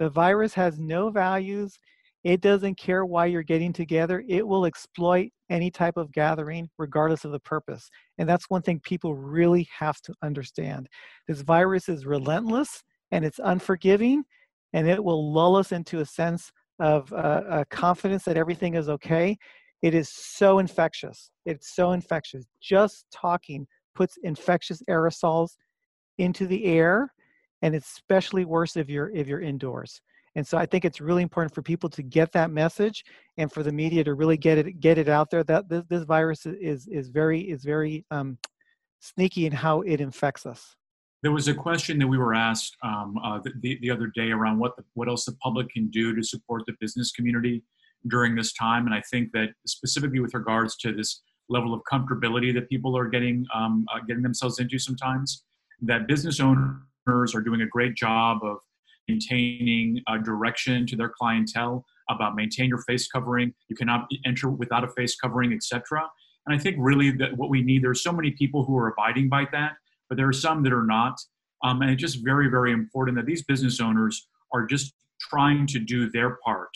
The 0.00 0.10
virus 0.10 0.52
has 0.54 0.80
no 0.80 1.08
values. 1.08 1.78
It 2.24 2.40
doesn't 2.40 2.78
care 2.78 3.04
why 3.04 3.26
you're 3.26 3.42
getting 3.42 3.72
together. 3.72 4.24
It 4.26 4.46
will 4.46 4.64
exploit 4.64 5.30
any 5.50 5.70
type 5.70 5.98
of 5.98 6.10
gathering, 6.10 6.70
regardless 6.78 7.24
of 7.26 7.32
the 7.32 7.40
purpose. 7.40 7.90
And 8.16 8.26
that's 8.26 8.48
one 8.48 8.62
thing 8.62 8.80
people 8.80 9.14
really 9.14 9.68
have 9.78 10.00
to 10.02 10.14
understand. 10.22 10.88
This 11.28 11.42
virus 11.42 11.88
is 11.88 12.06
relentless 12.06 12.82
and 13.12 13.24
it's 13.24 13.38
unforgiving, 13.44 14.24
and 14.72 14.88
it 14.88 15.04
will 15.04 15.32
lull 15.32 15.54
us 15.54 15.70
into 15.70 16.00
a 16.00 16.06
sense 16.06 16.50
of 16.80 17.12
uh, 17.12 17.64
confidence 17.70 18.24
that 18.24 18.38
everything 18.38 18.74
is 18.74 18.88
okay. 18.88 19.36
It 19.82 19.94
is 19.94 20.08
so 20.08 20.58
infectious. 20.58 21.30
It's 21.44 21.76
so 21.76 21.92
infectious. 21.92 22.46
Just 22.60 23.04
talking 23.14 23.66
puts 23.94 24.16
infectious 24.22 24.82
aerosols 24.88 25.50
into 26.18 26.46
the 26.46 26.64
air, 26.64 27.12
and 27.60 27.74
it's 27.74 27.92
especially 27.92 28.44
worse 28.44 28.76
if 28.76 28.88
you're 28.88 29.10
if 29.10 29.28
you're 29.28 29.42
indoors. 29.42 30.00
And 30.36 30.46
so 30.46 30.58
I 30.58 30.66
think 30.66 30.84
it's 30.84 31.00
really 31.00 31.22
important 31.22 31.54
for 31.54 31.62
people 31.62 31.88
to 31.90 32.02
get 32.02 32.32
that 32.32 32.50
message 32.50 33.04
and 33.36 33.50
for 33.52 33.62
the 33.62 33.72
media 33.72 34.02
to 34.04 34.14
really 34.14 34.36
get 34.36 34.58
it 34.58 34.80
get 34.80 34.98
it 34.98 35.08
out 35.08 35.30
there 35.30 35.44
that 35.44 35.68
this, 35.68 35.84
this 35.88 36.04
virus 36.04 36.46
is 36.46 36.88
is 36.88 37.08
very 37.08 37.40
is 37.40 37.64
very 37.64 38.04
um, 38.10 38.38
sneaky 39.00 39.46
in 39.46 39.52
how 39.52 39.82
it 39.82 40.00
infects 40.00 40.46
us. 40.46 40.74
There 41.22 41.32
was 41.32 41.48
a 41.48 41.54
question 41.54 41.98
that 42.00 42.06
we 42.06 42.18
were 42.18 42.34
asked 42.34 42.76
um, 42.82 43.16
uh, 43.24 43.40
the, 43.62 43.78
the 43.80 43.90
other 43.90 44.08
day 44.14 44.30
around 44.30 44.58
what 44.58 44.76
the, 44.76 44.84
what 44.92 45.08
else 45.08 45.24
the 45.24 45.36
public 45.42 45.70
can 45.70 45.88
do 45.88 46.14
to 46.14 46.22
support 46.22 46.64
the 46.66 46.74
business 46.80 47.12
community 47.12 47.62
during 48.08 48.34
this 48.34 48.52
time, 48.52 48.84
and 48.84 48.94
I 48.94 49.02
think 49.10 49.32
that 49.32 49.50
specifically 49.66 50.20
with 50.20 50.34
regards 50.34 50.76
to 50.78 50.92
this 50.92 51.22
level 51.48 51.72
of 51.72 51.80
comfortability 51.90 52.52
that 52.54 52.68
people 52.68 52.96
are 52.96 53.08
getting 53.08 53.46
um, 53.54 53.86
uh, 53.94 54.00
getting 54.06 54.22
themselves 54.22 54.58
into 54.58 54.78
sometimes, 54.78 55.44
that 55.82 56.06
business 56.06 56.40
owners 56.40 57.34
are 57.34 57.40
doing 57.40 57.62
a 57.62 57.66
great 57.66 57.94
job 57.94 58.38
of 58.42 58.58
maintaining 59.08 60.02
a 60.08 60.18
direction 60.18 60.86
to 60.86 60.96
their 60.96 61.08
clientele 61.08 61.84
about 62.10 62.36
maintain 62.36 62.68
your 62.68 62.82
face 62.82 63.08
covering. 63.08 63.54
You 63.68 63.76
cannot 63.76 64.08
enter 64.24 64.50
without 64.50 64.84
a 64.84 64.88
face 64.88 65.16
covering, 65.16 65.52
etc. 65.52 66.08
And 66.46 66.54
I 66.54 66.58
think 66.58 66.76
really 66.78 67.10
that 67.12 67.36
what 67.36 67.50
we 67.50 67.62
need, 67.62 67.82
there's 67.82 68.02
so 68.02 68.12
many 68.12 68.30
people 68.32 68.64
who 68.64 68.76
are 68.76 68.88
abiding 68.88 69.28
by 69.28 69.46
that, 69.52 69.72
but 70.08 70.16
there 70.16 70.28
are 70.28 70.32
some 70.32 70.62
that 70.64 70.72
are 70.72 70.84
not. 70.84 71.18
Um, 71.62 71.80
and 71.80 71.90
it's 71.90 72.00
just 72.00 72.22
very, 72.22 72.48
very 72.48 72.72
important 72.72 73.16
that 73.16 73.26
these 73.26 73.42
business 73.42 73.80
owners 73.80 74.26
are 74.52 74.66
just 74.66 74.92
trying 75.18 75.66
to 75.68 75.78
do 75.78 76.10
their 76.10 76.36
part 76.44 76.70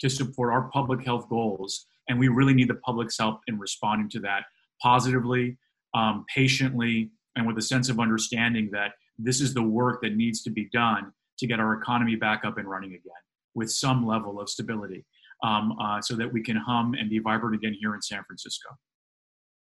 to 0.00 0.10
support 0.10 0.52
our 0.52 0.68
public 0.68 1.04
health 1.04 1.28
goals. 1.30 1.86
And 2.08 2.18
we 2.18 2.28
really 2.28 2.52
need 2.52 2.68
the 2.68 2.74
public's 2.74 3.16
help 3.18 3.40
in 3.46 3.58
responding 3.58 4.10
to 4.10 4.20
that 4.20 4.44
positively, 4.82 5.56
um, 5.94 6.26
patiently, 6.32 7.10
and 7.36 7.46
with 7.46 7.56
a 7.56 7.62
sense 7.62 7.88
of 7.88 7.98
understanding 7.98 8.68
that 8.72 8.92
this 9.18 9.40
is 9.40 9.54
the 9.54 9.62
work 9.62 10.02
that 10.02 10.14
needs 10.14 10.42
to 10.42 10.50
be 10.50 10.68
done 10.72 11.12
to 11.38 11.46
get 11.46 11.60
our 11.60 11.74
economy 11.74 12.16
back 12.16 12.44
up 12.44 12.58
and 12.58 12.68
running 12.68 12.90
again 12.90 13.12
with 13.54 13.70
some 13.70 14.06
level 14.06 14.40
of 14.40 14.48
stability 14.48 15.04
um, 15.42 15.76
uh, 15.80 16.00
so 16.00 16.14
that 16.14 16.32
we 16.32 16.42
can 16.42 16.56
hum 16.56 16.94
and 16.94 17.10
be 17.10 17.18
vibrant 17.18 17.54
again 17.54 17.74
here 17.78 17.94
in 17.94 18.02
San 18.02 18.22
Francisco. 18.24 18.70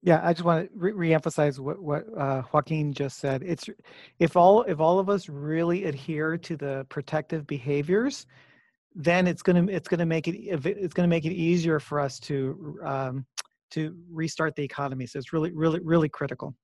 Yeah, 0.04 0.20
I 0.24 0.34
just 0.34 0.44
want 0.44 0.68
to 0.68 0.70
re- 0.76 1.12
reemphasize 1.12 1.60
what 1.60 1.82
what 1.82 2.06
uh, 2.18 2.42
Joaquin 2.52 2.92
just 2.92 3.20
said. 3.20 3.44
It's 3.46 3.66
if 4.20 4.36
all 4.36 4.64
if 4.64 4.80
all 4.80 4.98
of 4.98 5.10
us 5.10 5.30
really 5.30 5.86
adhere 5.86 6.38
to 6.38 6.58
the 6.58 6.88
protective 6.90 7.46
behaviors, 7.46 8.26
then 8.96 9.28
it's 9.28 9.44
gonna 9.44 9.66
it's 9.66 9.88
gonna 9.88 10.06
make 10.06 10.28
it 10.28 10.36
it's 10.40 10.94
gonna 10.96 11.08
make 11.08 11.26
it 11.26 11.34
easier 11.34 11.80
for 11.80 12.00
us 12.00 12.20
to 12.22 12.80
um, 12.84 13.26
to 13.72 13.96
restart 14.10 14.56
the 14.56 14.64
economy. 14.64 15.06
So 15.06 15.20
it's 15.20 15.34
really 15.34 15.52
really 15.52 15.80
really 15.82 16.10
critical. 16.10 16.56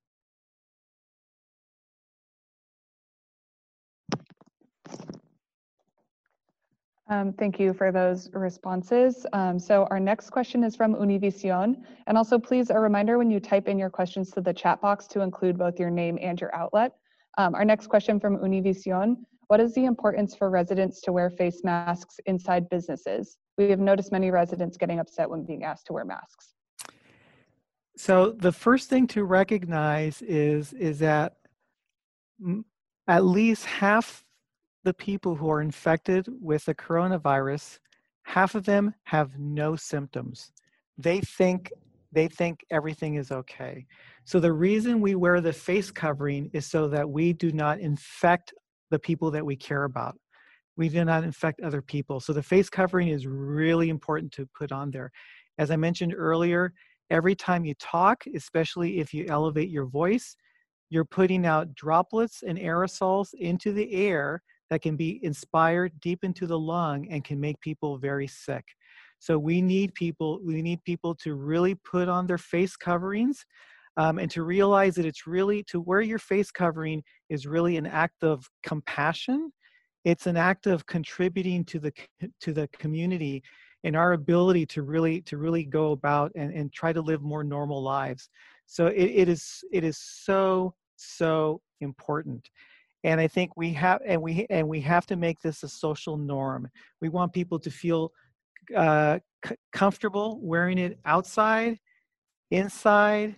Um, 7.09 7.31
thank 7.33 7.57
you 7.57 7.73
for 7.73 7.91
those 7.91 8.29
responses. 8.33 9.25
Um, 9.31 9.57
so 9.59 9.87
our 9.89 9.99
next 9.99 10.29
question 10.29 10.63
is 10.63 10.75
from 10.75 10.93
Univision. 10.93 11.77
And 12.05 12.17
also 12.17 12.37
please 12.37 12.69
a 12.69 12.77
reminder 12.79 13.17
when 13.17 13.31
you 13.31 13.39
type 13.39 13.69
in 13.69 13.79
your 13.79 13.89
questions 13.89 14.31
to 14.31 14.41
the 14.41 14.53
chat 14.53 14.81
box 14.81 15.07
to 15.07 15.21
include 15.21 15.57
both 15.57 15.79
your 15.79 15.89
name 15.89 16.19
and 16.21 16.39
your 16.39 16.53
outlet. 16.53 16.93
Um, 17.37 17.55
our 17.55 17.63
next 17.63 17.87
question 17.87 18.19
from 18.19 18.37
Univision, 18.37 19.17
what 19.47 19.61
is 19.61 19.73
the 19.73 19.85
importance 19.85 20.35
for 20.35 20.49
residents 20.49 20.99
to 21.01 21.13
wear 21.13 21.29
face 21.29 21.61
masks 21.63 22.19
inside 22.25 22.69
businesses? 22.69 23.37
We 23.57 23.69
have 23.69 23.79
noticed 23.79 24.11
many 24.11 24.29
residents 24.29 24.75
getting 24.75 24.99
upset 24.99 25.29
when 25.29 25.45
being 25.45 25.63
asked 25.63 25.85
to 25.87 25.93
wear 25.93 26.03
masks. 26.03 26.53
So 27.95 28.31
the 28.31 28.51
first 28.51 28.89
thing 28.89 29.07
to 29.07 29.23
recognize 29.23 30.21
is, 30.21 30.73
is 30.73 30.99
that 30.99 31.37
at 33.07 33.23
least 33.23 33.65
half 33.65 34.23
the 34.88 34.93
people 34.93 35.36
who 35.36 35.52
are 35.52 35.60
infected 35.60 36.30
with 36.39 36.63
the 36.63 36.73
coronavirus, 36.73 37.80
half 38.23 38.56
of 38.56 38.63
them 38.63 38.93
have 39.04 39.38
no 39.38 39.76
symptoms. 39.76 40.54
They 40.97 41.19
think 41.19 41.73
they 42.13 42.30
think 42.30 42.62
everything 42.71 43.15
is 43.15 43.34
okay. 43.34 43.86
So 44.23 44.39
the 44.39 44.54
reason 44.54 45.02
we 45.02 45.15
wear 45.15 45.41
the 45.41 45.52
face 45.52 45.91
covering 45.91 46.50
is 46.54 46.65
so 46.65 46.88
that 46.88 47.10
we 47.10 47.34
do 47.34 47.52
not 47.52 47.82
infect 47.82 48.54
the 48.89 48.97
people 48.97 49.30
that 49.32 49.45
we 49.45 49.58
care 49.58 49.84
about. 49.84 50.17
We 50.78 50.88
do 50.88 51.04
not 51.04 51.26
infect 51.26 51.60
other 51.60 51.82
people. 51.82 52.21
So 52.21 52.32
the 52.32 52.41
face 52.41 52.69
covering 52.69 53.10
is 53.10 53.28
really 53.28 53.89
important 53.89 54.32
to 54.36 54.47
put 54.58 54.71
on 54.71 54.89
there. 54.89 55.12
As 55.58 55.69
I 55.69 55.76
mentioned 55.76 56.13
earlier, 56.15 56.71
every 57.10 57.36
time 57.36 57.65
you 57.65 57.73
talk, 57.76 58.23
especially 58.34 59.00
if 59.00 59.13
you 59.13 59.26
elevate 59.28 59.67
your 59.69 59.88
voice, 59.88 60.38
you're 60.89 61.04
putting 61.04 61.45
out 61.45 61.76
droplets 61.76 62.41
and 62.41 62.58
aerosols 62.58 63.34
into 63.34 63.73
the 63.73 63.91
air 63.93 64.41
that 64.69 64.82
can 64.82 64.95
be 64.95 65.19
inspired 65.23 65.99
deep 65.99 66.23
into 66.23 66.45
the 66.45 66.60
lung 66.60 67.08
and 67.10 67.23
can 67.23 67.39
make 67.39 67.60
people 67.62 67.97
very 67.97 68.27
sick. 68.27 68.65
So 69.19 69.38
we 69.38 69.62
need 69.62 69.93
people, 69.93 70.39
we 70.45 70.62
need 70.62 70.84
people 70.84 71.15
to 71.15 71.34
really 71.36 71.75
put 71.75 72.08
on 72.08 72.27
their 72.27 72.38
face 72.38 72.75
coverings 72.75 73.45
um, 73.97 74.19
and 74.19 74.30
to 74.32 74.43
realize 74.43 74.95
that 74.95 75.06
it's 75.06 75.25
really 75.25 75.63
to 75.63 75.82
wear 75.82 76.01
your 76.01 76.19
face 76.19 76.51
covering 76.51 77.03
is 77.30 77.47
really 77.47 77.77
an 77.77 77.88
act 77.88 78.23
of 78.23 78.47
compassion. 78.63 79.51
It's 80.06 80.27
an 80.27 80.38
act 80.38 80.67
of 80.67 80.86
contributing 80.86 81.65
to 81.65 81.80
the 81.80 81.91
to 82.41 82.53
the 82.53 82.67
community 82.80 83.43
and 83.84 83.95
our 83.95 84.13
ability 84.13 84.65
to 84.67 84.84
really 84.84 85.21
to 85.21 85.38
really 85.38 85.63
go 85.63 85.91
about 85.91 86.32
and, 86.36 86.53
and 86.53 86.71
try 86.71 86.93
to 86.93 87.01
live 87.01 87.21
more 87.21 87.43
normal 87.43 87.82
lives. 87.82 88.30
So 88.67 88.88
it, 88.88 89.06
it 89.06 89.30
is 89.30 89.63
it 89.71 89.84
is 89.84 89.97
so 89.97 90.75
so 90.95 91.62
important 91.82 92.47
and 93.07 93.21
i 93.21 93.27
think 93.27 93.49
we 93.55 93.71
have 93.71 94.01
and 94.05 94.21
we 94.21 94.45
and 94.49 94.67
we 94.67 94.81
have 94.81 95.05
to 95.05 95.15
make 95.15 95.39
this 95.41 95.63
a 95.63 95.69
social 95.69 96.17
norm. 96.17 96.67
We 97.01 97.07
want 97.09 97.31
people 97.31 97.57
to 97.57 97.71
feel 97.71 98.11
uh, 98.75 99.19
c- 99.45 99.55
comfortable 99.71 100.39
wearing 100.43 100.77
it 100.77 100.99
outside 101.05 101.77
inside 102.51 103.37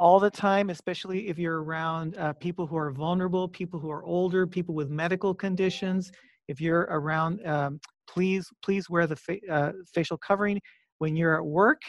all 0.00 0.18
the 0.18 0.30
time 0.30 0.68
especially 0.68 1.28
if 1.28 1.38
you're 1.38 1.62
around 1.62 2.18
uh, 2.18 2.32
people 2.34 2.66
who 2.66 2.76
are 2.76 2.90
vulnerable 2.90 3.48
people 3.48 3.78
who 3.78 3.90
are 3.90 4.04
older 4.04 4.46
people 4.46 4.74
with 4.74 4.90
medical 4.90 5.32
conditions. 5.32 6.10
If 6.48 6.60
you're 6.60 6.88
around 6.90 7.46
um, 7.46 7.80
please 8.12 8.48
please 8.64 8.90
wear 8.90 9.06
the 9.06 9.16
fa- 9.16 9.46
uh, 9.48 9.72
facial 9.94 10.18
covering. 10.18 10.60
When 10.98 11.14
you're 11.14 11.36
at 11.36 11.46
work 11.46 11.82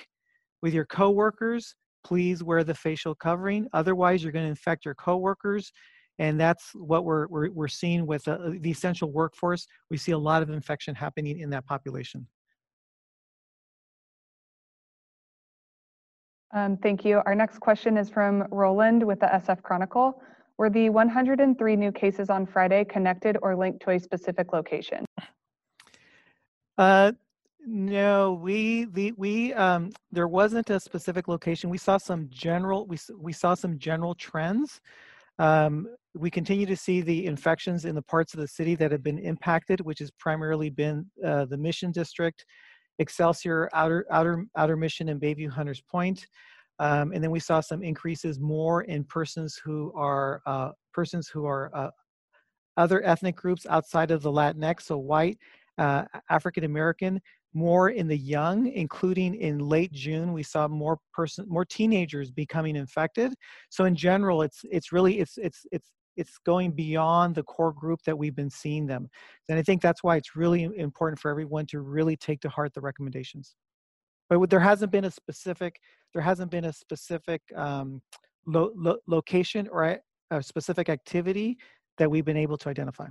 with 0.61 0.75
your 0.75 0.85
coworkers 0.85 1.75
please 2.05 2.43
wear 2.43 2.63
the 2.63 2.75
facial 2.75 3.15
covering. 3.15 3.67
Otherwise 3.73 4.21
you're 4.21 4.31
going 4.31 4.45
to 4.45 4.55
infect 4.57 4.85
your 4.85 4.95
coworkers 4.95 5.71
and 6.19 6.39
that's 6.39 6.71
what 6.75 7.03
we're 7.03 7.27
we're, 7.27 7.49
we're 7.49 7.67
seeing 7.67 8.05
with 8.05 8.27
uh, 8.27 8.37
the 8.59 8.69
essential 8.69 9.11
workforce 9.11 9.65
we 9.89 9.97
see 9.97 10.11
a 10.11 10.17
lot 10.17 10.43
of 10.43 10.49
infection 10.49 10.93
happening 10.93 11.39
in 11.39 11.49
that 11.49 11.65
population 11.65 12.27
Um, 16.51 16.77
thank 16.77 17.05
you. 17.05 17.21
Our 17.25 17.35
next 17.35 17.59
question 17.59 17.95
is 17.97 18.09
from 18.09 18.47
Roland 18.49 19.03
with 19.03 19.19
the 19.19 19.27
SF 19.27 19.61
Chronicle. 19.61 20.21
Were 20.57 20.69
the 20.69 20.89
103 20.89 21.75
new 21.75 21.91
cases 21.91 22.29
on 22.29 22.45
Friday 22.45 22.83
connected 22.83 23.37
or 23.41 23.55
linked 23.55 23.81
to 23.83 23.91
a 23.91 23.99
specific 23.99 24.51
location? 24.51 25.05
Uh, 26.77 27.11
no, 27.65 28.33
we 28.33 28.85
the 28.85 29.11
we 29.17 29.53
um 29.53 29.91
there 30.11 30.27
wasn't 30.27 30.69
a 30.69 30.79
specific 30.79 31.27
location. 31.27 31.69
We 31.69 31.77
saw 31.77 31.97
some 31.97 32.27
general 32.29 32.87
we 32.87 32.97
we 33.17 33.31
saw 33.31 33.53
some 33.53 33.77
general 33.77 34.15
trends. 34.15 34.81
Um, 35.39 35.87
we 36.15 36.29
continue 36.29 36.65
to 36.65 36.75
see 36.75 37.01
the 37.01 37.25
infections 37.25 37.85
in 37.85 37.95
the 37.95 38.01
parts 38.01 38.33
of 38.33 38.39
the 38.39 38.47
city 38.47 38.75
that 38.75 38.91
have 38.91 39.03
been 39.03 39.19
impacted, 39.19 39.79
which 39.81 39.99
has 39.99 40.11
primarily 40.11 40.69
been 40.69 41.05
uh, 41.25 41.45
the 41.45 41.57
Mission 41.57 41.91
District, 41.91 42.45
Excelsior, 42.99 43.69
Outer 43.73 44.05
Outer 44.11 44.45
Outer 44.57 44.75
Mission, 44.75 45.09
and 45.09 45.21
Bayview 45.21 45.49
Hunters 45.49 45.81
Point. 45.89 46.27
Um, 46.79 47.11
and 47.13 47.23
then 47.23 47.31
we 47.31 47.39
saw 47.39 47.59
some 47.59 47.83
increases 47.83 48.39
more 48.39 48.83
in 48.83 49.03
persons 49.03 49.59
who 49.63 49.93
are 49.95 50.41
uh, 50.45 50.69
persons 50.93 51.27
who 51.27 51.45
are 51.45 51.71
uh, 51.73 51.89
other 52.77 53.05
ethnic 53.05 53.35
groups 53.35 53.65
outside 53.69 54.11
of 54.11 54.21
the 54.21 54.31
Latinx, 54.31 54.83
so 54.83 54.97
white, 54.97 55.37
uh, 55.77 56.03
African 56.29 56.63
American, 56.63 57.21
more 57.53 57.89
in 57.89 58.07
the 58.07 58.17
young, 58.17 58.67
including 58.67 59.35
in 59.35 59.59
late 59.59 59.91
June, 59.91 60.33
we 60.33 60.43
saw 60.43 60.67
more 60.67 60.99
person, 61.13 61.45
more 61.47 61.65
teenagers 61.65 62.31
becoming 62.31 62.75
infected. 62.75 63.33
So 63.69 63.85
in 63.85 63.95
general, 63.95 64.41
it's 64.41 64.61
it's 64.71 64.91
really 64.91 65.19
it's 65.19 65.37
it's 65.37 65.65
it's 65.71 65.91
it's 66.15 66.37
going 66.45 66.71
beyond 66.71 67.33
the 67.35 67.43
core 67.43 67.71
group 67.71 68.01
that 68.05 68.17
we've 68.17 68.35
been 68.35 68.49
seeing 68.49 68.85
them. 68.85 69.07
And 69.47 69.57
I 69.57 69.63
think 69.63 69.81
that's 69.81 70.03
why 70.03 70.17
it's 70.17 70.35
really 70.35 70.63
important 70.63 71.19
for 71.19 71.31
everyone 71.31 71.65
to 71.67 71.79
really 71.79 72.17
take 72.17 72.41
to 72.41 72.49
heart 72.49 72.73
the 72.73 72.81
recommendations. 72.81 73.55
But 74.29 74.49
there 74.49 74.59
hasn't 74.59 74.91
been 74.91 75.05
a 75.05 75.11
specific 75.11 75.79
there 76.13 76.21
hasn't 76.21 76.51
been 76.51 76.65
a 76.65 76.73
specific 76.73 77.41
um, 77.55 78.01
lo- 78.45 78.73
lo- 78.75 78.97
location 79.07 79.67
or 79.71 79.83
a, 79.83 79.99
a 80.31 80.43
specific 80.43 80.89
activity 80.89 81.57
that 81.97 82.09
we've 82.09 82.25
been 82.25 82.37
able 82.37 82.57
to 82.57 82.69
identify 82.69 83.07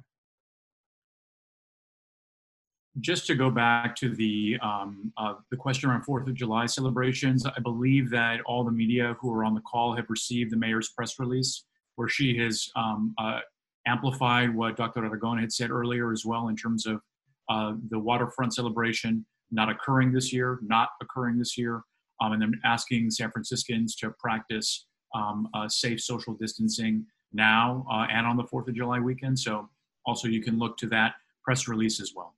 just 3.01 3.27
to 3.27 3.35
go 3.35 3.51
back 3.51 3.95
to 3.97 4.15
the 4.15 4.59
um, 4.63 5.13
uh, 5.17 5.35
the 5.51 5.57
question 5.57 5.91
around 5.91 6.03
Fourth 6.03 6.27
of 6.27 6.35
July 6.35 6.67
celebrations, 6.67 7.45
I 7.47 7.61
believe 7.61 8.11
that 8.11 8.41
all 8.47 8.65
the 8.65 8.73
media 8.73 9.17
who 9.21 9.33
are 9.33 9.45
on 9.45 9.55
the 9.55 9.61
call 9.61 9.95
have 9.97 10.07
received 10.09 10.53
the 10.53 10.57
mayor's 10.57 10.91
press 10.91 11.19
release, 11.19 11.65
where 11.97 12.09
she 12.09 12.37
has 12.39 12.69
um, 12.77 13.15
uh, 13.19 13.41
amplified 13.87 14.55
what 14.55 14.77
Dr. 14.77 15.05
Aragon 15.05 15.39
had 15.39 15.53
said 15.53 15.71
earlier 15.71 16.13
as 16.13 16.25
well 16.25 16.49
in 16.49 16.57
terms 16.57 16.87
of 16.87 17.01
uh, 17.49 17.75
the 17.91 17.99
waterfront 17.99 18.55
celebration 18.55 19.25
not 19.51 19.71
occurring 19.71 20.13
this 20.13 20.33
year, 20.33 20.59
not 20.63 20.91
occurring 21.01 21.39
this 21.39 21.57
year, 21.57 21.83
um, 22.21 22.33
and 22.33 22.43
then 22.43 22.53
asking 22.65 23.11
San 23.11 23.31
Franciscans 23.31 23.97
to 23.97 24.11
practice 24.19 24.87
um, 25.15 25.49
uh, 25.55 25.69
safe 25.69 26.01
social 26.01 26.35
distancing 26.35 27.07
now 27.33 27.87
uh, 27.91 28.07
and 28.11 28.27
on 28.27 28.37
the 28.37 28.45
Fourth 28.45 28.69
of 28.69 28.75
July 28.75 28.99
weekend. 28.99 29.39
So 29.39 29.69
also 30.07 30.29
you 30.29 30.43
can 30.43 30.59
look 30.59 30.77
to 30.79 30.87
that 30.89 31.15
press 31.43 31.69
release 31.69 32.01
as 32.01 32.13
well. 32.15 32.35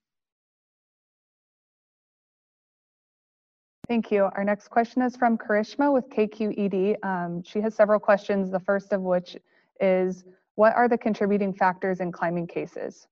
Thank 3.91 4.13
you. 4.13 4.29
Our 4.37 4.45
next 4.45 4.69
question 4.69 5.03
is 5.03 5.17
from 5.17 5.37
Karishma 5.37 5.93
with 5.93 6.09
KQED. 6.11 7.05
Um, 7.05 7.43
she 7.43 7.61
has 7.61 7.75
several 7.75 7.99
questions, 7.99 8.49
the 8.49 8.61
first 8.61 8.93
of 8.93 9.01
which 9.01 9.37
is, 9.81 10.23
what 10.55 10.77
are 10.77 10.89
the 10.89 10.97
contributing 10.97 11.53
factors 11.53 11.99
in 11.99 12.13
climbing 12.13 12.47
cases? 12.47 13.09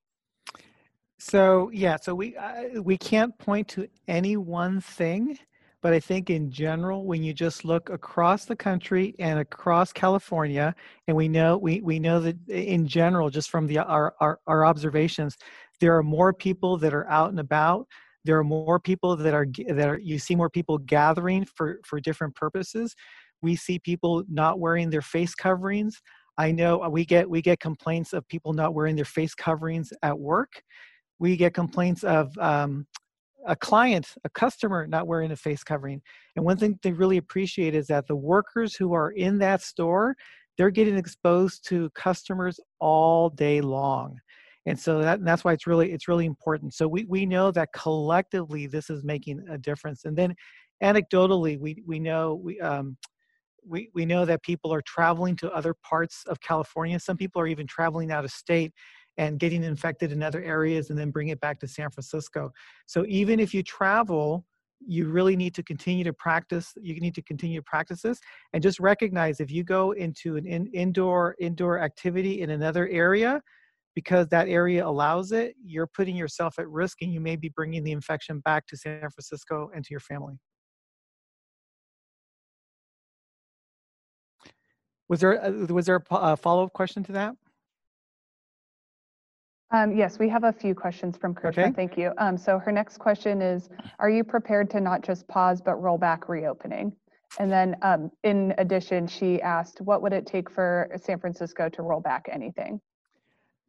So 1.17 1.69
yeah, 1.73 1.97
so 2.01 2.15
we 2.15 2.37
uh, 2.37 2.81
we 2.81 2.97
can't 2.97 3.37
point 3.37 3.67
to 3.69 3.89
any 4.07 4.37
one 4.37 4.79
thing, 4.79 5.37
but 5.81 5.91
I 5.91 5.99
think 5.99 6.29
in 6.29 6.49
general, 6.49 7.03
when 7.03 7.23
you 7.23 7.33
just 7.33 7.65
look 7.65 7.89
across 7.89 8.45
the 8.45 8.55
country 8.55 9.15
and 9.19 9.37
across 9.37 9.91
California, 9.91 10.73
and 11.09 11.17
we 11.17 11.27
know 11.27 11.57
we 11.57 11.81
we 11.81 11.99
know 11.99 12.21
that 12.21 12.37
in 12.47 12.87
general, 12.87 13.29
just 13.29 13.49
from 13.49 13.67
the 13.67 13.79
our 13.79 14.15
our, 14.21 14.39
our 14.47 14.65
observations, 14.65 15.37
there 15.81 15.97
are 15.97 16.03
more 16.03 16.31
people 16.31 16.77
that 16.77 16.93
are 16.93 17.09
out 17.09 17.31
and 17.31 17.39
about 17.41 17.85
there 18.29 18.37
are 18.37 18.43
more 18.43 18.79
people 18.79 19.15
that 19.15 19.33
are 19.33 19.47
that 19.69 19.89
are 19.89 19.97
you 19.97 20.19
see 20.19 20.35
more 20.35 20.51
people 20.51 20.77
gathering 20.77 21.45
for 21.45 21.79
for 21.83 21.99
different 21.99 22.35
purposes. 22.35 22.95
We 23.41 23.55
see 23.55 23.79
people 23.79 24.23
not 24.29 24.59
wearing 24.59 24.91
their 24.91 25.01
face 25.01 25.33
coverings. 25.33 25.99
I 26.37 26.51
know 26.51 26.83
uh, 26.83 26.89
we 26.89 27.05
get 27.05 27.27
we 27.27 27.41
get 27.41 27.59
complaints 27.59 28.13
of 28.13 28.27
people 28.27 28.53
not 28.53 28.75
wearing 28.75 28.95
their 28.95 29.03
face 29.03 29.33
coverings 29.33 29.91
at 30.03 30.19
work. 30.19 30.61
We 31.17 31.37
get 31.37 31.55
complaints 31.55 32.03
of 32.03 32.37
um, 32.37 32.85
a 33.47 33.55
client 33.55 34.13
a 34.23 34.29
customer 34.29 34.85
not 34.85 35.07
wearing 35.07 35.31
a 35.31 35.35
face 35.35 35.63
covering. 35.63 35.99
And 36.35 36.45
one 36.45 36.57
thing 36.57 36.77
they 36.83 36.91
really 36.91 37.17
appreciate 37.17 37.73
is 37.73 37.87
that 37.87 38.05
the 38.05 38.15
workers 38.15 38.75
who 38.75 38.93
are 38.93 39.09
in 39.09 39.39
that 39.39 39.63
store 39.63 40.15
they're 40.55 40.69
getting 40.69 40.97
exposed 40.97 41.67
to 41.69 41.89
customers 41.95 42.59
all 42.79 43.31
day 43.31 43.59
long 43.59 44.19
and 44.69 44.79
so 44.79 45.01
that, 45.01 45.19
and 45.19 45.27
that's 45.27 45.43
why 45.43 45.53
it's 45.53 45.67
really 45.67 45.91
it's 45.91 46.07
really 46.07 46.25
important 46.25 46.73
so 46.73 46.87
we, 46.87 47.05
we 47.05 47.25
know 47.25 47.51
that 47.51 47.69
collectively 47.73 48.67
this 48.67 48.89
is 48.89 49.03
making 49.03 49.43
a 49.49 49.57
difference 49.57 50.05
and 50.05 50.17
then 50.17 50.33
anecdotally 50.81 51.59
we 51.59 51.83
we 51.85 51.99
know 51.99 52.39
we 52.41 52.59
um, 52.61 52.95
we, 53.65 53.89
we 53.93 54.05
know 54.05 54.25
that 54.25 54.43
people 54.43 54.73
are 54.73 54.81
traveling 54.81 55.35
to 55.37 55.51
other 55.51 55.73
parts 55.83 56.23
of 56.27 56.41
California. 56.41 56.99
Some 56.99 57.17
people 57.17 57.41
are 57.41 57.47
even 57.47 57.67
traveling 57.67 58.11
out 58.11 58.25
of 58.25 58.31
state 58.31 58.73
and 59.17 59.39
getting 59.39 59.63
infected 59.63 60.11
in 60.11 60.23
other 60.23 60.41
areas 60.41 60.89
and 60.89 60.97
then 60.97 61.11
bring 61.11 61.27
it 61.27 61.39
back 61.39 61.59
to 61.59 61.67
San 61.67 61.89
Francisco. 61.89 62.51
So 62.85 63.05
even 63.07 63.39
if 63.39 63.53
you 63.53 63.63
travel, 63.63 64.45
you 64.85 65.09
really 65.09 65.35
need 65.35 65.53
to 65.55 65.63
continue 65.63 66.05
to 66.05 66.13
practice. 66.13 66.73
You 66.81 66.99
need 67.01 67.15
to 67.15 67.21
continue 67.21 67.59
to 67.59 67.63
practice 67.63 68.01
this 68.01 68.19
and 68.53 68.63
just 68.63 68.79
recognize 68.79 69.39
if 69.39 69.51
you 69.51 69.63
go 69.63 69.91
into 69.91 70.37
an 70.37 70.45
in, 70.47 70.67
indoor 70.67 71.35
indoor 71.39 71.79
activity 71.79 72.41
in 72.41 72.51
another 72.51 72.87
area, 72.87 73.41
because 73.95 74.27
that 74.29 74.47
area 74.47 74.85
allows 74.85 75.31
it, 75.31 75.55
you're 75.63 75.87
putting 75.87 76.15
yourself 76.15 76.55
at 76.59 76.69
risk 76.69 77.01
and 77.01 77.13
you 77.13 77.19
may 77.19 77.35
be 77.35 77.49
bringing 77.49 77.83
the 77.83 77.91
infection 77.91 78.39
back 78.39 78.65
to 78.67 78.77
San 78.77 79.01
Francisco 79.01 79.69
and 79.75 79.83
to 79.83 79.91
your 79.91 79.99
family. 79.99 80.35
Was 85.07 85.21
there 85.21 85.43
uh, 85.43 85.65
was 85.73 85.87
there 85.87 86.03
a 86.11 86.37
follow-up 86.37 86.71
question 86.73 87.03
to 87.05 87.11
that? 87.13 87.33
Um, 89.71 89.95
yes, 89.95 90.17
we 90.17 90.29
have 90.29 90.43
a 90.43 90.53
few 90.53 90.73
questions 90.73 91.15
from 91.17 91.35
Krishna. 91.35 91.63
Okay. 91.63 91.71
Thank 91.73 91.97
you. 91.97 92.11
Um, 92.17 92.37
so 92.37 92.57
her 92.57 92.71
next 92.71 92.97
question 92.97 93.41
is, 93.41 93.69
are 93.99 94.09
you 94.09 94.23
prepared 94.23 94.69
to 94.71 94.79
not 94.79 95.03
just 95.03 95.27
pause 95.27 95.61
but 95.61 95.75
roll 95.75 95.97
back 95.97 96.27
reopening? 96.27 96.91
And 97.39 97.51
then 97.51 97.75
um, 97.83 98.09
in 98.23 98.55
addition, 98.57 99.05
she 99.05 99.39
asked, 99.41 99.81
what 99.81 100.01
would 100.01 100.13
it 100.13 100.25
take 100.25 100.49
for 100.49 100.89
San 100.95 101.19
Francisco 101.19 101.69
to 101.69 101.83
roll 101.83 102.01
back 102.01 102.27
anything? 102.31 102.81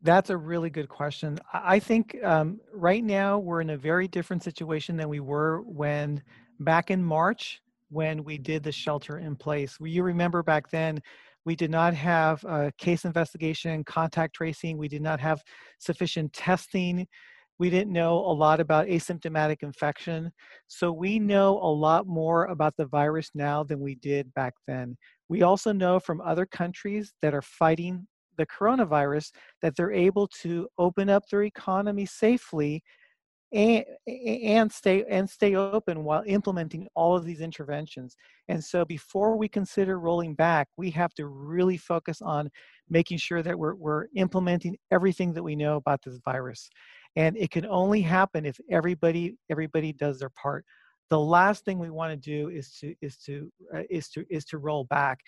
That's 0.02 0.30
a 0.30 0.36
really 0.36 0.70
good 0.70 0.88
question. 0.88 1.38
I 1.52 1.78
think 1.78 2.16
um, 2.24 2.58
right 2.72 3.04
now 3.04 3.38
we're 3.38 3.60
in 3.60 3.70
a 3.70 3.76
very 3.76 4.08
different 4.08 4.42
situation 4.42 4.96
than 4.96 5.10
we 5.10 5.20
were 5.20 5.60
when 5.62 6.22
back 6.58 6.90
in 6.90 7.02
March 7.02 7.60
when 7.90 8.24
we 8.24 8.38
did 8.38 8.62
the 8.62 8.72
shelter 8.72 9.18
in 9.18 9.36
place. 9.36 9.76
You 9.78 10.02
remember 10.02 10.42
back 10.42 10.70
then 10.70 11.02
we 11.44 11.54
did 11.54 11.70
not 11.70 11.92
have 11.94 12.42
case 12.78 13.04
investigation, 13.04 13.84
contact 13.84 14.34
tracing, 14.34 14.78
we 14.78 14.88
did 14.88 15.02
not 15.02 15.20
have 15.20 15.42
sufficient 15.78 16.32
testing. 16.32 17.06
We 17.58 17.68
didn't 17.68 17.92
know 17.92 18.14
a 18.14 18.32
lot 18.32 18.58
about 18.58 18.86
asymptomatic 18.86 19.62
infection. 19.62 20.32
So 20.66 20.92
we 20.92 21.18
know 21.18 21.58
a 21.58 21.68
lot 21.68 22.06
more 22.06 22.46
about 22.46 22.74
the 22.78 22.86
virus 22.86 23.30
now 23.34 23.64
than 23.64 23.80
we 23.80 23.96
did 23.96 24.32
back 24.32 24.54
then. 24.66 24.96
We 25.28 25.42
also 25.42 25.72
know 25.72 26.00
from 26.00 26.22
other 26.22 26.46
countries 26.46 27.12
that 27.20 27.34
are 27.34 27.42
fighting 27.42 28.06
the 28.36 28.46
coronavirus 28.46 29.32
that 29.62 29.76
they're 29.76 29.92
able 29.92 30.26
to 30.42 30.68
open 30.78 31.08
up 31.08 31.24
their 31.28 31.42
economy 31.42 32.06
safely 32.06 32.82
and, 33.52 33.84
and 34.06 34.72
stay 34.72 35.04
and 35.10 35.28
stay 35.28 35.56
open 35.56 36.04
while 36.04 36.22
implementing 36.26 36.86
all 36.94 37.16
of 37.16 37.24
these 37.24 37.40
interventions. 37.40 38.16
And 38.48 38.62
so 38.62 38.84
before 38.84 39.36
we 39.36 39.48
consider 39.48 39.98
rolling 39.98 40.34
back, 40.34 40.68
we 40.76 40.90
have 40.90 41.14
to 41.14 41.26
really 41.26 41.76
focus 41.76 42.22
on 42.22 42.48
making 42.88 43.18
sure 43.18 43.42
that 43.42 43.58
we're, 43.58 43.74
we're 43.74 44.06
implementing 44.14 44.76
everything 44.90 45.32
that 45.34 45.42
we 45.42 45.56
know 45.56 45.76
about 45.76 46.00
this 46.04 46.18
virus. 46.24 46.70
And 47.16 47.36
it 47.36 47.50
can 47.50 47.66
only 47.66 48.02
happen 48.02 48.46
if 48.46 48.58
everybody 48.70 49.36
everybody 49.50 49.92
does 49.92 50.20
their 50.20 50.30
part. 50.30 50.64
The 51.10 51.18
last 51.18 51.64
thing 51.64 51.80
we 51.80 51.90
want 51.90 52.12
to 52.12 52.16
do 52.16 52.50
is 52.50 52.72
to 52.80 52.94
is 53.00 53.16
to 53.26 53.50
uh, 53.74 53.82
is 53.90 54.08
to 54.10 54.24
is 54.30 54.44
to 54.46 54.58
roll 54.58 54.84
back. 54.84 55.18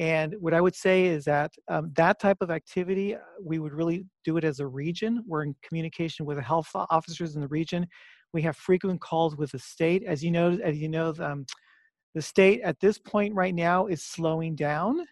And 0.00 0.34
what 0.40 0.54
I 0.54 0.62
would 0.62 0.74
say 0.74 1.04
is 1.04 1.26
that 1.26 1.52
um, 1.68 1.92
that 1.94 2.18
type 2.18 2.38
of 2.40 2.50
activity, 2.50 3.14
uh, 3.14 3.18
we 3.44 3.58
would 3.58 3.74
really 3.74 4.06
do 4.24 4.38
it 4.38 4.44
as 4.44 4.58
a 4.58 4.66
region. 4.66 5.22
We're 5.26 5.44
in 5.44 5.54
communication 5.62 6.24
with 6.24 6.38
the 6.38 6.42
health 6.42 6.70
officers 6.74 7.34
in 7.34 7.42
the 7.42 7.48
region. 7.48 7.86
We 8.32 8.40
have 8.40 8.56
frequent 8.56 9.02
calls 9.02 9.36
with 9.36 9.52
the 9.52 9.58
state. 9.58 10.02
As 10.06 10.24
you 10.24 10.30
know, 10.30 10.58
as 10.64 10.78
you 10.78 10.88
know, 10.88 11.12
um, 11.20 11.44
the 12.14 12.22
state 12.22 12.62
at 12.62 12.80
this 12.80 12.96
point 12.96 13.34
right 13.34 13.54
now 13.54 13.88
is 13.88 14.02
slowing 14.02 14.56
down. 14.56 15.04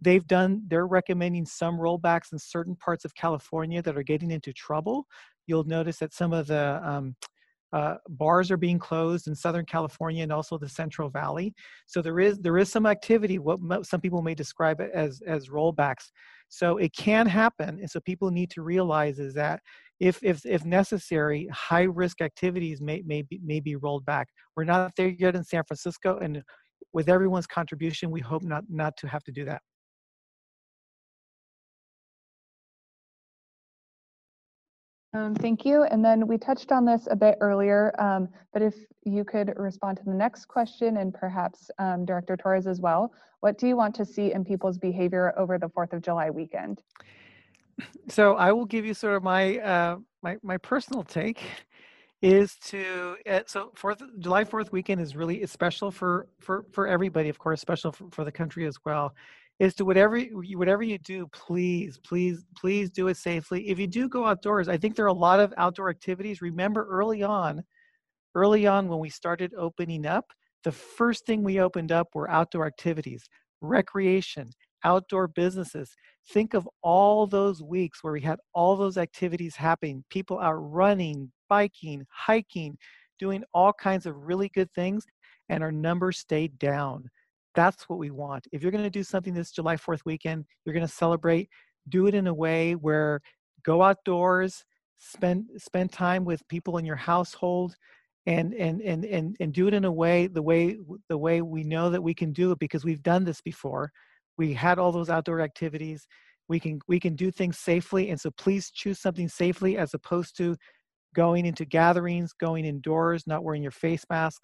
They've 0.00 0.26
done, 0.26 0.62
they're 0.68 0.86
recommending 0.86 1.44
some 1.44 1.76
rollbacks 1.76 2.32
in 2.32 2.38
certain 2.38 2.76
parts 2.76 3.04
of 3.04 3.16
California 3.16 3.82
that 3.82 3.96
are 3.96 4.04
getting 4.04 4.30
into 4.30 4.52
trouble. 4.52 5.08
You'll 5.48 5.64
notice 5.64 5.98
that 5.98 6.14
some 6.14 6.32
of 6.32 6.46
the 6.46 6.80
um, 6.84 7.16
uh, 7.72 7.96
bars 8.08 8.50
are 8.50 8.56
being 8.56 8.78
closed 8.78 9.26
in 9.26 9.34
Southern 9.34 9.64
California 9.64 10.22
and 10.22 10.32
also 10.32 10.56
the 10.56 10.68
Central 10.68 11.08
Valley. 11.10 11.54
So 11.86 12.00
there 12.00 12.20
is 12.20 12.38
there 12.38 12.58
is 12.58 12.70
some 12.70 12.86
activity. 12.86 13.38
What 13.38 13.86
some 13.86 14.00
people 14.00 14.22
may 14.22 14.34
describe 14.34 14.80
it 14.80 14.90
as 14.94 15.20
as 15.26 15.48
rollbacks. 15.48 16.10
So 16.48 16.78
it 16.78 16.92
can 16.96 17.26
happen, 17.26 17.78
and 17.80 17.90
so 17.90 17.98
people 18.00 18.30
need 18.30 18.50
to 18.52 18.62
realize 18.62 19.18
is 19.18 19.34
that 19.34 19.60
if 19.98 20.22
if 20.22 20.46
if 20.46 20.64
necessary, 20.64 21.48
high 21.52 21.82
risk 21.82 22.20
activities 22.20 22.80
may 22.80 23.02
may 23.04 23.22
be, 23.22 23.40
may 23.44 23.60
be 23.60 23.76
rolled 23.76 24.04
back. 24.04 24.28
We're 24.56 24.64
not 24.64 24.92
there 24.96 25.08
yet 25.08 25.34
in 25.34 25.42
San 25.42 25.64
Francisco, 25.64 26.18
and 26.18 26.42
with 26.92 27.08
everyone's 27.08 27.46
contribution, 27.46 28.10
we 28.10 28.20
hope 28.20 28.42
not 28.42 28.64
not 28.68 28.96
to 28.98 29.08
have 29.08 29.24
to 29.24 29.32
do 29.32 29.44
that. 29.46 29.62
Um, 35.16 35.34
thank 35.34 35.64
you. 35.64 35.84
And 35.84 36.04
then 36.04 36.26
we 36.26 36.36
touched 36.36 36.70
on 36.72 36.84
this 36.84 37.08
a 37.10 37.16
bit 37.16 37.38
earlier, 37.40 37.98
um, 37.98 38.28
but 38.52 38.60
if 38.60 38.74
you 39.04 39.24
could 39.24 39.50
respond 39.56 39.96
to 39.96 40.04
the 40.04 40.12
next 40.12 40.44
question 40.44 40.98
and 40.98 41.14
perhaps 41.14 41.70
um, 41.78 42.04
Director 42.04 42.36
Torres 42.36 42.66
as 42.66 42.82
well, 42.82 43.14
what 43.40 43.56
do 43.56 43.66
you 43.66 43.76
want 43.76 43.94
to 43.94 44.04
see 44.04 44.34
in 44.34 44.44
people's 44.44 44.76
behavior 44.76 45.32
over 45.38 45.58
the 45.58 45.68
4th 45.68 45.94
of 45.94 46.02
July 46.02 46.28
weekend? 46.28 46.82
So 48.08 48.34
I 48.36 48.52
will 48.52 48.66
give 48.66 48.84
you 48.84 48.92
sort 48.92 49.16
of 49.16 49.22
my, 49.22 49.56
uh, 49.58 49.96
my, 50.22 50.36
my 50.42 50.58
personal 50.58 51.02
take 51.02 51.42
is 52.20 52.56
to 52.56 53.16
uh, 53.30 53.40
so 53.46 53.70
fourth 53.74 54.02
july 54.20 54.42
4th 54.42 54.72
weekend 54.72 55.02
is 55.02 55.14
really 55.14 55.44
special 55.44 55.90
for 55.90 56.26
for 56.40 56.64
for 56.72 56.86
everybody 56.86 57.28
of 57.28 57.38
course 57.38 57.60
special 57.60 57.92
for, 57.92 58.08
for 58.10 58.24
the 58.24 58.32
country 58.32 58.66
as 58.66 58.78
well 58.86 59.14
is 59.58 59.74
to 59.74 59.84
whatever 59.84 60.20
whatever 60.54 60.82
you 60.82 60.98
do 60.98 61.26
please 61.32 61.98
please 62.04 62.44
please 62.56 62.90
do 62.90 63.08
it 63.08 63.16
safely. 63.16 63.68
If 63.68 63.78
you 63.78 63.86
do 63.86 64.08
go 64.08 64.26
outdoors 64.26 64.68
i 64.68 64.76
think 64.76 64.96
there 64.96 65.06
are 65.06 65.08
a 65.08 65.12
lot 65.12 65.40
of 65.40 65.54
outdoor 65.56 65.90
activities. 65.90 66.42
Remember 66.42 66.86
early 66.90 67.22
on 67.22 67.62
early 68.34 68.66
on 68.66 68.88
when 68.88 68.98
we 68.98 69.10
started 69.10 69.52
opening 69.56 70.06
up 70.06 70.26
the 70.64 70.72
first 70.72 71.26
thing 71.26 71.42
we 71.42 71.60
opened 71.60 71.92
up 71.92 72.08
were 72.14 72.30
outdoor 72.30 72.66
activities 72.66 73.24
recreation 73.62 74.50
outdoor 74.84 75.26
businesses. 75.26 75.96
Think 76.30 76.54
of 76.54 76.68
all 76.82 77.26
those 77.26 77.62
weeks 77.62 78.02
where 78.02 78.12
we 78.12 78.20
had 78.20 78.38
all 78.54 78.76
those 78.76 78.96
activities 78.96 79.56
happening 79.56 80.04
people 80.10 80.38
out 80.38 80.54
running 80.54 81.30
biking 81.48 82.04
hiking 82.10 82.76
doing 83.18 83.42
all 83.52 83.72
kinds 83.72 84.06
of 84.06 84.14
really 84.16 84.48
good 84.50 84.70
things 84.72 85.04
and 85.48 85.62
our 85.62 85.72
numbers 85.72 86.18
stayed 86.18 86.58
down 86.58 87.08
that's 87.56 87.88
what 87.88 87.98
we 87.98 88.10
want. 88.10 88.46
If 88.52 88.62
you're 88.62 88.70
going 88.70 88.84
to 88.84 88.90
do 88.90 89.02
something 89.02 89.34
this 89.34 89.50
July 89.50 89.76
4th 89.76 90.02
weekend, 90.04 90.44
you're 90.64 90.74
going 90.74 90.86
to 90.86 90.92
celebrate, 90.92 91.48
do 91.88 92.06
it 92.06 92.14
in 92.14 92.28
a 92.28 92.34
way 92.34 92.74
where 92.74 93.20
go 93.64 93.82
outdoors, 93.82 94.64
spend 94.98 95.46
spend 95.56 95.92
time 95.92 96.24
with 96.24 96.46
people 96.48 96.78
in 96.78 96.84
your 96.84 96.96
household 96.96 97.74
and 98.26 98.54
and 98.54 98.80
and 98.80 99.04
and 99.04 99.36
and 99.40 99.52
do 99.52 99.66
it 99.66 99.74
in 99.74 99.84
a 99.84 99.92
way 99.92 100.26
the 100.26 100.42
way 100.42 100.76
the 101.08 101.18
way 101.18 101.42
we 101.42 101.64
know 101.64 101.90
that 101.90 102.02
we 102.02 102.14
can 102.14 102.32
do 102.32 102.52
it 102.52 102.58
because 102.58 102.84
we've 102.84 103.02
done 103.02 103.24
this 103.24 103.40
before. 103.40 103.90
We 104.38 104.52
had 104.52 104.78
all 104.78 104.92
those 104.92 105.10
outdoor 105.10 105.40
activities. 105.40 106.06
We 106.48 106.60
can 106.60 106.78
we 106.86 107.00
can 107.00 107.16
do 107.16 107.30
things 107.30 107.58
safely 107.58 108.10
and 108.10 108.20
so 108.20 108.30
please 108.32 108.70
choose 108.70 109.00
something 109.00 109.28
safely 109.28 109.78
as 109.78 109.94
opposed 109.94 110.36
to 110.36 110.56
going 111.14 111.46
into 111.46 111.64
gatherings, 111.64 112.32
going 112.32 112.66
indoors, 112.66 113.26
not 113.26 113.42
wearing 113.42 113.62
your 113.62 113.72
face 113.72 114.04
mask 114.10 114.42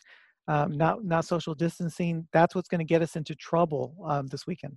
um, 0.48 0.76
not 0.76 1.04
not 1.04 1.24
social 1.24 1.54
distancing. 1.54 2.26
That's 2.32 2.54
what's 2.54 2.68
going 2.68 2.80
to 2.80 2.84
get 2.84 3.02
us 3.02 3.16
into 3.16 3.34
trouble 3.34 3.94
um, 4.04 4.26
this 4.26 4.46
weekend. 4.46 4.76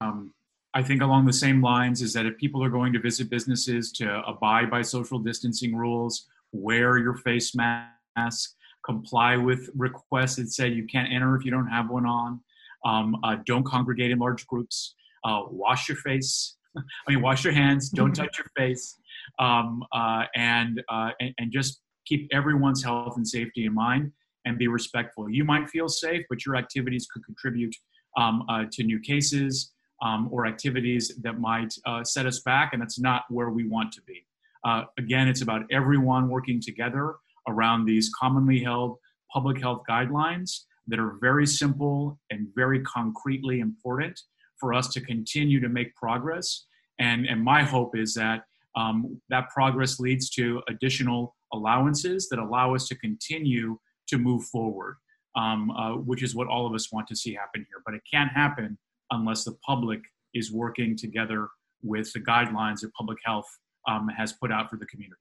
Um, 0.00 0.32
I 0.74 0.82
think 0.82 1.02
along 1.02 1.26
the 1.26 1.32
same 1.32 1.60
lines 1.62 2.02
is 2.02 2.12
that 2.12 2.26
if 2.26 2.36
people 2.36 2.62
are 2.62 2.68
going 2.70 2.92
to 2.92 3.00
visit 3.00 3.30
businesses 3.30 3.90
to 3.92 4.22
abide 4.26 4.70
by 4.70 4.82
social 4.82 5.18
distancing 5.18 5.74
rules, 5.74 6.28
wear 6.52 6.98
your 6.98 7.16
face 7.16 7.54
mask, 7.54 8.54
comply 8.84 9.36
with 9.36 9.70
requests 9.74 10.36
that 10.36 10.48
say 10.50 10.68
you 10.68 10.86
can't 10.86 11.12
enter 11.12 11.34
if 11.36 11.44
you 11.44 11.50
don't 11.50 11.66
have 11.66 11.90
one 11.90 12.06
on, 12.06 12.40
um, 12.84 13.16
uh, 13.24 13.36
don't 13.44 13.64
congregate 13.64 14.12
in 14.12 14.18
large 14.18 14.46
groups, 14.46 14.94
uh, 15.24 15.42
wash 15.50 15.88
your 15.88 15.96
face. 15.96 16.56
I 16.76 16.82
mean, 17.08 17.22
wash 17.22 17.44
your 17.44 17.54
hands. 17.54 17.90
Don't 17.90 18.12
touch 18.14 18.38
your 18.38 18.46
face, 18.56 18.96
um, 19.40 19.82
uh, 19.92 20.24
and, 20.36 20.82
uh, 20.88 21.10
and 21.18 21.34
and 21.38 21.50
just 21.50 21.80
keep 22.08 22.28
everyone's 22.32 22.82
health 22.82 23.14
and 23.16 23.26
safety 23.26 23.66
in 23.66 23.74
mind 23.74 24.12
and 24.44 24.58
be 24.58 24.68
respectful. 24.68 25.28
You 25.28 25.44
might 25.44 25.68
feel 25.68 25.88
safe, 25.88 26.24
but 26.30 26.46
your 26.46 26.56
activities 26.56 27.06
could 27.12 27.24
contribute 27.24 27.74
um, 28.16 28.44
uh, 28.48 28.64
to 28.72 28.82
new 28.82 29.00
cases 29.00 29.72
um, 30.02 30.28
or 30.32 30.46
activities 30.46 31.12
that 31.22 31.38
might 31.38 31.74
uh, 31.86 32.04
set 32.04 32.26
us 32.26 32.40
back, 32.40 32.72
and 32.72 32.80
that's 32.80 32.98
not 32.98 33.24
where 33.28 33.50
we 33.50 33.68
want 33.68 33.92
to 33.92 34.02
be. 34.02 34.24
Uh, 34.64 34.84
again, 34.98 35.28
it's 35.28 35.42
about 35.42 35.62
everyone 35.70 36.28
working 36.28 36.60
together 36.60 37.16
around 37.48 37.84
these 37.84 38.10
commonly 38.18 38.62
held 38.62 38.96
public 39.32 39.60
health 39.60 39.82
guidelines 39.88 40.64
that 40.86 40.98
are 40.98 41.18
very 41.20 41.46
simple 41.46 42.18
and 42.30 42.48
very 42.54 42.80
concretely 42.80 43.60
important 43.60 44.18
for 44.58 44.72
us 44.72 44.88
to 44.88 45.00
continue 45.00 45.60
to 45.60 45.68
make 45.68 45.94
progress. 45.94 46.66
And, 46.98 47.26
and 47.26 47.42
my 47.42 47.62
hope 47.62 47.96
is 47.96 48.14
that 48.14 48.42
um, 48.76 49.20
that 49.28 49.48
progress 49.50 49.98
leads 50.00 50.30
to 50.30 50.62
additional 50.68 51.36
allowances 51.52 52.28
that 52.28 52.38
allow 52.38 52.74
us 52.74 52.86
to 52.88 52.94
continue 52.96 53.78
to 54.08 54.18
move 54.18 54.44
forward, 54.44 54.96
um, 55.36 55.70
uh, 55.70 55.94
which 55.94 56.22
is 56.22 56.34
what 56.34 56.48
all 56.48 56.66
of 56.66 56.74
us 56.74 56.92
want 56.92 57.06
to 57.08 57.16
see 57.16 57.34
happen 57.34 57.64
here. 57.68 57.82
But 57.84 57.94
it 57.94 58.02
can't 58.10 58.30
happen 58.30 58.78
unless 59.10 59.44
the 59.44 59.56
public 59.66 60.00
is 60.34 60.52
working 60.52 60.96
together 60.96 61.48
with 61.82 62.12
the 62.12 62.20
guidelines 62.20 62.80
that 62.80 62.92
public 62.94 63.18
health 63.24 63.46
um, 63.86 64.08
has 64.08 64.32
put 64.32 64.52
out 64.52 64.68
for 64.68 64.76
the 64.76 64.86
community. 64.86 65.20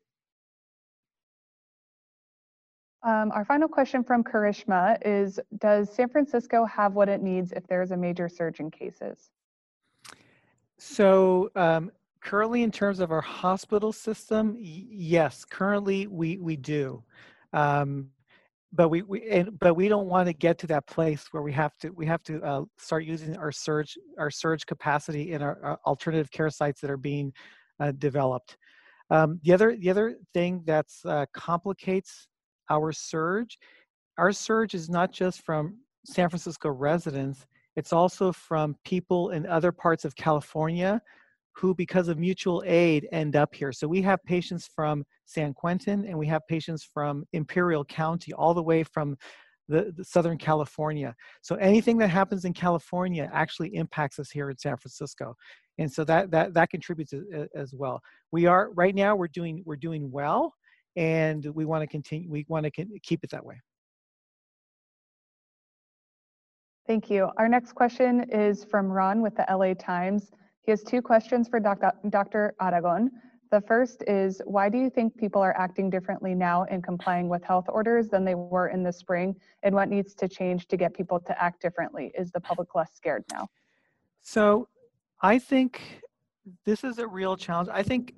Um, 3.04 3.32
our 3.32 3.46
final 3.46 3.68
question 3.68 4.04
from 4.04 4.24
Karishma 4.24 4.98
is 5.06 5.40
Does 5.60 5.94
San 5.94 6.10
Francisco 6.10 6.66
have 6.66 6.94
what 6.94 7.10
it 7.10 7.22
needs 7.22 7.54
if 7.54 7.66
there 7.68 7.82
is 7.82 7.92
a 7.92 7.98
major 7.98 8.28
surge 8.28 8.60
in 8.60 8.72
cases? 8.72 9.30
So, 10.78 11.52
um, 11.56 11.92
currently 12.28 12.62
in 12.62 12.72
terms 12.72 13.00
of 13.00 13.10
our 13.10 13.22
hospital 13.22 13.94
system 13.94 14.54
yes 14.60 15.46
currently 15.46 16.08
we 16.08 16.38
we 16.38 16.58
do. 16.58 17.02
Um, 17.54 18.10
but 18.74 18.90
we, 18.90 19.02
we 19.04 19.30
and, 19.30 19.58
but 19.58 19.76
we 19.76 19.88
don't 19.88 20.08
want 20.08 20.28
to 20.28 20.34
get 20.34 20.60
to 20.60 20.68
that 20.68 20.86
place 20.88 21.28
where 21.32 21.42
we 21.42 21.54
have 21.54 21.78
to 21.78 21.90
we 21.92 22.06
have 22.06 22.22
to 22.24 22.44
uh, 22.44 22.64
start 22.78 23.06
using 23.06 23.38
our 23.38 23.50
surge 23.50 23.98
our 24.20 24.30
surge 24.30 24.66
capacity 24.66 25.32
in 25.32 25.42
our, 25.42 25.58
our 25.64 25.80
alternative 25.86 26.30
care 26.30 26.50
sites 26.50 26.82
that 26.82 26.90
are 26.90 26.98
being 26.98 27.32
uh, 27.80 27.94
developed. 27.98 28.58
Um, 29.10 29.40
the 29.46 29.54
other 29.54 29.78
the 29.78 29.90
other 29.90 30.18
thing 30.34 30.64
that's 30.66 31.06
uh, 31.06 31.28
complicates 31.34 32.28
our 32.70 32.92
surge 32.92 33.58
our 34.18 34.34
surge 34.34 34.74
is 34.74 34.90
not 34.90 35.14
just 35.14 35.44
from 35.44 35.78
san 36.04 36.30
francisco 36.30 36.70
residents 36.70 37.46
it's 37.78 37.94
also 37.94 38.34
from 38.34 38.76
people 38.84 39.30
in 39.30 39.46
other 39.46 39.72
parts 39.72 40.04
of 40.04 40.14
california 40.16 41.02
who, 41.58 41.74
because 41.74 42.08
of 42.08 42.20
mutual 42.20 42.64
aid, 42.66 43.08
end 43.12 43.36
up 43.36 43.54
here. 43.54 43.72
So 43.72 43.88
we 43.88 44.02
have 44.04 44.24
patients 44.26 44.70
from 44.76 45.04
San 45.26 45.54
Quentin 45.54 46.06
and 46.06 46.18
we 46.18 46.28
have 46.28 46.42
patients 46.48 46.88
from 46.94 47.26
Imperial 47.34 47.84
County, 47.84 48.32
all 48.34 48.54
the 48.54 48.62
way 48.62 48.84
from 48.84 49.18
the, 49.68 49.92
the, 49.98 50.04
Southern 50.04 50.38
California. 50.38 51.16
So 51.42 51.56
anything 51.56 51.98
that 51.98 52.10
happens 52.10 52.46
in 52.46 52.54
California 52.54 53.30
actually 53.34 53.76
impacts 53.76 54.20
us 54.20 54.30
here 54.30 54.50
in 54.50 54.58
San 54.58 54.78
Francisco, 54.78 55.36
and 55.78 55.92
so 55.92 56.06
that 56.06 56.32
that 56.32 56.54
that 56.54 56.70
contributes 56.70 57.14
as 57.54 57.74
well. 57.74 58.00
We 58.32 58.46
are 58.46 58.72
right 58.76 58.96
now 58.96 59.16
we're 59.16 59.28
doing 59.28 59.64
we're 59.66 59.76
doing 59.76 60.10
well, 60.10 60.54
and 60.96 61.46
we 61.54 61.66
want 61.66 61.82
to 61.82 61.88
continue. 61.88 62.30
We 62.32 62.46
want 62.48 62.66
to 62.66 62.86
keep 63.04 63.24
it 63.24 63.32
that 63.32 63.46
way. 63.46 63.60
Thank 66.88 67.10
you. 67.10 67.30
Our 67.38 67.50
next 67.50 67.74
question 67.74 68.30
is 68.32 68.64
from 68.64 68.88
Ron 68.88 69.22
with 69.22 69.36
the 69.36 69.46
LA 69.54 69.74
Times. 69.74 70.32
He 70.68 70.72
has 70.72 70.84
two 70.84 71.02
questions 71.02 71.48
for 71.48 71.62
Dr. 71.62 72.54
Aragon. 72.60 73.10
The 73.52 73.62
first 73.62 74.04
is, 74.06 74.42
why 74.44 74.68
do 74.68 74.78
you 74.78 74.90
think 74.90 75.16
people 75.16 75.42
are 75.42 75.58
acting 75.58 75.90
differently 75.90 76.36
now 76.36 76.66
in 76.66 76.82
complying 76.82 77.30
with 77.30 77.42
health 77.42 77.68
orders 77.70 78.10
than 78.10 78.26
they 78.26 78.36
were 78.36 78.68
in 78.68 78.84
the 78.84 78.92
spring? 78.92 79.34
And 79.64 79.74
what 79.74 79.88
needs 79.88 80.14
to 80.16 80.28
change 80.28 80.68
to 80.68 80.76
get 80.76 80.94
people 80.94 81.22
to 81.22 81.42
act 81.42 81.62
differently? 81.62 82.12
Is 82.20 82.32
the 82.32 82.42
public 82.42 82.76
less 82.76 82.92
scared 82.94 83.24
now? 83.32 83.48
So 84.22 84.68
I 85.22 85.40
think 85.40 86.02
this 86.66 86.84
is 86.84 86.98
a 86.98 87.08
real 87.08 87.38
challenge. 87.38 87.70
I 87.72 87.82
think 87.82 88.14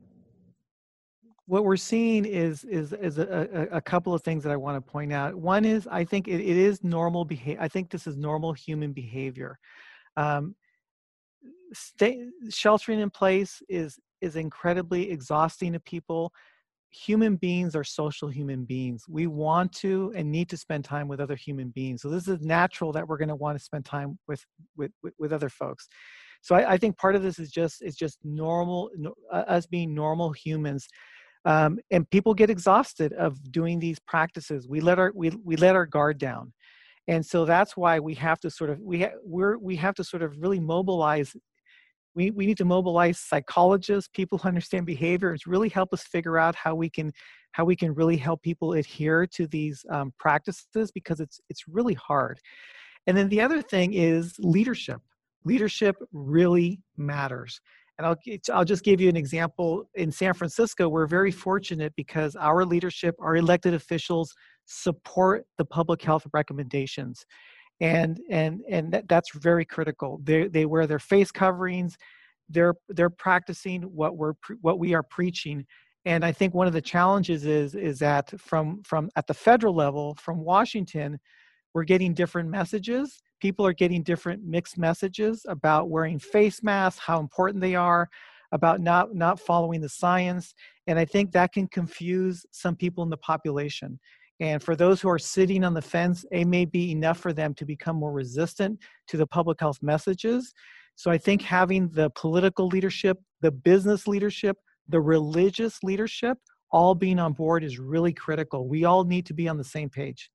what 1.46 1.66
we're 1.66 1.78
seeing 1.78 2.26
is 2.26 2.64
is 2.64 2.94
is 2.94 3.20
a, 3.20 3.48
a, 3.72 3.78
a, 3.78 3.82
couple 3.82 4.14
of 4.14 4.24
things 4.24 4.44
that 4.44 4.52
I 4.52 4.56
want 4.56 4.76
to 4.76 4.92
point 4.92 5.14
out. 5.14 5.36
One 5.36 5.66
is 5.66 5.88
I 5.88 6.04
think 6.04 6.28
it, 6.28 6.42
it 6.42 6.58
is 6.58 6.84
normal 6.84 7.26
behavior. 7.26 7.62
I 7.62 7.68
think 7.68 7.92
this 7.92 8.08
is 8.08 8.18
normal 8.18 8.54
human 8.54 8.92
behavior. 8.92 9.60
Um, 10.18 10.56
stay, 11.74 12.26
sheltering 12.50 13.00
in 13.00 13.10
place 13.10 13.62
is 13.70 14.00
is 14.22 14.36
incredibly 14.36 15.12
exhausting 15.12 15.74
to 15.74 15.80
people. 15.80 16.32
Human 16.92 17.36
beings 17.36 17.76
are 17.76 17.84
social 17.84 18.30
human 18.30 18.66
beings. 18.66 19.04
We 19.08 19.28
want 19.28 19.72
to 19.74 20.12
and 20.16 20.32
need 20.32 20.50
to 20.50 20.58
spend 20.58 20.84
time 20.84 21.08
with 21.08 21.20
other 21.20 21.36
human 21.36 21.70
beings. 21.70 22.02
So 22.02 22.10
this 22.10 22.28
is 22.28 22.42
natural 22.42 22.92
that 22.94 23.08
we're 23.08 23.18
going 23.18 23.30
to 23.30 23.36
want 23.36 23.58
to 23.58 23.64
spend 23.64 23.86
time 23.86 24.18
with 24.28 24.44
with 24.76 24.92
with 25.18 25.32
other 25.32 25.50
folks. 25.50 25.88
So 26.42 26.56
I, 26.56 26.74
I 26.74 26.78
think 26.78 26.98
part 26.98 27.16
of 27.16 27.22
this 27.22 27.40
is 27.40 27.52
just 27.52 27.82
is 27.82 27.96
just 27.96 28.18
normal 28.24 28.90
uh, 29.32 29.36
us 29.48 29.66
being 29.66 29.94
normal 29.94 30.32
humans. 30.32 30.88
Um, 31.46 31.80
and 31.92 32.10
people 32.10 32.34
get 32.34 32.50
exhausted 32.50 33.14
of 33.14 33.52
doing 33.52 33.80
these 33.80 34.00
practices. 34.00 34.68
We 34.68 34.82
let 34.82 35.00
our 35.00 35.12
we, 35.16 35.30
we 35.44 35.56
let 35.56 35.76
our 35.76 35.86
guard 35.86 36.18
down, 36.18 36.54
and 37.08 37.26
so 37.26 37.46
that's 37.46 37.78
why 37.78 38.00
we 38.00 38.14
have 38.16 38.40
to 38.42 38.50
sort 38.50 38.70
of 38.70 38.80
we 38.82 39.04
ha- 39.04 39.18
we're 39.24 39.58
we 39.58 39.76
have 39.78 39.96
to 39.96 40.04
sort 40.04 40.22
of 40.22 40.36
really 40.40 40.60
mobilize. 40.60 41.36
We, 42.16 42.32
we 42.32 42.46
need 42.46 42.58
to 42.58 42.66
mobilize 42.66 43.20
psychologists, 43.20 44.10
people 44.14 44.38
who 44.38 44.48
understand 44.48 44.86
behaviors, 44.86 45.46
really 45.46 45.70
help 45.70 45.94
us 45.94 46.04
figure 46.04 46.38
out 46.38 46.56
how 46.56 46.76
we 46.76 46.90
can 46.90 47.12
how 47.54 47.66
we 47.66 47.76
can 47.76 47.96
really 47.96 48.18
help 48.18 48.44
people 48.44 48.74
adhere 48.74 49.26
to 49.26 49.48
these 49.48 49.84
um, 49.92 50.14
practices 50.20 50.92
because 50.92 51.20
it's 51.20 51.40
it's 51.50 51.68
really 51.68 51.96
hard. 51.96 52.40
And 53.08 53.18
then 53.18 53.30
the 53.30 53.42
other 53.42 53.62
thing 53.62 53.94
is 53.94 54.36
leadership. 54.40 55.02
Leadership 55.46 55.96
really 56.12 56.82
matters. 56.98 57.60
And 57.98 58.06
I'll, 58.08 58.16
I'll 58.54 58.66
just 58.66 58.84
give 58.84 59.02
you 59.02 59.10
an 59.10 59.18
example. 59.18 59.90
In 59.96 60.12
San 60.12 60.34
Francisco, 60.34 60.88
we're 60.88 61.08
very 61.08 61.32
fortunate 61.32 61.92
because 61.98 62.36
our 62.36 62.64
leadership, 62.66 63.16
our 63.20 63.36
elected 63.36 63.74
officials 63.74 64.34
support 64.66 65.46
the 65.58 65.66
public 65.66 66.02
health 66.02 66.26
recommendations. 66.34 67.26
And, 67.82 68.20
and, 68.30 68.62
and 68.70 68.92
that, 68.92 69.08
that's 69.08 69.32
very 69.36 69.66
critical. 69.66 70.20
They, 70.24 70.48
they 70.48 70.66
wear 70.66 70.86
their 70.86 71.00
face 71.00 71.32
coverings. 71.32 71.98
They're, 72.50 72.76
they're 72.90 73.10
practicing 73.10 73.84
what, 73.84 74.18
we're, 74.18 74.34
what 74.62 74.80
we 74.80 74.94
are 74.94 75.04
preaching. 75.04 75.66
And 76.06 76.26
I 76.26 76.32
think 76.32 76.54
one 76.54 76.68
of 76.68 76.74
the 76.74 76.82
challenges 76.82 77.46
is, 77.46 77.76
is 77.76 78.00
that 78.00 78.34
from, 78.40 78.82
from 78.84 79.10
at 79.16 79.28
the 79.28 79.34
federal 79.34 79.76
level, 79.76 80.16
from 80.16 80.40
Washington, 80.40 81.20
we're 81.74 81.84
getting 81.84 82.14
different 82.14 82.50
messages 82.50 83.22
people 83.40 83.66
are 83.66 83.74
getting 83.74 84.04
different 84.04 84.44
mixed 84.44 84.78
messages 84.78 85.46
about 85.48 85.90
wearing 85.90 86.20
face 86.20 86.62
masks, 86.64 87.00
how 87.00 87.20
important 87.20 87.62
they 87.62 87.76
are, 87.76 88.10
about 88.52 88.82
not 88.82 89.14
not 89.14 89.40
following 89.40 89.80
the 89.80 89.90
science, 89.90 90.54
and 90.88 90.98
I 90.98 91.06
think 91.06 91.32
that 91.32 91.54
can 91.54 91.68
confuse 91.68 92.46
some 92.52 92.76
people 92.76 93.04
in 93.04 93.10
the 93.10 93.18
population. 93.18 94.00
And 94.40 94.64
for 94.64 94.76
those 94.76 95.02
who 95.02 95.10
are 95.10 95.20
sitting 95.20 95.64
on 95.64 95.74
the 95.74 95.82
fence, 95.82 96.26
it 96.32 96.46
may 96.46 96.66
be 96.66 96.92
enough 96.92 97.20
for 97.20 97.34
them 97.34 97.54
to 97.56 97.66
become 97.66 97.98
more 97.98 98.14
resistant 98.14 98.80
to 99.08 99.18
the 99.18 99.28
public 99.28 99.60
health 99.60 99.80
messages. 99.82 100.54
So 100.96 101.12
I 101.12 101.18
think 101.18 101.42
having 101.42 101.90
the 101.90 102.10
political 102.12 102.68
leadership, 102.68 103.18
the 103.42 103.52
business 103.52 104.08
leadership, 104.08 104.58
the 104.88 105.02
religious 105.02 105.84
leadership 105.84 106.38
all 106.72 106.96
being 106.96 107.20
on 107.20 107.34
board 107.34 107.64
is 107.64 107.80
really 107.80 108.14
critical. 108.14 108.68
We 108.68 108.86
all 108.86 109.04
need 109.04 109.26
to 109.28 109.34
be 109.34 109.48
on 109.48 109.58
the 109.58 109.64
same 109.64 109.90
page. 109.90 110.30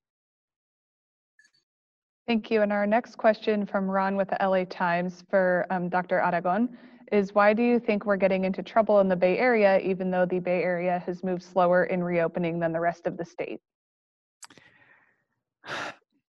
Thank 2.27 2.51
you. 2.51 2.63
And 2.63 2.73
our 2.73 2.87
next 2.87 3.17
question 3.17 3.67
from 3.67 3.89
Ron 3.91 4.17
with 4.17 4.29
the 4.29 4.39
LA 4.41 4.65
Times 4.65 5.25
for 5.29 5.67
um, 5.71 5.89
Dr. 5.89 6.19
Aragon 6.19 6.77
is 7.13 7.35
why 7.35 7.53
do 7.53 7.63
you 7.63 7.79
think 7.79 8.07
we're 8.07 8.17
getting 8.17 8.45
into 8.45 8.63
trouble 8.63 9.01
in 9.01 9.09
the 9.09 9.17
Bay 9.17 9.39
Area, 9.39 9.79
even 9.81 10.11
though 10.11 10.25
the 10.25 10.39
Bay 10.39 10.63
Area 10.63 11.03
has 11.07 11.23
moved 11.23 11.43
slower 11.43 11.85
in 11.85 12.03
reopening 12.03 12.59
than 12.59 12.73
the 12.73 12.81
rest 12.81 13.07
of 13.07 13.17
the 13.19 13.25
state? 13.25 13.61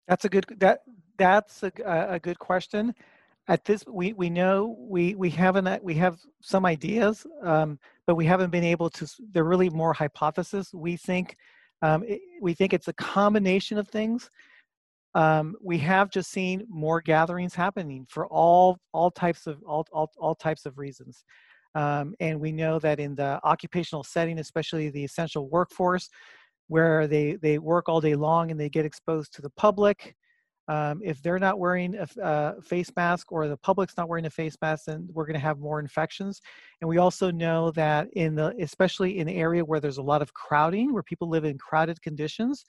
That's 0.07 0.25
a 0.25 0.29
good 0.29 0.45
that 0.59 0.81
that's 1.17 1.63
a, 1.63 1.71
a 1.85 2.19
good 2.19 2.39
question. 2.39 2.93
At 3.49 3.63
this, 3.65 3.85
we 3.87 4.13
we 4.13 4.29
know 4.29 4.75
we 4.79 5.15
we 5.15 5.29
haven't 5.29 5.83
we 5.83 5.95
have 5.95 6.19
some 6.41 6.65
ideas, 6.65 7.25
um, 7.43 7.79
but 8.05 8.15
we 8.15 8.25
haven't 8.25 8.51
been 8.51 8.63
able 8.63 8.89
to. 8.91 9.07
They're 9.31 9.43
really 9.43 9.69
more 9.69 9.93
hypothesis. 9.93 10.73
We 10.73 10.97
think 10.97 11.37
um, 11.81 12.03
it, 12.03 12.21
we 12.41 12.53
think 12.53 12.73
it's 12.73 12.87
a 12.87 12.93
combination 12.93 13.77
of 13.77 13.87
things 13.87 14.29
um, 15.17 15.55
we 15.63 15.79
have 15.79 16.11
just 16.11 16.31
seen 16.31 16.65
more 16.69 17.01
gatherings 17.01 17.55
happening 17.55 18.05
for 18.07 18.27
all 18.27 18.77
all 18.93 19.09
types 19.09 19.47
of 19.47 19.63
all 19.65 19.87
all, 19.91 20.11
all 20.19 20.35
types 20.35 20.65
of 20.67 20.77
reasons. 20.77 21.23
Um, 21.73 22.13
and 22.19 22.39
we 22.39 22.51
know 22.51 22.77
that 22.79 22.99
in 22.99 23.15
the 23.15 23.39
occupational 23.43 24.03
setting, 24.03 24.39
especially 24.39 24.89
the 24.89 25.03
essential 25.03 25.49
workforce, 25.49 26.09
where 26.67 27.07
they 27.07 27.35
they 27.35 27.57
work 27.57 27.87
all 27.87 28.01
day 28.01 28.15
long 28.15 28.51
and 28.51 28.59
they 28.59 28.69
get 28.69 28.85
exposed 28.85 29.33
to 29.33 29.41
the 29.41 29.49
public. 29.51 30.15
Um, 30.69 30.99
if 31.01 31.21
they're 31.21 31.39
not 31.39 31.59
wearing 31.59 31.95
a, 31.95 32.07
a, 32.21 32.61
face 32.61 32.91
mask 32.97 33.31
or 33.31 33.47
the 33.47 33.55
public's 33.55 33.95
not 33.95 34.09
wearing 34.09 34.25
a 34.25 34.29
face 34.29 34.57
mask, 34.61 34.85
then 34.87 35.07
we're 35.13 35.25
going 35.25 35.35
to 35.35 35.39
have 35.39 35.59
more 35.59 35.79
infections. 35.79 36.41
And 36.81 36.89
we 36.89 36.97
also 36.97 37.31
know 37.31 37.71
that 37.71 38.09
in 38.13 38.35
the, 38.35 38.53
especially 38.59 39.19
in 39.19 39.27
the 39.27 39.35
area 39.35 39.63
where 39.63 39.79
there's 39.79 39.97
a 39.97 40.01
lot 40.01 40.21
of 40.21 40.33
crowding, 40.33 40.93
where 40.93 41.03
people 41.03 41.29
live 41.29 41.45
in 41.45 41.57
crowded 41.57 42.01
conditions, 42.01 42.65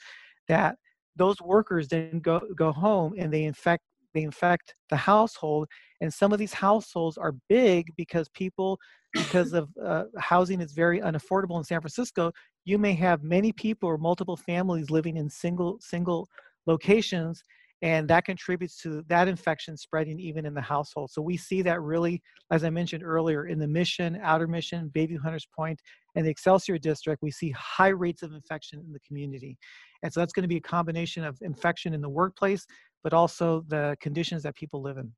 that 0.46 0.76
those 1.16 1.40
workers 1.40 1.88
then 1.88 2.20
go 2.20 2.40
go 2.56 2.70
home 2.70 3.14
and 3.18 3.32
they 3.32 3.42
infect 3.42 3.82
they 4.14 4.22
infect 4.22 4.74
the 4.90 4.96
household 4.96 5.68
and 6.00 6.12
some 6.12 6.32
of 6.32 6.38
these 6.38 6.52
households 6.52 7.18
are 7.18 7.34
big 7.48 7.92
because 7.96 8.28
people 8.30 8.78
because 9.14 9.52
of 9.52 9.68
uh, 9.82 10.04
housing 10.18 10.60
is 10.60 10.72
very 10.72 11.00
unaffordable 11.00 11.58
in 11.58 11.64
san 11.64 11.80
francisco 11.80 12.32
you 12.64 12.78
may 12.78 12.92
have 12.92 13.22
many 13.22 13.52
people 13.52 13.88
or 13.88 13.98
multiple 13.98 14.36
families 14.36 14.90
living 14.90 15.16
in 15.16 15.28
single 15.28 15.78
single 15.80 16.28
locations 16.66 17.42
and 17.82 18.08
that 18.08 18.24
contributes 18.24 18.80
to 18.82 19.04
that 19.08 19.28
infection 19.28 19.76
spreading 19.76 20.18
even 20.18 20.44
in 20.44 20.54
the 20.54 20.60
household. 20.60 21.10
So 21.10 21.22
we 21.22 21.36
see 21.36 21.62
that 21.62 21.80
really, 21.80 22.20
as 22.50 22.64
I 22.64 22.70
mentioned 22.70 23.04
earlier, 23.04 23.46
in 23.46 23.58
the 23.58 23.68
Mission, 23.68 24.18
Outer 24.22 24.48
Mission, 24.48 24.90
Bayview 24.94 25.20
Hunters 25.20 25.46
Point, 25.54 25.80
and 26.16 26.26
the 26.26 26.30
Excelsior 26.30 26.78
District, 26.78 27.22
we 27.22 27.30
see 27.30 27.50
high 27.50 27.88
rates 27.88 28.22
of 28.22 28.32
infection 28.32 28.80
in 28.80 28.92
the 28.92 29.00
community. 29.06 29.56
And 30.02 30.12
so 30.12 30.20
that's 30.20 30.32
going 30.32 30.42
to 30.42 30.48
be 30.48 30.56
a 30.56 30.60
combination 30.60 31.24
of 31.24 31.38
infection 31.40 31.94
in 31.94 32.00
the 32.00 32.08
workplace, 32.08 32.66
but 33.04 33.12
also 33.12 33.64
the 33.68 33.96
conditions 34.00 34.42
that 34.42 34.56
people 34.56 34.82
live 34.82 34.98
in. 34.98 35.12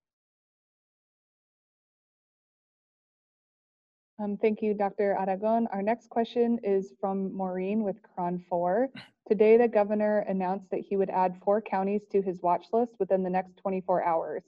Um, 4.21 4.37
thank 4.37 4.61
you, 4.61 4.75
Dr. 4.75 5.17
Aragon. 5.19 5.67
Our 5.73 5.81
next 5.81 6.11
question 6.11 6.59
is 6.63 6.93
from 7.01 7.35
Maureen 7.35 7.83
with 7.83 7.97
KRON 8.03 8.45
4. 8.51 8.91
Today, 9.27 9.57
the 9.57 9.69
governor 9.69 10.19
announced 10.29 10.71
that 10.71 10.81
he 10.81 10.97
would 10.97 11.09
add 11.09 11.41
four 11.43 11.63
counties 11.63 12.03
to 12.13 12.21
his 12.21 12.43
watch 12.43 12.67
list 12.73 12.93
within 12.99 13.23
the 13.23 13.31
next 13.31 13.57
24 13.57 14.05
hours. 14.05 14.43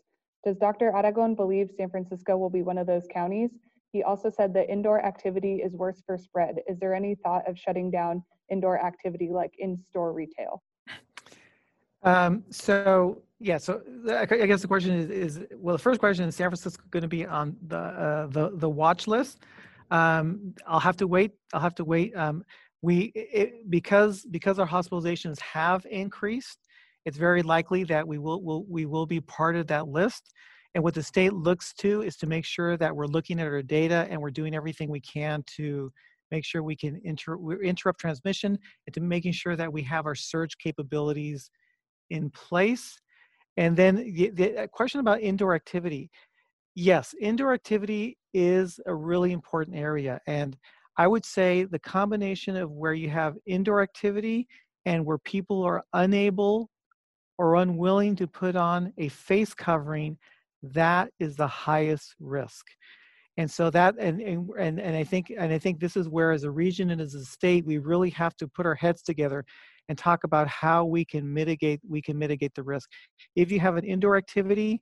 Does 0.44 0.58
Dr. 0.58 0.94
Aragon 0.94 1.34
believe 1.34 1.70
San 1.74 1.88
Francisco 1.88 2.36
will 2.36 2.50
be 2.50 2.62
one 2.62 2.76
of 2.76 2.86
those 2.86 3.06
counties? 3.10 3.50
He 3.92 4.02
also 4.02 4.28
said 4.28 4.52
that 4.54 4.68
indoor 4.68 5.02
activity 5.02 5.62
is 5.64 5.72
worse 5.72 6.02
for 6.04 6.18
spread. 6.18 6.56
Is 6.68 6.78
there 6.78 6.94
any 6.94 7.14
thought 7.14 7.48
of 7.48 7.58
shutting 7.58 7.90
down 7.90 8.22
indoor 8.50 8.78
activity 8.78 9.30
like 9.30 9.54
in-store 9.58 10.12
retail? 10.12 10.62
Um, 12.02 12.44
so 12.50 13.22
yeah, 13.42 13.58
so 13.58 13.82
I 14.08 14.24
guess 14.24 14.62
the 14.62 14.68
question 14.68 14.92
is, 14.92 15.10
is 15.10 15.46
well, 15.56 15.74
the 15.76 15.82
first 15.82 15.98
question 15.98 16.28
is 16.28 16.36
San 16.36 16.48
Francisco 16.48 16.82
going 16.90 17.02
to 17.02 17.08
be 17.08 17.26
on 17.26 17.56
the 17.66 17.76
uh, 17.76 18.26
the 18.28 18.50
the 18.54 18.70
watch 18.70 19.06
list? 19.06 19.40
Um, 19.90 20.54
I'll 20.66 20.80
have 20.80 20.96
to 20.98 21.06
wait. 21.06 21.32
I'll 21.52 21.60
have 21.60 21.74
to 21.76 21.84
wait. 21.84 22.16
Um, 22.16 22.44
we 22.82 23.12
it, 23.14 23.68
because 23.68 24.24
because 24.30 24.58
our 24.58 24.66
hospitalizations 24.66 25.40
have 25.40 25.84
increased, 25.90 26.58
it's 27.04 27.16
very 27.16 27.42
likely 27.42 27.84
that 27.84 28.06
we 28.06 28.18
will, 28.18 28.42
will 28.42 28.64
we 28.68 28.86
will 28.86 29.06
be 29.06 29.20
part 29.20 29.56
of 29.56 29.66
that 29.66 29.88
list. 29.88 30.32
And 30.74 30.82
what 30.82 30.94
the 30.94 31.02
state 31.02 31.32
looks 31.32 31.74
to 31.74 32.02
is 32.02 32.16
to 32.18 32.26
make 32.26 32.44
sure 32.44 32.76
that 32.76 32.94
we're 32.94 33.06
looking 33.06 33.40
at 33.40 33.46
our 33.46 33.60
data 33.60 34.06
and 34.08 34.20
we're 34.20 34.30
doing 34.30 34.54
everything 34.54 34.88
we 34.88 35.00
can 35.00 35.44
to 35.56 35.92
make 36.30 36.46
sure 36.46 36.62
we 36.62 36.76
can 36.76 36.98
inter, 37.04 37.36
interrupt 37.60 38.00
transmission 38.00 38.58
and 38.86 38.94
to 38.94 39.00
making 39.00 39.32
sure 39.32 39.54
that 39.54 39.70
we 39.70 39.82
have 39.82 40.06
our 40.06 40.14
surge 40.14 40.56
capabilities 40.56 41.50
in 42.08 42.30
place. 42.30 42.98
And 43.56 43.76
then 43.76 43.96
the, 43.96 44.30
the 44.30 44.62
uh, 44.62 44.66
question 44.66 45.00
about 45.00 45.20
indoor 45.20 45.54
activity. 45.54 46.10
Yes, 46.74 47.14
indoor 47.20 47.52
activity 47.52 48.16
is 48.32 48.80
a 48.86 48.94
really 48.94 49.32
important 49.32 49.76
area. 49.76 50.20
And 50.26 50.56
I 50.96 51.06
would 51.06 51.24
say 51.24 51.64
the 51.64 51.78
combination 51.78 52.56
of 52.56 52.70
where 52.70 52.94
you 52.94 53.10
have 53.10 53.36
indoor 53.46 53.82
activity 53.82 54.46
and 54.86 55.04
where 55.04 55.18
people 55.18 55.62
are 55.62 55.82
unable 55.92 56.70
or 57.38 57.56
unwilling 57.56 58.16
to 58.16 58.26
put 58.26 58.56
on 58.56 58.92
a 58.98 59.08
face 59.08 59.54
covering, 59.54 60.16
that 60.62 61.10
is 61.18 61.36
the 61.36 61.46
highest 61.46 62.14
risk. 62.20 62.64
And 63.38 63.50
so 63.50 63.70
that 63.70 63.94
and 63.98 64.20
and 64.20 64.78
and 64.78 64.96
I 64.96 65.04
think 65.04 65.32
and 65.36 65.52
I 65.52 65.58
think 65.58 65.80
this 65.80 65.96
is 65.96 66.08
where 66.08 66.32
as 66.32 66.44
a 66.44 66.50
region 66.50 66.90
and 66.90 67.00
as 67.00 67.14
a 67.14 67.24
state 67.24 67.64
we 67.64 67.78
really 67.78 68.10
have 68.10 68.36
to 68.36 68.48
put 68.48 68.66
our 68.66 68.74
heads 68.74 69.02
together 69.02 69.44
and 69.92 69.98
talk 69.98 70.24
about 70.24 70.48
how 70.48 70.86
we 70.86 71.04
can 71.04 71.30
mitigate 71.30 71.78
we 71.86 72.00
can 72.00 72.18
mitigate 72.18 72.54
the 72.54 72.62
risk. 72.62 72.88
If 73.36 73.52
you 73.52 73.60
have 73.60 73.76
an 73.76 73.84
indoor 73.84 74.16
activity 74.16 74.80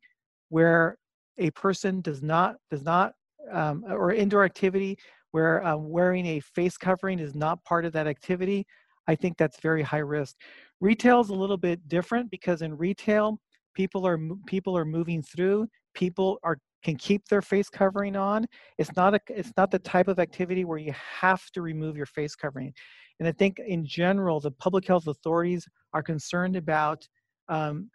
where 0.51 0.99
a 1.39 1.51
person 1.51 2.01
does 2.01 2.23
not 2.23 2.55
does 2.71 2.85
not 2.85 3.13
um, 3.51 3.83
or 3.89 4.13
indoor 4.13 4.45
activity 4.45 4.97
where 5.33 5.67
um, 5.67 5.89
wearing 5.89 6.25
a 6.27 6.39
face 6.39 6.77
covering 6.77 7.19
is 7.19 7.35
not 7.35 7.65
part 7.65 7.85
of 7.85 7.93
that 7.95 8.07
activity, 8.07 8.65
I 9.09 9.17
think 9.17 9.37
that's 9.37 9.59
very 9.61 9.83
high 9.83 9.99
risk. 10.19 10.37
Retail 10.81 11.19
is 11.19 11.31
a 11.31 11.35
little 11.35 11.57
bit 11.57 11.89
different 11.89 12.31
because 12.31 12.63
in 12.63 12.77
retail, 12.77 13.41
people 13.75 14.07
are 14.07 14.21
people 14.47 14.79
are 14.79 14.85
moving 14.85 15.25
through. 15.25 15.67
People 15.95 16.39
are 16.45 16.57
can 16.83 16.97
keep 16.97 17.27
their 17.29 17.43
face 17.43 17.69
covering 17.69 18.17
on. 18.17 18.47
It's 18.79 18.95
not 18.97 19.15
a 19.15 19.21
it's 19.29 19.53
not 19.57 19.71
the 19.71 19.79
type 19.79 20.09
of 20.09 20.19
activity 20.19 20.65
where 20.65 20.79
you 20.79 20.95
have 21.21 21.51
to 21.53 21.63
remove 21.63 21.97
your 21.97 22.07
face 22.07 22.35
covering. 22.35 22.73
And 23.19 23.29
I 23.29 23.33
think 23.33 23.59
in 23.59 23.85
general, 23.85 24.41
the 24.41 24.51
public 24.51 24.87
health 24.87 25.07
authorities 25.07 25.67
are 25.93 26.03
concerned 26.03 26.57
about 26.57 27.07
um, 27.49 27.91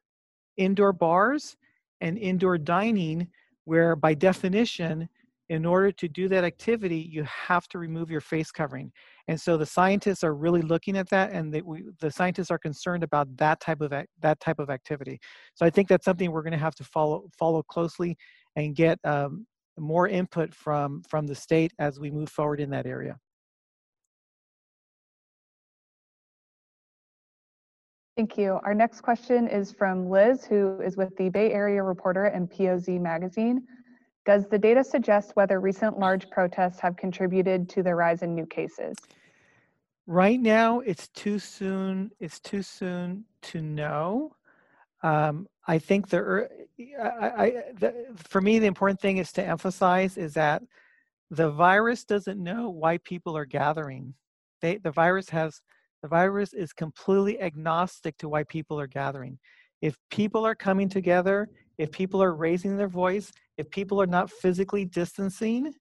indoor 0.57 0.93
bars 0.93 1.55
and 2.01 2.17
indoor 2.17 2.57
dining, 2.57 3.27
where 3.63 3.95
by 3.95 4.13
definition 4.13 5.09
in 5.49 5.65
order 5.65 5.91
to 5.91 6.07
do 6.07 6.27
that 6.27 6.43
activity, 6.43 6.97
you 6.97 7.23
have 7.23 7.67
to 7.67 7.77
remove 7.77 8.09
your 8.09 8.21
face 8.21 8.51
covering. 8.51 8.91
And 9.27 9.39
so 9.39 9.57
the 9.57 9.65
scientists 9.65 10.23
are 10.23 10.33
really 10.33 10.61
looking 10.61 10.97
at 10.97 11.09
that, 11.09 11.31
and 11.31 11.53
they, 11.53 11.61
we, 11.61 11.83
the 11.99 12.09
scientists 12.09 12.49
are 12.49 12.57
concerned 12.57 13.03
about 13.03 13.36
that 13.38 13.59
type 13.59 13.81
of 13.81 13.91
that 13.91 14.39
type 14.39 14.59
of 14.59 14.69
activity. 14.69 15.19
So 15.53 15.65
I 15.65 15.69
think 15.69 15.88
that's 15.88 16.05
something 16.05 16.31
we're 16.31 16.41
going 16.41 16.53
to 16.53 16.57
have 16.57 16.75
to 16.75 16.83
follow 16.83 17.27
follow 17.38 17.61
closely 17.63 18.17
and 18.56 18.76
get 18.76 18.99
um, 19.03 19.45
more 19.78 20.08
input 20.08 20.53
from 20.53 21.03
from 21.03 21.28
the 21.28 21.36
state 21.36 21.74
as 21.80 21.99
we 21.99 22.12
move 22.12 22.30
forward 22.30 22.60
in 22.60 22.70
that 22.72 22.86
area. 22.86 23.18
Thank 28.16 28.38
you. 28.38 28.60
Our 28.64 28.74
next 28.74 29.01
question 29.01 29.49
is 29.49 29.74
from 29.74 30.10
Liz, 30.10 30.45
who 30.45 30.80
is 30.80 30.95
with 30.95 31.16
the 31.18 31.28
Bay 31.28 31.51
Area 31.51 31.84
Reporter 31.84 32.26
and 32.26 32.49
POZ 32.49 32.88
Magazine. 33.01 33.64
Does 34.26 34.47
the 34.47 34.58
data 34.58 34.86
suggest 34.86 35.32
whether 35.36 35.60
recent 35.60 35.99
large 35.99 36.30
protests 36.30 36.80
have 36.80 36.95
contributed 36.95 37.68
to 37.70 37.84
the 37.84 37.93
rise 37.93 38.22
in 38.22 38.34
new 38.34 38.45
cases? 38.45 38.95
Right 40.08 40.39
now, 40.39 40.80
it's 40.80 41.10
too 41.10 41.39
soon. 41.39 42.10
It's 42.22 42.39
too 42.39 42.62
soon 42.62 43.26
to 43.43 43.62
know. 43.62 44.34
Um, 45.03 45.47
I 45.67 45.79
think 45.79 46.09
the, 46.09 46.47
I, 47.01 47.27
I, 47.27 47.49
the, 47.77 48.05
for 48.15 48.41
me, 48.41 48.59
the 48.59 48.67
important 48.67 48.99
thing 48.99 49.17
is 49.17 49.31
to 49.33 49.45
emphasize 49.45 50.17
is 50.17 50.33
that 50.33 50.63
the 51.31 51.49
virus 51.49 52.03
doesn't 52.03 52.41
know 52.41 52.69
why 52.69 52.97
people 52.99 53.35
are 53.35 53.45
gathering. 53.45 54.13
They, 54.61 54.77
the 54.77 54.91
virus 54.91 55.29
has, 55.29 55.61
the 56.01 56.07
virus 56.07 56.53
is 56.53 56.73
completely 56.73 57.41
agnostic 57.41 58.17
to 58.19 58.29
why 58.29 58.43
people 58.43 58.79
are 58.79 58.87
gathering. 58.87 59.39
If 59.81 59.97
people 60.09 60.45
are 60.45 60.55
coming 60.55 60.89
together, 60.89 61.49
if 61.77 61.91
people 61.91 62.21
are 62.23 62.33
raising 62.35 62.77
their 62.77 62.87
voice, 62.87 63.31
if 63.57 63.69
people 63.69 64.01
are 64.01 64.07
not 64.07 64.31
physically 64.31 64.85
distancing, 64.85 65.73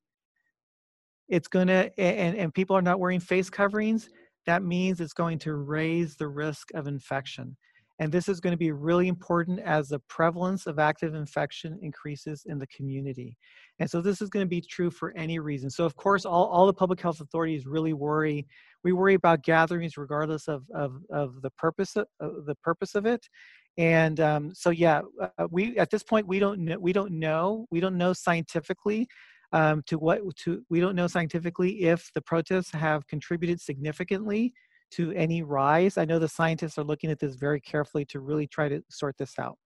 it's 1.28 1.48
going 1.48 1.68
to, 1.68 1.98
and, 1.98 2.36
and 2.36 2.52
people 2.52 2.76
are 2.76 2.82
not 2.82 3.00
wearing 3.00 3.20
face 3.20 3.48
coverings, 3.48 4.08
that 4.46 4.62
means 4.62 5.00
it's 5.00 5.14
going 5.14 5.38
to 5.40 5.54
raise 5.54 6.16
the 6.16 6.28
risk 6.28 6.68
of 6.74 6.86
infection. 6.86 7.56
And 8.01 8.11
this 8.11 8.28
is 8.28 8.40
going 8.40 8.53
to 8.53 8.59
be 8.59 8.72
really 8.72 9.07
important 9.07 9.61
as 9.61 9.88
the 9.88 10.01
prevalence 10.09 10.66
of 10.66 10.78
active 10.78 11.14
infection 11.14 11.78
increases 11.80 12.45
in 12.47 12.59
the 12.59 12.66
community. 12.66 13.36
And 13.78 13.88
so 13.88 14.01
this 14.01 14.20
is 14.20 14.30
going 14.30 14.45
to 14.45 14.51
be 14.51 14.61
true 14.61 14.90
for 14.90 15.12
any 15.16 15.38
reason. 15.38 15.70
So 15.70 15.84
of 15.84 15.95
course, 15.95 16.24
all, 16.24 16.47
all 16.47 16.66
the 16.66 16.72
public 16.72 17.01
health 17.01 17.20
authorities 17.20 17.66
really 17.66 17.92
worry. 17.92 18.47
We 18.82 18.92
worry 18.92 19.14
about 19.14 19.42
gatherings 19.42 19.97
regardless 19.97 20.49
of, 20.49 20.64
of, 20.74 20.97
of 21.11 21.40
the 21.42 21.51
purpose 21.51 21.95
of, 21.97 22.07
of 22.20 22.47
the 22.47 22.57
purpose 22.57 22.95
of 22.95 23.07
it. 23.07 23.28
And 23.76 24.20
um, 24.20 24.55
so 24.55 24.70
yeah, 24.70 25.03
uh, 25.20 25.49
we 25.51 25.76
at 25.78 25.90
this 25.90 26.03
point 26.03 26.28
we 26.28 26.38
don't 26.38 26.61
know, 26.61 26.78
we 26.78 26.92
don't 26.92 27.12
know 27.12 27.66
we 27.72 27.80
don't 27.80 27.99
know 27.99 28.12
scientifically 28.12 29.09
um, 29.53 29.82
to 29.86 29.99
what 29.99 30.20
to 30.45 30.62
we 30.70 30.80
don't 30.80 30.95
know 30.95 31.09
scientifically 31.09 31.82
if 31.82 32.09
the 32.14 32.20
protests 32.20 32.70
have 32.72 33.07
contributed 33.09 33.61
significantly 33.61 34.53
to 34.97 35.12
any 35.12 35.42
rise. 35.42 35.99
I 35.99 36.05
know 36.05 36.18
the 36.18 36.28
scientists 36.28 36.78
are 36.78 36.84
looking 36.84 37.11
at 37.11 37.18
this 37.18 37.34
very 37.34 37.61
carefully 37.61 38.05
to 38.07 38.20
really 38.20 38.47
try 38.47 38.68
to 38.68 38.82
sort 38.88 39.16
this 39.16 39.38
out. 39.38 39.59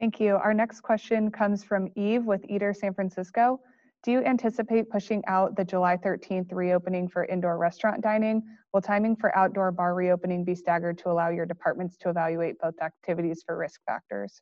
Thank 0.00 0.20
you. 0.20 0.36
Our 0.36 0.54
next 0.54 0.82
question 0.82 1.30
comes 1.30 1.64
from 1.64 1.88
Eve 1.96 2.24
with 2.24 2.44
Eater 2.48 2.72
San 2.72 2.94
Francisco. 2.94 3.60
Do 4.04 4.12
you 4.12 4.22
anticipate 4.22 4.88
pushing 4.90 5.24
out 5.26 5.56
the 5.56 5.64
July 5.64 5.96
13th 5.96 6.52
reopening 6.52 7.08
for 7.08 7.24
indoor 7.24 7.58
restaurant 7.58 8.00
dining? 8.00 8.42
Will 8.72 8.80
timing 8.80 9.16
for 9.16 9.36
outdoor 9.36 9.72
bar 9.72 9.94
reopening 9.96 10.44
be 10.44 10.54
staggered 10.54 10.98
to 10.98 11.10
allow 11.10 11.30
your 11.30 11.46
departments 11.46 11.96
to 11.98 12.10
evaluate 12.10 12.60
both 12.60 12.74
activities 12.80 13.42
for 13.44 13.58
risk 13.58 13.80
factors? 13.86 14.40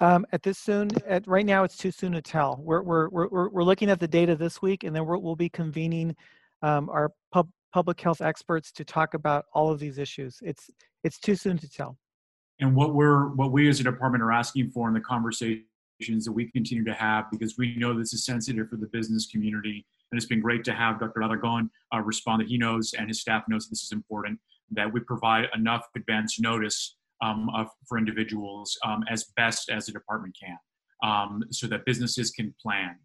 Um, 0.00 0.24
at 0.32 0.42
this 0.42 0.58
soon, 0.58 0.90
at 1.06 1.26
right 1.26 1.44
now, 1.44 1.64
it's 1.64 1.76
too 1.76 1.90
soon 1.90 2.12
to 2.12 2.22
tell. 2.22 2.60
We're 2.62 2.82
we're 2.82 3.08
we're 3.08 3.48
we're 3.48 3.64
looking 3.64 3.90
at 3.90 3.98
the 3.98 4.06
data 4.06 4.36
this 4.36 4.62
week, 4.62 4.84
and 4.84 4.94
then 4.94 5.04
we 5.06 5.18
will 5.18 5.36
be 5.36 5.48
convening 5.48 6.14
um, 6.62 6.88
our 6.88 7.10
pub, 7.32 7.48
public 7.72 8.00
health 8.00 8.20
experts 8.20 8.70
to 8.72 8.84
talk 8.84 9.14
about 9.14 9.46
all 9.52 9.70
of 9.70 9.80
these 9.80 9.98
issues. 9.98 10.38
It's 10.42 10.70
it's 11.02 11.18
too 11.18 11.34
soon 11.34 11.58
to 11.58 11.68
tell. 11.68 11.96
And 12.60 12.76
what 12.76 12.94
we're 12.94 13.28
what 13.34 13.50
we 13.50 13.68
as 13.68 13.80
a 13.80 13.84
department 13.84 14.22
are 14.22 14.32
asking 14.32 14.70
for 14.70 14.86
in 14.86 14.94
the 14.94 15.00
conversations 15.00 15.64
that 16.24 16.32
we 16.32 16.50
continue 16.52 16.84
to 16.84 16.94
have, 16.94 17.24
because 17.32 17.56
we 17.58 17.74
know 17.76 17.96
this 17.96 18.12
is 18.12 18.24
sensitive 18.24 18.68
for 18.68 18.76
the 18.76 18.86
business 18.86 19.26
community, 19.26 19.84
and 20.12 20.18
it's 20.18 20.26
been 20.26 20.40
great 20.40 20.62
to 20.64 20.72
have 20.72 21.00
Dr. 21.00 21.24
Aragon 21.24 21.70
uh, 21.92 22.00
respond 22.00 22.40
that 22.40 22.48
he 22.48 22.56
knows 22.56 22.94
and 22.96 23.08
his 23.08 23.20
staff 23.20 23.42
knows 23.48 23.68
this 23.68 23.82
is 23.82 23.90
important. 23.90 24.38
That 24.70 24.92
we 24.92 25.00
provide 25.00 25.46
enough 25.54 25.86
advance 25.96 26.38
notice 26.38 26.97
of, 27.22 27.68
for 27.88 27.98
individuals 27.98 28.76
um, 28.84 29.04
as 29.10 29.24
best 29.36 29.70
as 29.70 29.86
the 29.86 29.92
department 29.92 30.36
can 30.40 30.56
um, 31.02 31.42
so 31.50 31.66
that 31.66 31.84
businesses 31.84 32.30
can 32.30 32.54
plan 32.60 32.96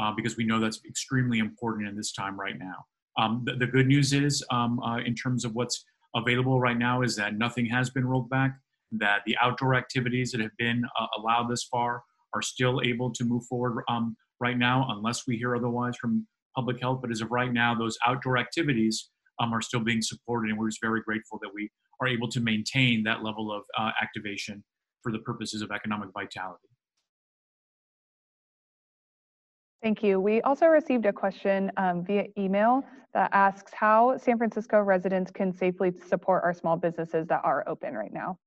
uh, 0.00 0.12
because 0.12 0.36
we 0.36 0.44
know 0.44 0.58
that's 0.58 0.80
extremely 0.86 1.38
important 1.38 1.88
in 1.88 1.96
this 1.96 2.12
time 2.12 2.38
right 2.38 2.58
now. 2.58 2.84
Um, 3.18 3.42
the, 3.44 3.56
the, 3.56 3.66
good 3.66 3.86
news 3.86 4.12
is, 4.12 4.42
um, 4.50 4.80
uh, 4.80 4.98
in 4.98 5.14
terms 5.14 5.44
of 5.44 5.54
what's 5.54 5.84
available 6.16 6.60
right 6.60 6.78
now, 6.78 7.02
is 7.02 7.14
that 7.16 7.36
nothing 7.36 7.66
has 7.66 7.90
been 7.90 8.06
rolled 8.06 8.30
back, 8.30 8.58
that 8.92 9.20
the 9.26 9.36
outdoor 9.42 9.74
activities 9.74 10.32
that 10.32 10.40
have 10.40 10.56
been 10.58 10.82
uh, 10.98 11.06
allowed 11.18 11.50
this 11.50 11.64
far 11.64 12.02
are 12.34 12.42
still 12.42 12.80
able 12.82 13.10
to 13.10 13.24
move 13.24 13.44
forward 13.44 13.84
um, 13.88 14.16
right 14.40 14.56
now, 14.56 14.86
unless 14.90 15.26
we 15.26 15.36
hear 15.36 15.54
otherwise 15.54 15.94
from 16.00 16.26
public 16.56 16.80
health. 16.80 17.00
But 17.02 17.10
as 17.10 17.20
of 17.20 17.30
right 17.30 17.52
now, 17.52 17.74
those 17.74 17.98
outdoor 18.06 18.38
activities 18.38 19.10
are 19.50 19.62
still 19.62 19.80
being 19.80 20.02
supported, 20.02 20.50
and 20.50 20.58
we're 20.58 20.68
just 20.68 20.82
very 20.82 21.00
grateful 21.00 21.38
that 21.40 21.50
we 21.54 21.70
are 22.00 22.06
able 22.06 22.28
to 22.28 22.40
maintain 22.40 23.02
that 23.04 23.22
level 23.22 23.50
of 23.50 23.62
uh, 23.78 23.90
activation 24.02 24.62
for 25.02 25.10
the 25.10 25.20
purposes 25.20 25.62
of 25.62 25.70
economic 25.70 26.10
vitality. 26.12 26.68
Thank 29.82 30.02
you. 30.02 30.20
We 30.20 30.40
also 30.42 30.66
received 30.66 31.06
a 31.06 31.12
question 31.12 31.72
um, 31.76 32.04
via 32.04 32.26
email 32.38 32.84
that 33.14 33.30
asks 33.32 33.72
how 33.74 34.16
San 34.16 34.38
Francisco 34.38 34.80
residents 34.80 35.30
can 35.30 35.52
safely 35.52 35.92
support 36.06 36.44
our 36.44 36.54
small 36.54 36.76
businesses 36.76 37.26
that 37.26 37.40
are 37.42 37.64
open 37.66 37.94
right 37.94 38.12
now. 38.12 38.38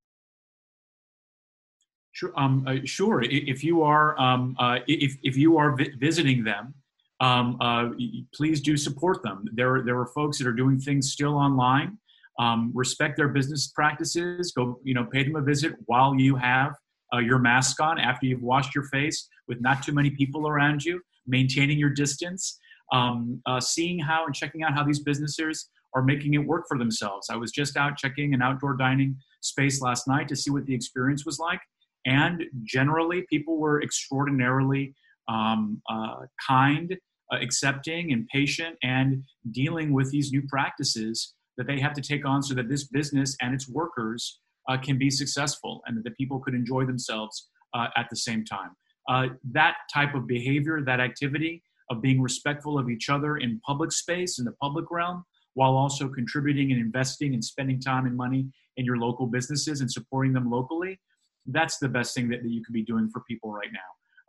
Sure. 2.14 2.32
Um, 2.38 2.66
uh, 2.66 2.78
sure. 2.86 3.22
If 3.22 3.64
you 3.64 3.84
are 3.84 4.18
um, 4.18 4.56
uh, 4.58 4.80
if 4.88 5.18
if 5.24 5.36
you 5.36 5.58
are 5.58 5.76
vi 5.76 5.90
visiting 6.00 6.46
them, 6.46 6.74
um, 7.22 7.58
uh, 7.62 7.90
please 8.34 8.62
do 8.62 8.76
support 8.78 9.24
them. 9.24 9.46
There 9.54 9.84
there 9.84 9.98
are 10.00 10.08
folks 10.08 10.38
that 10.40 10.48
are 10.48 10.54
doing 10.54 10.80
things 10.80 11.12
still 11.12 11.36
online 11.36 11.98
um, 12.40 12.72
respect 12.74 13.18
their 13.18 13.30
business 13.30 13.68
practices. 13.68 14.52
Go, 14.56 14.80
you 14.84 14.94
know, 14.94 15.06
pay 15.06 15.24
them 15.24 15.36
a 15.36 15.42
visit 15.42 15.74
while 15.86 16.16
you 16.16 16.36
have 16.36 16.74
uh, 17.14 17.20
your 17.20 17.40
mask 17.40 17.80
on 17.82 18.00
after 18.00 18.26
you've 18.26 18.42
washed 18.42 18.76
your 18.76 18.86
face 18.86 19.30
with 19.48 19.62
not 19.62 19.84
too 19.84 19.94
many 19.94 20.10
people 20.12 20.48
around 20.48 20.84
you, 20.84 21.02
maintaining 21.28 21.78
your 21.78 21.92
distance, 21.92 22.60
um, 22.92 23.42
uh, 23.46 23.60
seeing 23.60 24.00
how 24.00 24.26
and 24.26 24.36
checking 24.36 24.64
out 24.64 24.74
how 24.74 24.84
these 24.84 25.00
businesses 25.00 25.70
are 25.94 26.04
making 26.04 26.34
it 26.34 26.40
work 26.40 26.66
for 26.68 26.78
themselves. 26.78 27.28
I 27.30 27.38
was 27.38 27.52
just 27.52 27.78
out 27.78 27.98
checking 27.98 28.34
an 28.34 28.42
outdoor 28.42 28.76
dining 28.76 29.16
space 29.42 29.82
last 29.82 30.08
night 30.08 30.28
to 30.28 30.36
see 30.36 30.52
what 30.52 30.66
the 30.66 30.76
experience 30.76 31.26
was 31.26 31.40
like. 31.40 31.62
And 32.06 32.44
generally, 32.64 33.26
people 33.30 33.58
were 33.58 33.82
extraordinarily 33.82 34.94
um, 35.28 35.82
uh, 35.90 36.18
kind, 36.48 36.98
uh, 37.32 37.38
accepting, 37.42 38.12
and 38.12 38.28
patient, 38.28 38.76
and 38.84 39.24
dealing 39.52 39.94
with 39.94 40.12
these 40.12 40.32
new 40.32 40.44
practices 40.48 41.34
that 41.58 41.68
they 41.68 41.80
have 41.80 41.94
to 41.94 42.02
take 42.02 42.26
on 42.26 42.44
so 42.44 42.54
that 42.54 42.70
this 42.70 42.86
business 42.86 43.36
and 43.42 43.54
its 43.54 43.68
workers 43.70 44.40
uh, 44.68 44.78
can 44.78 44.98
be 44.98 45.10
successful 45.10 45.82
and 45.86 45.98
that 45.98 46.04
the 46.04 46.12
people 46.12 46.40
could 46.40 46.54
enjoy 46.54 46.86
themselves 46.86 47.50
uh, 47.74 47.88
at 47.96 48.08
the 48.10 48.16
same 48.16 48.44
time. 48.44 48.72
Uh, 49.08 49.28
that 49.52 49.76
type 49.94 50.16
of 50.16 50.28
behavior, 50.28 50.82
that 50.82 51.00
activity 51.00 51.62
of 51.92 52.02
being 52.02 52.22
respectful 52.22 52.80
of 52.80 52.90
each 52.90 53.10
other 53.10 53.38
in 53.38 53.60
public 53.66 53.92
space, 53.92 54.40
in 54.40 54.46
the 54.46 54.52
public 54.54 54.86
realm, 54.90 55.24
while 55.54 55.76
also 55.76 56.10
contributing 56.10 56.72
and 56.72 56.82
investing 56.82 57.34
and 57.34 57.44
spending 57.44 57.80
time 57.80 58.06
and 58.06 58.18
money 58.18 58.48
in 58.78 58.86
your 58.86 58.98
local 58.98 59.28
businesses 59.28 59.82
and 59.82 59.92
supporting 59.92 60.34
them 60.34 60.50
locally, 60.50 61.00
that's 61.48 61.78
the 61.78 61.88
best 61.88 62.16
thing 62.16 62.28
that, 62.30 62.42
that 62.42 62.50
you 62.50 62.64
could 62.64 62.74
be 62.74 62.84
doing 62.84 63.10
for 63.14 63.22
people 63.28 63.54
right 63.54 63.70
now. 63.72 63.80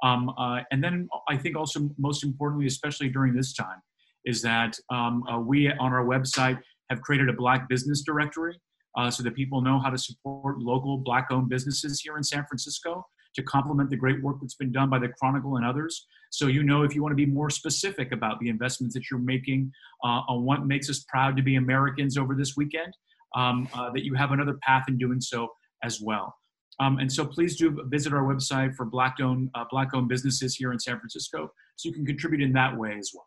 Um, 0.03 0.31
uh, 0.39 0.61
and 0.71 0.83
then 0.83 1.09
I 1.29 1.37
think 1.37 1.57
also 1.57 1.91
most 1.99 2.25
importantly, 2.25 2.67
especially 2.67 3.09
during 3.09 3.35
this 3.35 3.55
time, 3.55 3.81
is 4.25 4.43
that 4.43 4.79
um, 4.91 5.23
uh, 5.29 5.39
we 5.39 5.71
on 5.71 5.93
our 5.93 6.05
website 6.05 6.59
have 6.91 7.01
created 7.01 7.29
a 7.29 7.33
Black 7.33 7.69
business 7.69 8.03
directory 8.03 8.61
uh, 8.97 9.11
so 9.11 9.23
that 9.23 9.35
people 9.35 9.61
know 9.61 9.79
how 9.79 9.91
to 9.91 9.99
support 9.99 10.59
local 10.59 10.99
Black 10.99 11.29
owned 11.31 11.49
businesses 11.49 12.01
here 12.01 12.17
in 12.17 12.23
San 12.23 12.45
Francisco 12.47 13.07
to 13.35 13.43
complement 13.43 13.91
the 13.91 13.97
great 13.97 14.23
work 14.23 14.37
that's 14.41 14.55
been 14.55 14.73
done 14.73 14.89
by 14.89 14.99
the 14.99 15.09
Chronicle 15.21 15.57
and 15.57 15.65
others. 15.65 16.07
So, 16.31 16.47
you 16.47 16.63
know, 16.63 16.83
if 16.83 16.95
you 16.95 17.03
want 17.03 17.13
to 17.13 17.17
be 17.17 17.27
more 17.27 17.51
specific 17.51 18.13
about 18.13 18.41
the 18.41 18.49
investments 18.49 18.95
that 18.95 19.05
you're 19.11 19.21
making 19.21 19.71
uh, 20.03 20.23
on 20.29 20.45
what 20.45 20.67
makes 20.67 20.91
us 20.91 21.05
proud 21.09 21.37
to 21.37 21.43
be 21.43 21.57
Americans 21.57 22.17
over 22.17 22.35
this 22.35 22.57
weekend, 22.57 22.93
um, 23.35 23.69
uh, 23.75 23.91
that 23.93 24.05
you 24.05 24.15
have 24.15 24.33
another 24.33 24.59
path 24.63 24.85
in 24.89 24.97
doing 24.97 25.21
so 25.21 25.49
as 25.85 26.01
well. 26.01 26.35
Um, 26.79 26.99
and 26.99 27.11
so 27.11 27.25
please 27.25 27.57
do 27.57 27.83
visit 27.87 28.13
our 28.13 28.23
website 28.23 28.75
for 28.75 28.85
black 28.85 29.17
owned, 29.21 29.51
uh, 29.55 29.65
black 29.71 29.95
owned 29.95 30.09
businesses 30.09 30.55
here 30.55 30.73
in 30.73 30.79
San 30.79 30.99
Francisco 30.99 31.51
so 31.77 31.89
you 31.89 31.95
can 31.95 32.05
contribute 32.05 32.43
in 32.43 32.53
that 32.53 32.77
way 32.77 32.97
as 32.99 33.13
well. 33.15 33.27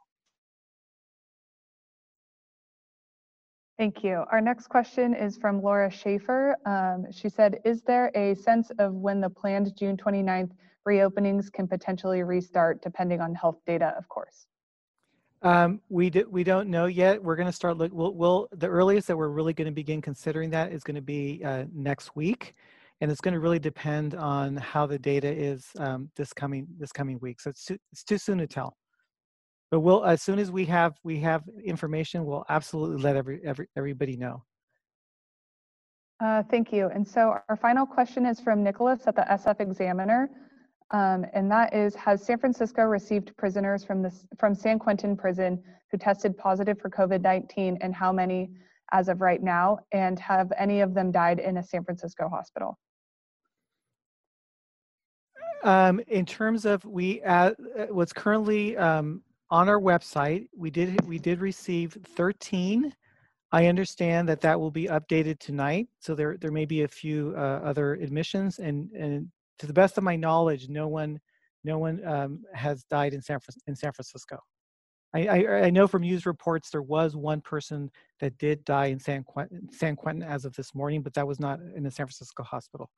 Thank 3.79 4.03
you. 4.03 4.25
Our 4.29 4.41
next 4.41 4.67
question 4.67 5.13
is 5.13 5.37
from 5.37 5.63
Laura 5.63 5.89
Schaefer. 5.89 6.57
Um, 6.65 7.05
she 7.11 7.29
said, 7.29 7.61
is 7.63 7.81
there 7.81 8.11
a 8.13 8.35
sense 8.35 8.71
of 8.77 8.93
when 8.93 9.21
the 9.21 9.29
planned 9.29 9.73
June 9.77 9.95
29th 9.95 10.51
reopenings 10.85 11.49
can 11.49 11.65
potentially 11.65 12.23
restart 12.23 12.81
depending 12.81 13.21
on 13.21 13.33
health 13.33 13.59
data, 13.65 13.95
of 13.97 14.09
course? 14.09 14.47
Um, 15.41 15.79
we 15.87 16.09
do, 16.09 16.27
we 16.29 16.43
don't 16.43 16.67
know 16.67 16.87
yet. 16.87 17.23
We're 17.23 17.37
going 17.37 17.47
to 17.47 17.53
start 17.53 17.77
look. 17.77 17.93
We'll, 17.93 18.13
we'll 18.13 18.49
the 18.51 18.67
earliest 18.67 19.07
that 19.07 19.15
we're 19.15 19.29
really 19.29 19.53
going 19.53 19.67
to 19.67 19.71
begin 19.71 20.01
considering 20.01 20.49
that 20.49 20.73
is 20.73 20.83
going 20.83 20.95
to 20.95 21.01
be 21.01 21.41
uh, 21.45 21.63
next 21.73 22.15
week, 22.17 22.55
and 23.01 23.09
it's 23.09 23.21
going 23.21 23.33
to 23.33 23.39
really 23.39 23.59
depend 23.59 24.15
on 24.15 24.57
how 24.57 24.85
the 24.85 24.99
data 24.99 25.31
is 25.31 25.67
um, 25.79 26.09
this 26.15 26.33
coming 26.33 26.67
this 26.77 26.91
coming 26.91 27.17
week. 27.21 27.39
So 27.39 27.49
it's 27.49 27.65
too, 27.65 27.77
it's 27.91 28.03
too 28.03 28.17
soon 28.17 28.39
to 28.39 28.47
tell. 28.47 28.75
But 29.71 29.81
we'll 29.81 30.03
as 30.03 30.21
soon 30.21 30.39
as 30.39 30.51
we 30.51 30.65
have 30.65 30.93
we 31.03 31.19
have 31.19 31.43
information, 31.63 32.25
we'll 32.25 32.45
absolutely 32.49 33.01
let 33.01 33.15
every, 33.15 33.41
every 33.45 33.67
everybody 33.77 34.17
know. 34.17 34.43
Uh, 36.19 36.43
thank 36.51 36.73
you. 36.73 36.89
And 36.93 37.07
so 37.07 37.35
our 37.47 37.55
final 37.55 37.85
question 37.85 38.25
is 38.25 38.41
from 38.41 38.61
Nicholas 38.61 39.07
at 39.07 39.15
the 39.15 39.21
SF 39.21 39.61
Examiner. 39.61 40.29
Um, 40.91 41.25
and 41.33 41.49
that 41.51 41.73
is, 41.73 41.95
has 41.95 42.25
San 42.25 42.39
Francisco 42.39 42.81
received 42.81 43.31
prisoners 43.37 43.83
from, 43.83 44.01
the, 44.01 44.11
from 44.37 44.55
San 44.55 44.79
Quentin 44.79 45.15
prison 45.15 45.61
who 45.91 45.97
tested 45.97 46.37
positive 46.37 46.79
for 46.79 46.89
COVID-19 46.89 47.77
and 47.79 47.93
how 47.93 48.11
many 48.11 48.49
as 48.91 49.07
of 49.07 49.21
right 49.21 49.41
now? 49.41 49.79
And 49.93 50.19
have 50.19 50.51
any 50.57 50.81
of 50.81 50.93
them 50.93 51.11
died 51.11 51.39
in 51.39 51.57
a 51.57 51.63
San 51.63 51.83
Francisco 51.83 52.27
hospital? 52.27 52.77
Um, 55.63 55.99
in 56.07 56.25
terms 56.25 56.65
of 56.65 56.83
we, 56.85 57.21
uh, 57.23 57.51
what's 57.89 58.13
currently 58.13 58.77
um, 58.77 59.21
on 59.49 59.67
our 59.67 59.79
website, 59.79 60.47
we 60.55 60.69
did 60.69 61.05
we 61.07 61.19
did 61.19 61.41
receive 61.41 61.97
13. 62.15 62.93
I 63.51 63.65
understand 63.65 64.29
that 64.29 64.41
that 64.41 64.59
will 64.59 64.71
be 64.71 64.85
updated 64.85 65.39
tonight, 65.39 65.87
so 65.99 66.15
there 66.15 66.37
there 66.37 66.51
may 66.51 66.65
be 66.65 66.83
a 66.83 66.87
few 66.87 67.33
uh, 67.35 67.61
other 67.63 67.93
admissions, 67.95 68.59
and 68.59 68.91
and 68.91 69.27
to 69.57 69.67
the 69.67 69.73
best 69.73 69.97
of 69.97 70.03
my 70.03 70.15
knowledge, 70.15 70.69
no 70.69 70.87
one 70.87 71.19
no 71.63 71.77
one 71.77 72.05
um, 72.05 72.43
has 72.53 72.83
died 72.85 73.13
in 73.13 73.21
San 73.21 73.39
in 73.67 73.75
San 73.75 73.91
Francisco. 73.91 74.39
I, 75.13 75.25
I, 75.25 75.61
I 75.63 75.69
know 75.71 75.87
from 75.87 76.03
news 76.03 76.25
reports 76.27 76.69
there 76.69 76.83
was 76.83 77.15
one 77.15 77.41
person 77.41 77.89
that 78.19 78.37
did 78.37 78.63
die 78.63 78.87
in 78.87 78.99
San 78.99 79.23
Quentin, 79.23 79.67
San 79.71 79.95
Quentin 79.95 80.21
as 80.21 80.45
of 80.45 80.55
this 80.55 80.75
morning, 80.75 81.01
but 81.01 81.13
that 81.15 81.27
was 81.27 81.39
not 81.39 81.59
in 81.75 81.85
a 81.87 81.91
San 81.91 82.05
Francisco 82.05 82.43
hospital. 82.43 82.91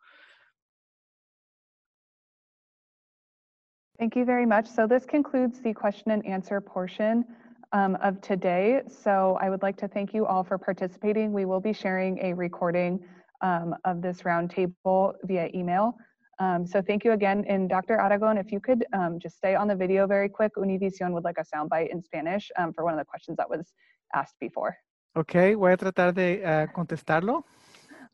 Thank 4.02 4.16
you 4.16 4.26
very 4.26 4.48
much. 4.48 4.66
So 4.66 4.88
this 4.88 5.06
concludes 5.06 5.60
the 5.60 5.76
question 5.76 6.10
and 6.10 6.26
answer 6.26 6.60
portion 6.60 7.24
um, 7.72 7.96
of 8.02 8.20
today. 8.20 8.82
So 8.88 9.38
I 9.40 9.48
would 9.52 9.62
like 9.62 9.78
to 9.78 9.88
thank 9.88 10.12
you 10.12 10.26
all 10.26 10.44
for 10.44 10.58
participating. 10.58 11.32
We 11.32 11.46
will 11.46 11.60
be 11.60 11.72
sharing 11.72 12.18
a 12.18 12.34
recording 12.34 13.00
um, 13.42 13.76
of 13.86 14.02
this 14.02 14.24
roundtable 14.24 15.14
via 15.26 15.52
email. 15.54 15.94
Um, 16.40 16.66
so 16.66 16.82
thank 16.82 17.06
you 17.06 17.12
again. 17.12 17.46
And 17.48 17.70
Dr. 17.70 18.00
Aragon, 18.00 18.40
if 18.40 18.52
you 18.52 18.60
could 18.60 18.84
um, 18.92 19.20
just 19.20 19.38
stay 19.38 19.54
on 19.54 19.68
the 19.68 19.76
video 19.76 20.08
very 20.08 20.30
quick, 20.30 20.54
Univision 20.56 21.12
would 21.12 21.24
like 21.24 21.38
a 21.38 21.46
soundbite 21.56 21.92
in 21.92 22.02
Spanish 22.02 22.50
um, 22.58 22.74
for 22.74 22.84
one 22.84 22.94
of 22.96 23.00
the 23.00 23.06
questions 23.06 23.38
that 23.38 23.48
was 23.48 23.72
asked 24.16 24.40
before. 24.40 24.76
Ok, 25.16 25.54
voy 25.56 25.74
a 25.74 25.78
tratar 25.78 26.12
de 26.12 26.44
uh, 26.44 26.74
contestarlo. 26.74 27.46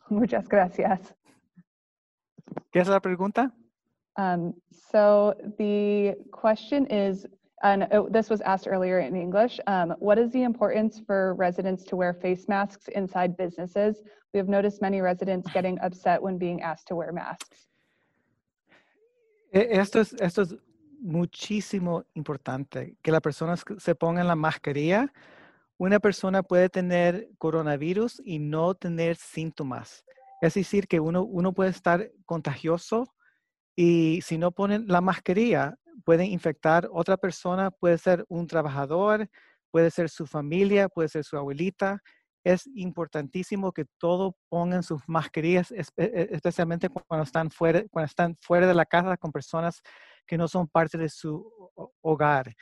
Muchas 0.09 0.49
gracias. 0.49 1.15
¿Qué 2.73 2.81
es 2.81 2.89
la 2.89 2.99
pregunta? 2.99 3.53
Um, 4.17 4.53
so 4.71 5.35
the 5.57 6.15
question 6.31 6.87
is, 6.87 7.25
and 7.63 7.87
oh, 7.91 8.07
this 8.09 8.29
was 8.29 8.41
asked 8.41 8.67
earlier 8.67 8.99
in 8.99 9.15
English, 9.15 9.59
um, 9.67 9.95
what 9.99 10.17
is 10.17 10.31
the 10.31 10.43
importance 10.43 10.99
for 11.05 11.35
residents 11.35 11.83
to 11.85 11.95
wear 11.95 12.13
face 12.13 12.47
masks 12.47 12.87
inside 12.89 13.37
businesses? 13.37 14.03
We 14.33 14.37
have 14.37 14.49
noticed 14.49 14.81
many 14.81 15.01
residents 15.01 15.49
getting 15.51 15.79
upset 15.79 16.21
when 16.21 16.37
being 16.37 16.61
asked 16.61 16.87
to 16.87 16.95
wear 16.95 17.11
masks. 17.11 17.67
Esto 19.51 20.01
es, 20.01 20.13
esto 20.19 20.41
es 20.41 20.55
muchísimo 21.01 22.03
importante, 22.15 22.97
que 23.01 23.11
la 23.11 23.21
persona 23.21 23.55
se 23.55 23.95
ponga 23.95 24.23
la 24.23 24.35
mascarilla. 24.35 25.11
Una 25.79 25.99
persona 25.99 26.43
puede 26.43 26.69
tener 26.69 27.29
coronavirus 27.37 28.21
y 28.25 28.39
no 28.39 28.73
tener 28.73 29.15
síntomas. 29.15 30.03
Es 30.41 30.55
decir, 30.55 30.87
que 30.87 30.99
uno, 30.99 31.23
uno 31.23 31.53
puede 31.53 31.69
estar 31.69 32.11
contagioso 32.25 33.13
y 33.79 34.21
si 34.23 34.39
no 34.39 34.51
ponen 34.51 34.87
la 34.87 35.01
mascarilla, 35.01 35.77
pueden 36.03 36.31
infectar 36.31 36.89
otra 36.91 37.15
persona, 37.15 37.69
puede 37.69 37.99
ser 37.99 38.25
un 38.27 38.47
trabajador, 38.47 39.29
puede 39.69 39.91
ser 39.91 40.09
su 40.09 40.25
familia, 40.25 40.89
puede 40.89 41.09
ser 41.09 41.23
su 41.23 41.37
abuelita. 41.37 42.01
Es 42.43 42.67
importantísimo 42.73 43.71
que 43.71 43.85
todos 43.99 44.33
pongan 44.49 44.81
sus 44.81 45.07
mascarillas, 45.07 45.71
e, 45.71 45.83
e, 45.95 46.29
especialmente 46.31 46.89
cuando 46.89 47.23
están 47.23 47.51
fuera, 47.51 47.83
cuando 47.91 48.07
están 48.07 48.35
fuera 48.41 48.65
de 48.65 48.73
la 48.73 48.85
casa 48.85 49.15
con 49.15 49.31
personas 49.31 49.81
que 50.25 50.39
no 50.39 50.47
son 50.47 50.67
parte 50.67 50.97
de 50.97 51.09
su 51.09 51.47
hogar. 52.01 52.55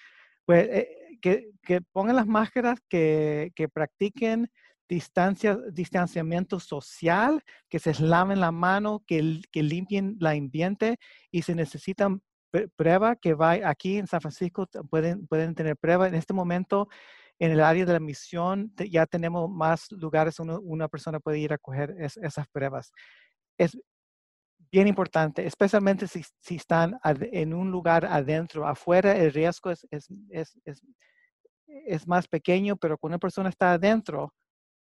Pues, 0.45 0.67
eh, 0.69 1.17
que, 1.21 1.51
que, 1.61 1.79
pongan 1.93 2.17
las 2.17 2.27
máscaras, 2.27 2.79
que, 2.89 3.53
que 3.55 3.69
practiquen 3.69 4.51
distancia, 4.87 5.57
distanciamiento 5.71 6.59
social, 6.59 7.43
que 7.69 7.79
se 7.79 7.93
laven 8.01 8.39
la 8.39 8.51
mano, 8.51 9.03
que, 9.05 9.41
que 9.51 9.63
limpien 9.63 10.17
el 10.19 10.27
ambiente 10.27 10.97
y 11.31 11.41
si 11.41 11.53
necesitan 11.55 12.21
prueba 12.75 13.15
que 13.15 13.33
va 13.33 13.51
aquí 13.63 13.97
en 13.97 14.07
San 14.07 14.21
Francisco, 14.21 14.67
pueden, 14.89 15.27
pueden 15.27 15.55
tener 15.55 15.75
prueba. 15.77 16.07
En 16.07 16.15
este 16.15 16.33
momento, 16.33 16.87
en 17.39 17.51
el 17.51 17.61
área 17.61 17.85
de 17.85 17.93
la 17.93 17.99
misión, 17.99 18.73
ya 18.89 19.05
tenemos 19.05 19.49
más 19.49 19.91
lugares 19.91 20.39
una 20.39 20.87
persona 20.87 21.19
puede 21.19 21.39
ir 21.39 21.53
a 21.53 21.57
coger 21.57 21.95
esas 21.99 22.47
pruebas. 22.47 22.91
Es 23.57 23.77
bien 24.71 24.87
importante, 24.87 25.45
especialmente 25.45 26.07
si, 26.07 26.23
si 26.39 26.55
están 26.55 26.99
en 27.03 27.53
un 27.53 27.71
lugar 27.71 28.05
adentro. 28.05 28.67
Afuera 28.67 29.15
el 29.15 29.31
riesgo 29.31 29.71
es, 29.71 29.85
es, 29.91 30.09
es, 30.29 30.57
es, 31.67 32.07
más 32.07 32.27
pequeño, 32.27 32.75
pero 32.75 32.97
cuando 32.97 33.15
una 33.15 33.19
persona 33.19 33.49
está 33.49 33.73
adentro, 33.73 34.33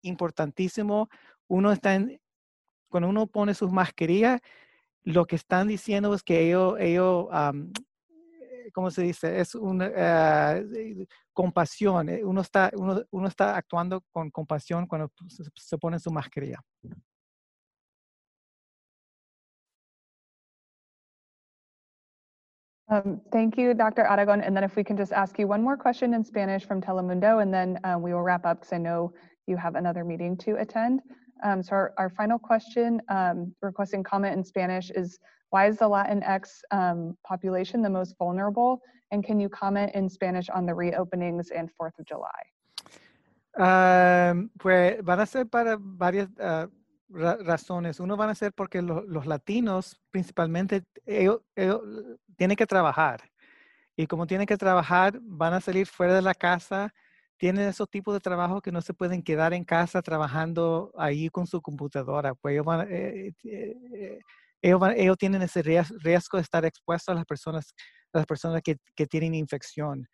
importantísimo. 0.02 1.10
Uno 1.48 1.72
está 1.72 1.96
en, 1.96 2.20
cuando 2.90 3.10
uno 3.10 3.28
pone 3.28 3.54
sus 3.54 3.72
mascarillas, 3.72 4.42
lo 5.04 5.26
que 5.26 5.36
están 5.36 5.68
diciendo 5.68 6.14
es 6.14 6.24
que 6.24 6.48
ellos, 6.48 6.76
ellos 6.80 7.28
¿cómo 8.74 8.92
se 8.92 9.04
dice? 9.04 9.40
Es 9.40 9.56
una 9.56 9.88
uh, 10.58 11.06
compasión. 11.34 12.10
Eh, 12.10 12.24
uno 12.24 12.42
está, 12.42 12.72
uno, 12.76 13.02
uno, 13.12 13.28
está 13.28 13.56
actuando 13.56 14.02
con 14.12 14.30
compasión 14.32 14.88
cuando 14.88 15.12
se, 15.56 15.78
pone 15.78 16.00
su 16.00 16.12
mascarilla. 16.12 16.60
Um, 22.88 23.20
thank 23.32 23.58
you, 23.58 23.74
Dr. 23.74 24.06
Aragon. 24.06 24.42
And 24.42 24.56
then 24.56 24.64
if 24.64 24.76
we 24.76 24.84
can 24.84 24.96
just 24.96 25.12
ask 25.12 25.40
you 25.40 25.48
one 25.48 25.64
more 25.64 25.76
question 25.76 26.14
in 26.14 26.24
Spanish 26.24 26.66
from 26.66 26.82
Telemundo, 26.82 27.42
and 27.42 27.52
then 27.52 27.80
um, 27.84 28.04
we 28.04 28.14
will 28.14 28.22
wrap 28.22 28.46
up 28.46 28.60
because 28.60 28.74
I 28.74 28.78
know 28.78 29.12
you 29.48 29.58
have 29.58 29.76
another 29.76 30.04
meeting 30.04 30.38
to 30.38 30.56
attend. 30.58 31.02
Um, 31.44 31.62
so 31.62 31.74
our, 31.74 31.94
our, 31.98 32.10
final 32.10 32.40
question, 32.40 33.02
um, 33.10 33.54
requesting 33.62 34.04
comment 34.04 34.36
in 34.36 34.44
Spanish 34.44 34.90
is, 34.92 35.20
why 35.50 35.68
is 35.68 35.78
the 35.78 35.86
Latinx 35.86 36.62
um, 36.72 37.18
population 37.26 37.82
the 37.82 37.90
most 37.90 38.16
vulnerable? 38.18 38.82
And 39.12 39.24
can 39.24 39.40
you 39.40 39.50
comment 39.50 39.94
in 39.94 40.10
Spanish 40.10 40.50
on 40.50 40.66
the 40.66 40.74
reopenings 40.74 41.48
and 41.56 41.70
4th 41.80 42.00
of 42.00 42.06
July? 42.06 42.42
Um, 43.58 44.50
pues 44.60 45.02
van 45.02 45.20
a 45.20 45.26
ser 45.26 45.46
para 45.46 45.78
varias 45.80 46.28
uh, 46.40 46.68
ra 47.10 47.38
razones. 47.38 48.00
Uno 48.00 48.18
van 48.18 48.30
a 48.30 48.36
ser 48.36 48.52
porque 48.52 48.82
lo, 48.82 49.04
los 49.08 49.26
latinos 49.26 49.98
principalmente, 50.12 50.84
ellos, 51.06 51.42
ellos 51.56 51.82
tienen 52.36 52.58
que 52.58 52.66
trabajar. 52.66 53.22
Y 53.96 54.08
como 54.08 54.28
tienen 54.28 54.46
que 54.46 54.58
trabajar, 54.58 55.20
van 55.22 55.54
a 55.54 55.62
salir 55.62 55.88
fuera 55.88 56.14
de 56.14 56.22
la 56.22 56.34
casa 56.34 56.94
tienen 57.38 57.68
esos 57.68 57.90
tipos 57.90 58.14
de 58.14 58.20
trabajo 58.20 58.62
que 58.62 58.72
no 58.72 58.82
se 58.82 58.94
pueden 58.94 59.22
quedar 59.22 59.54
en 59.54 59.66
casa 59.66 60.02
trabajando 60.02 60.92
ahí 60.98 61.30
con 61.30 61.48
su 61.48 61.62
computadora. 61.62 62.34
Pues 62.36 62.54
ellos, 62.54 62.66
van, 62.66 62.88
eh, 62.90 63.34
eh, 63.44 63.76
eh, 63.94 64.20
ellos, 64.62 64.80
van, 64.80 64.94
ellos, 64.98 65.18
tienen 65.18 65.42
ese 65.42 65.62
riesgo 65.62 66.38
de 66.38 66.42
estar 66.42 66.66
expuestos 66.66 67.14
a 67.14 67.16
las 67.16 67.26
personas, 67.26 67.74
a 68.14 68.20
las 68.20 68.26
personas 68.26 68.62
que, 68.62 68.78
que 68.96 69.06
tienen 69.08 69.36
infección. 69.36 70.08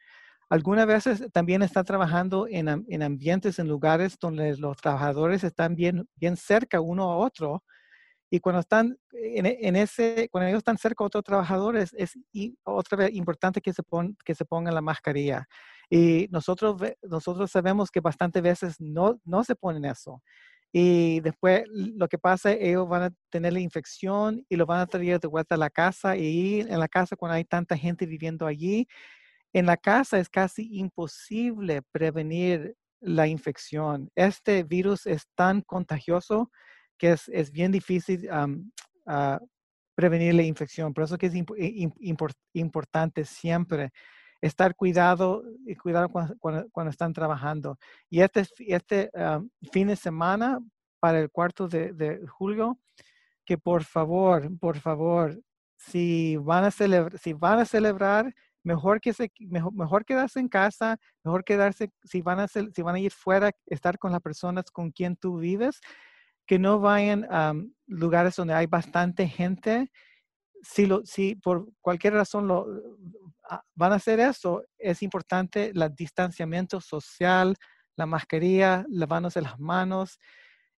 Algunas 0.49 0.85
veces 0.85 1.23
también 1.31 1.61
están 1.61 1.85
trabajando 1.85 2.47
en, 2.49 2.67
en, 2.67 3.03
ambientes, 3.03 3.57
en 3.59 3.67
lugares 3.69 4.17
donde 4.19 4.57
los 4.57 4.75
trabajadores 4.77 5.43
están 5.45 5.75
bien, 5.75 6.05
bien 6.15 6.35
cerca 6.35 6.81
uno 6.81 7.03
a 7.11 7.17
otro. 7.17 7.63
Y 8.29 8.39
cuando 8.39 8.59
están 8.61 8.97
en, 9.13 9.45
en 9.45 9.75
ese, 9.75 10.27
cuando 10.29 10.49
ellos 10.49 10.59
están 10.59 10.77
cerca 10.77 11.03
a 11.03 11.07
otros 11.07 11.23
trabajadores, 11.23 11.93
es 11.97 12.17
otra 12.63 12.97
vez 12.97 13.13
importante 13.13 13.61
que 13.61 13.73
se, 13.73 13.83
pon, 13.83 14.17
que 14.25 14.35
se 14.35 14.43
pongan 14.43 14.75
la 14.75 14.81
mascarilla. 14.81 15.47
Y 15.93 16.29
nosotros, 16.31 16.77
nosotros 17.03 17.51
sabemos 17.51 17.91
que 17.91 17.99
bastantes 17.99 18.41
veces 18.41 18.79
no, 18.79 19.19
no 19.25 19.43
se 19.43 19.55
ponen 19.55 19.83
eso. 19.83 20.23
Y 20.71 21.19
después 21.19 21.65
lo 21.67 22.07
que 22.07 22.17
pasa, 22.17 22.53
ellos 22.53 22.87
van 22.87 23.03
a 23.03 23.13
tener 23.29 23.51
la 23.51 23.59
infección 23.59 24.45
y 24.47 24.55
lo 24.55 24.65
van 24.65 24.79
a 24.79 24.87
traer 24.87 25.19
de 25.19 25.27
vuelta 25.27 25.55
a 25.55 25.57
la 25.57 25.69
casa. 25.69 26.15
Y 26.15 26.61
en 26.61 26.79
la 26.79 26.87
casa, 26.87 27.17
cuando 27.17 27.35
hay 27.35 27.43
tanta 27.43 27.75
gente 27.77 28.05
viviendo 28.05 28.47
allí, 28.47 28.87
en 29.51 29.65
la 29.65 29.75
casa 29.75 30.17
es 30.17 30.29
casi 30.29 30.69
imposible 30.71 31.81
prevenir 31.91 32.73
la 33.01 33.27
infección. 33.27 34.09
Este 34.15 34.63
virus 34.63 35.05
es 35.05 35.27
tan 35.35 35.61
contagioso 35.61 36.49
que 36.97 37.11
es, 37.11 37.27
es 37.27 37.51
bien 37.51 37.73
difícil 37.73 38.29
prevenir 39.93 40.35
la 40.35 40.43
infección. 40.43 40.93
Por 40.93 41.03
eso 41.03 41.17
que 41.17 41.25
es 41.25 41.35
imp 41.35 41.51
import 41.99 42.37
importante 42.53 43.25
siempre 43.25 43.91
estar 44.41 44.75
cuidado 44.75 45.43
y 45.65 45.75
cuidado 45.75 46.09
cuando, 46.09 46.89
están 46.89 47.13
trabajando. 47.13 47.77
Y 48.09 48.21
este, 48.21 48.45
este 48.67 49.11
um, 49.13 49.49
fin 49.71 49.87
de 49.87 49.95
semana, 49.95 50.59
para 50.99 51.19
el 51.19 51.29
cuarto 51.29 51.67
de, 51.67 52.21
julio, 52.27 52.79
que 53.45 53.57
por 53.57 53.83
favor, 53.83 54.49
por 54.59 54.77
favor, 54.77 55.39
si 55.77 56.37
van 56.37 56.63
a 56.65 56.71
celebrar, 56.71 57.17
si 57.17 57.33
van 57.33 57.59
a 57.59 57.65
celebrar, 57.65 58.33
mejor 58.63 59.01
que 59.01 59.13
se, 59.13 59.31
mejor, 59.39 59.73
mejor 59.73 60.05
quedarse 60.05 60.39
en 60.39 60.47
casa, 60.47 60.99
mejor 61.23 61.43
quedarse, 61.43 61.91
si 62.03 62.21
van 62.21 62.39
a 62.39 62.47
si 62.47 62.81
van 62.83 62.95
a 62.95 62.99
ir 62.99 63.11
fuera, 63.11 63.51
estar 63.65 63.97
con 63.97 64.11
las 64.11 64.21
personas 64.21 64.65
con 64.71 64.91
quien 64.91 65.15
tú 65.15 65.39
vives, 65.39 65.79
que 66.45 66.59
no 66.59 66.79
vayan 66.79 67.25
a 67.31 67.53
lugares 67.87 68.35
donde 68.35 68.53
hay 68.53 68.67
bastante 68.67 69.27
gente. 69.27 69.91
Si, 70.61 70.85
lo, 70.85 71.05
si 71.05 71.35
por 71.35 71.67
cualquier 71.81 72.13
razón 72.13 72.47
lo, 72.47 72.67
ah, 73.49 73.63
van 73.75 73.93
a 73.93 73.95
hacer 73.95 74.19
eso, 74.19 74.63
es 74.77 75.01
importante 75.01 75.71
el 75.73 75.95
distanciamiento 75.95 76.79
social, 76.79 77.55
la 77.95 78.05
mascarilla, 78.05 78.85
lavándose 78.89 79.41
las 79.41 79.59
manos 79.59 80.19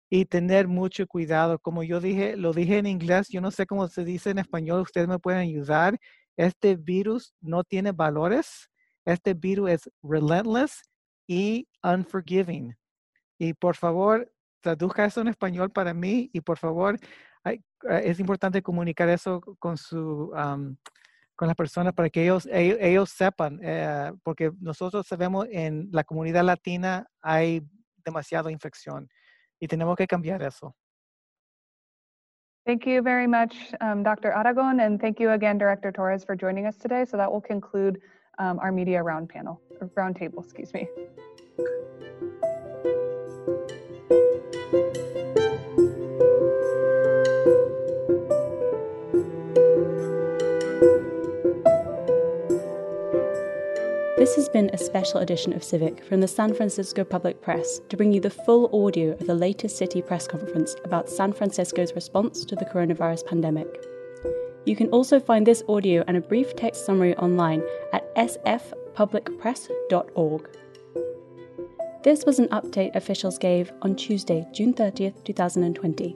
y 0.10 0.26
tener 0.26 0.68
mucho 0.68 1.08
cuidado. 1.08 1.60
Como 1.60 1.84
yo 1.84 2.00
dije, 2.00 2.38
lo 2.38 2.54
dije 2.54 2.78
en 2.78 2.86
inglés, 2.86 3.28
yo 3.30 3.42
no 3.42 3.52
sé 3.52 3.66
cómo 3.66 3.88
se 3.88 4.06
dice 4.06 4.30
en 4.30 4.40
español, 4.40 4.82
ustedes 4.82 5.08
me 5.08 5.20
pueden 5.20 5.42
ayudar. 5.42 5.98
Este 6.38 6.76
virus 6.76 7.34
no 7.42 7.64
tiene 7.64 7.92
valores. 7.92 8.70
Este 9.06 9.34
virus 9.34 9.72
es 9.72 9.92
relentless 10.02 10.84
y 11.28 11.68
unforgiving. 11.84 12.76
Y 13.40 13.54
por 13.54 13.76
favor, 13.76 14.32
traduzca 14.62 15.06
eso 15.06 15.22
en 15.22 15.28
español 15.28 15.72
para 15.72 15.94
mí 15.94 16.30
y 16.34 16.42
por 16.42 16.58
favor, 16.58 16.98
hay, 17.44 17.64
eh, 17.90 18.02
es 18.06 18.20
importante 18.20 18.62
comunicar 18.62 19.10
eso 19.10 19.42
con 19.60 19.78
su... 19.78 20.32
con 21.36 21.48
las 21.48 21.56
personas 21.56 21.94
para 21.94 22.10
que 22.10 22.24
ellos, 22.24 22.48
ellos, 22.52 23.10
sepan, 23.10 23.60
eh, 23.62 24.12
porque 24.24 24.52
nosotros 24.60 25.08
sabemos 25.08 25.48
en 25.52 25.90
la 25.92 26.04
comunidad 26.04 26.44
latina 26.44 27.08
hay 27.22 27.62
demasiada 28.06 28.52
infección 28.52 29.10
y 29.60 29.68
tenemos 29.68 29.96
que 29.96 30.08
cambiar 30.08 30.42
eso. 30.42 30.76
Thank 32.66 32.86
you 32.86 33.02
very 33.02 33.28
much, 33.28 33.56
um, 33.82 34.04
Dr. 34.04 34.32
Aragon, 34.32 34.80
and 34.80 35.02
thank 35.02 35.20
you 35.20 35.32
again, 35.32 35.58
Director 35.58 35.92
Torres, 35.92 36.24
for 36.24 36.34
joining 36.34 36.66
us 36.66 36.78
today. 36.78 37.04
So 37.04 37.18
that 37.18 37.30
will 37.30 37.42
conclude 37.42 38.00
um, 38.38 38.58
our 38.60 38.72
media 38.72 39.04
round 39.04 39.28
panel, 39.28 39.60
or 39.82 39.92
round 39.96 40.16
table, 40.16 40.42
excuse 40.42 40.74
me. 40.74 40.88
This 54.24 54.36
has 54.36 54.48
been 54.48 54.70
a 54.72 54.78
special 54.78 55.20
edition 55.20 55.52
of 55.52 55.66
Civic 55.66 56.06
from 56.06 56.22
the 56.22 56.30
San 56.30 56.54
Francisco 56.54 57.04
Public 57.04 57.42
Press 57.42 57.82
to 57.90 57.98
bring 57.98 58.14
you 58.14 58.22
the 58.22 58.30
full 58.30 58.70
audio 58.74 59.12
of 59.12 59.28
the 59.28 59.36
latest 59.36 59.78
city 59.78 60.02
press 60.02 60.30
conference 60.30 60.78
about 60.86 61.10
San 61.10 61.34
Francisco's 61.34 61.94
response 61.94 62.46
to 62.46 62.56
the 62.56 62.64
coronavirus 62.64 63.26
pandemic. 63.26 63.68
You 64.66 64.78
can 64.78 64.88
also 64.92 65.20
find 65.20 65.46
this 65.46 65.62
audio 65.68 66.06
and 66.08 66.16
a 66.16 66.22
brief 66.22 66.56
text 66.56 66.86
summary 66.86 67.18
online 67.18 67.64
at 67.92 68.16
sfpublicpress.org. 68.16 70.50
This 72.06 72.26
was 72.26 72.40
an 72.40 72.48
update 72.48 72.96
officials 72.96 73.38
gave 73.38 73.74
on 73.82 73.98
Tuesday, 73.98 74.48
June 74.54 74.74
30th, 74.74 75.22
2020. 75.26 76.16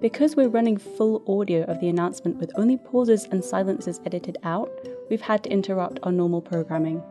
Because 0.00 0.36
we're 0.36 0.46
running 0.46 0.76
full 0.76 1.24
audio 1.26 1.64
of 1.64 1.80
the 1.80 1.88
announcement 1.88 2.36
with 2.36 2.52
only 2.54 2.76
pauses 2.76 3.26
and 3.32 3.44
silences 3.44 4.00
edited 4.06 4.38
out, 4.44 4.70
we've 5.10 5.20
had 5.20 5.42
to 5.42 5.50
interrupt 5.50 5.98
our 6.04 6.12
normal 6.12 6.40
programming. 6.40 7.02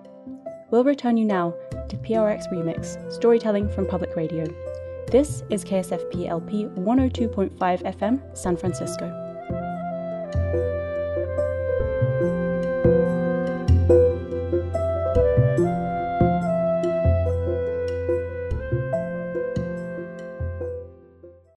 We'll 0.71 0.85
return 0.85 1.17
you 1.17 1.25
now 1.25 1.53
to 1.89 1.97
PRX 1.97 2.49
Remix, 2.49 3.11
storytelling 3.11 3.69
from 3.69 3.85
public 3.85 4.15
radio. 4.15 4.45
This 5.11 5.43
is 5.49 5.65
KSFP 5.65 6.29
LP 6.29 6.65
102.5 6.65 7.57
FM, 7.57 8.37
San 8.37 8.55
Francisco. 8.55 9.21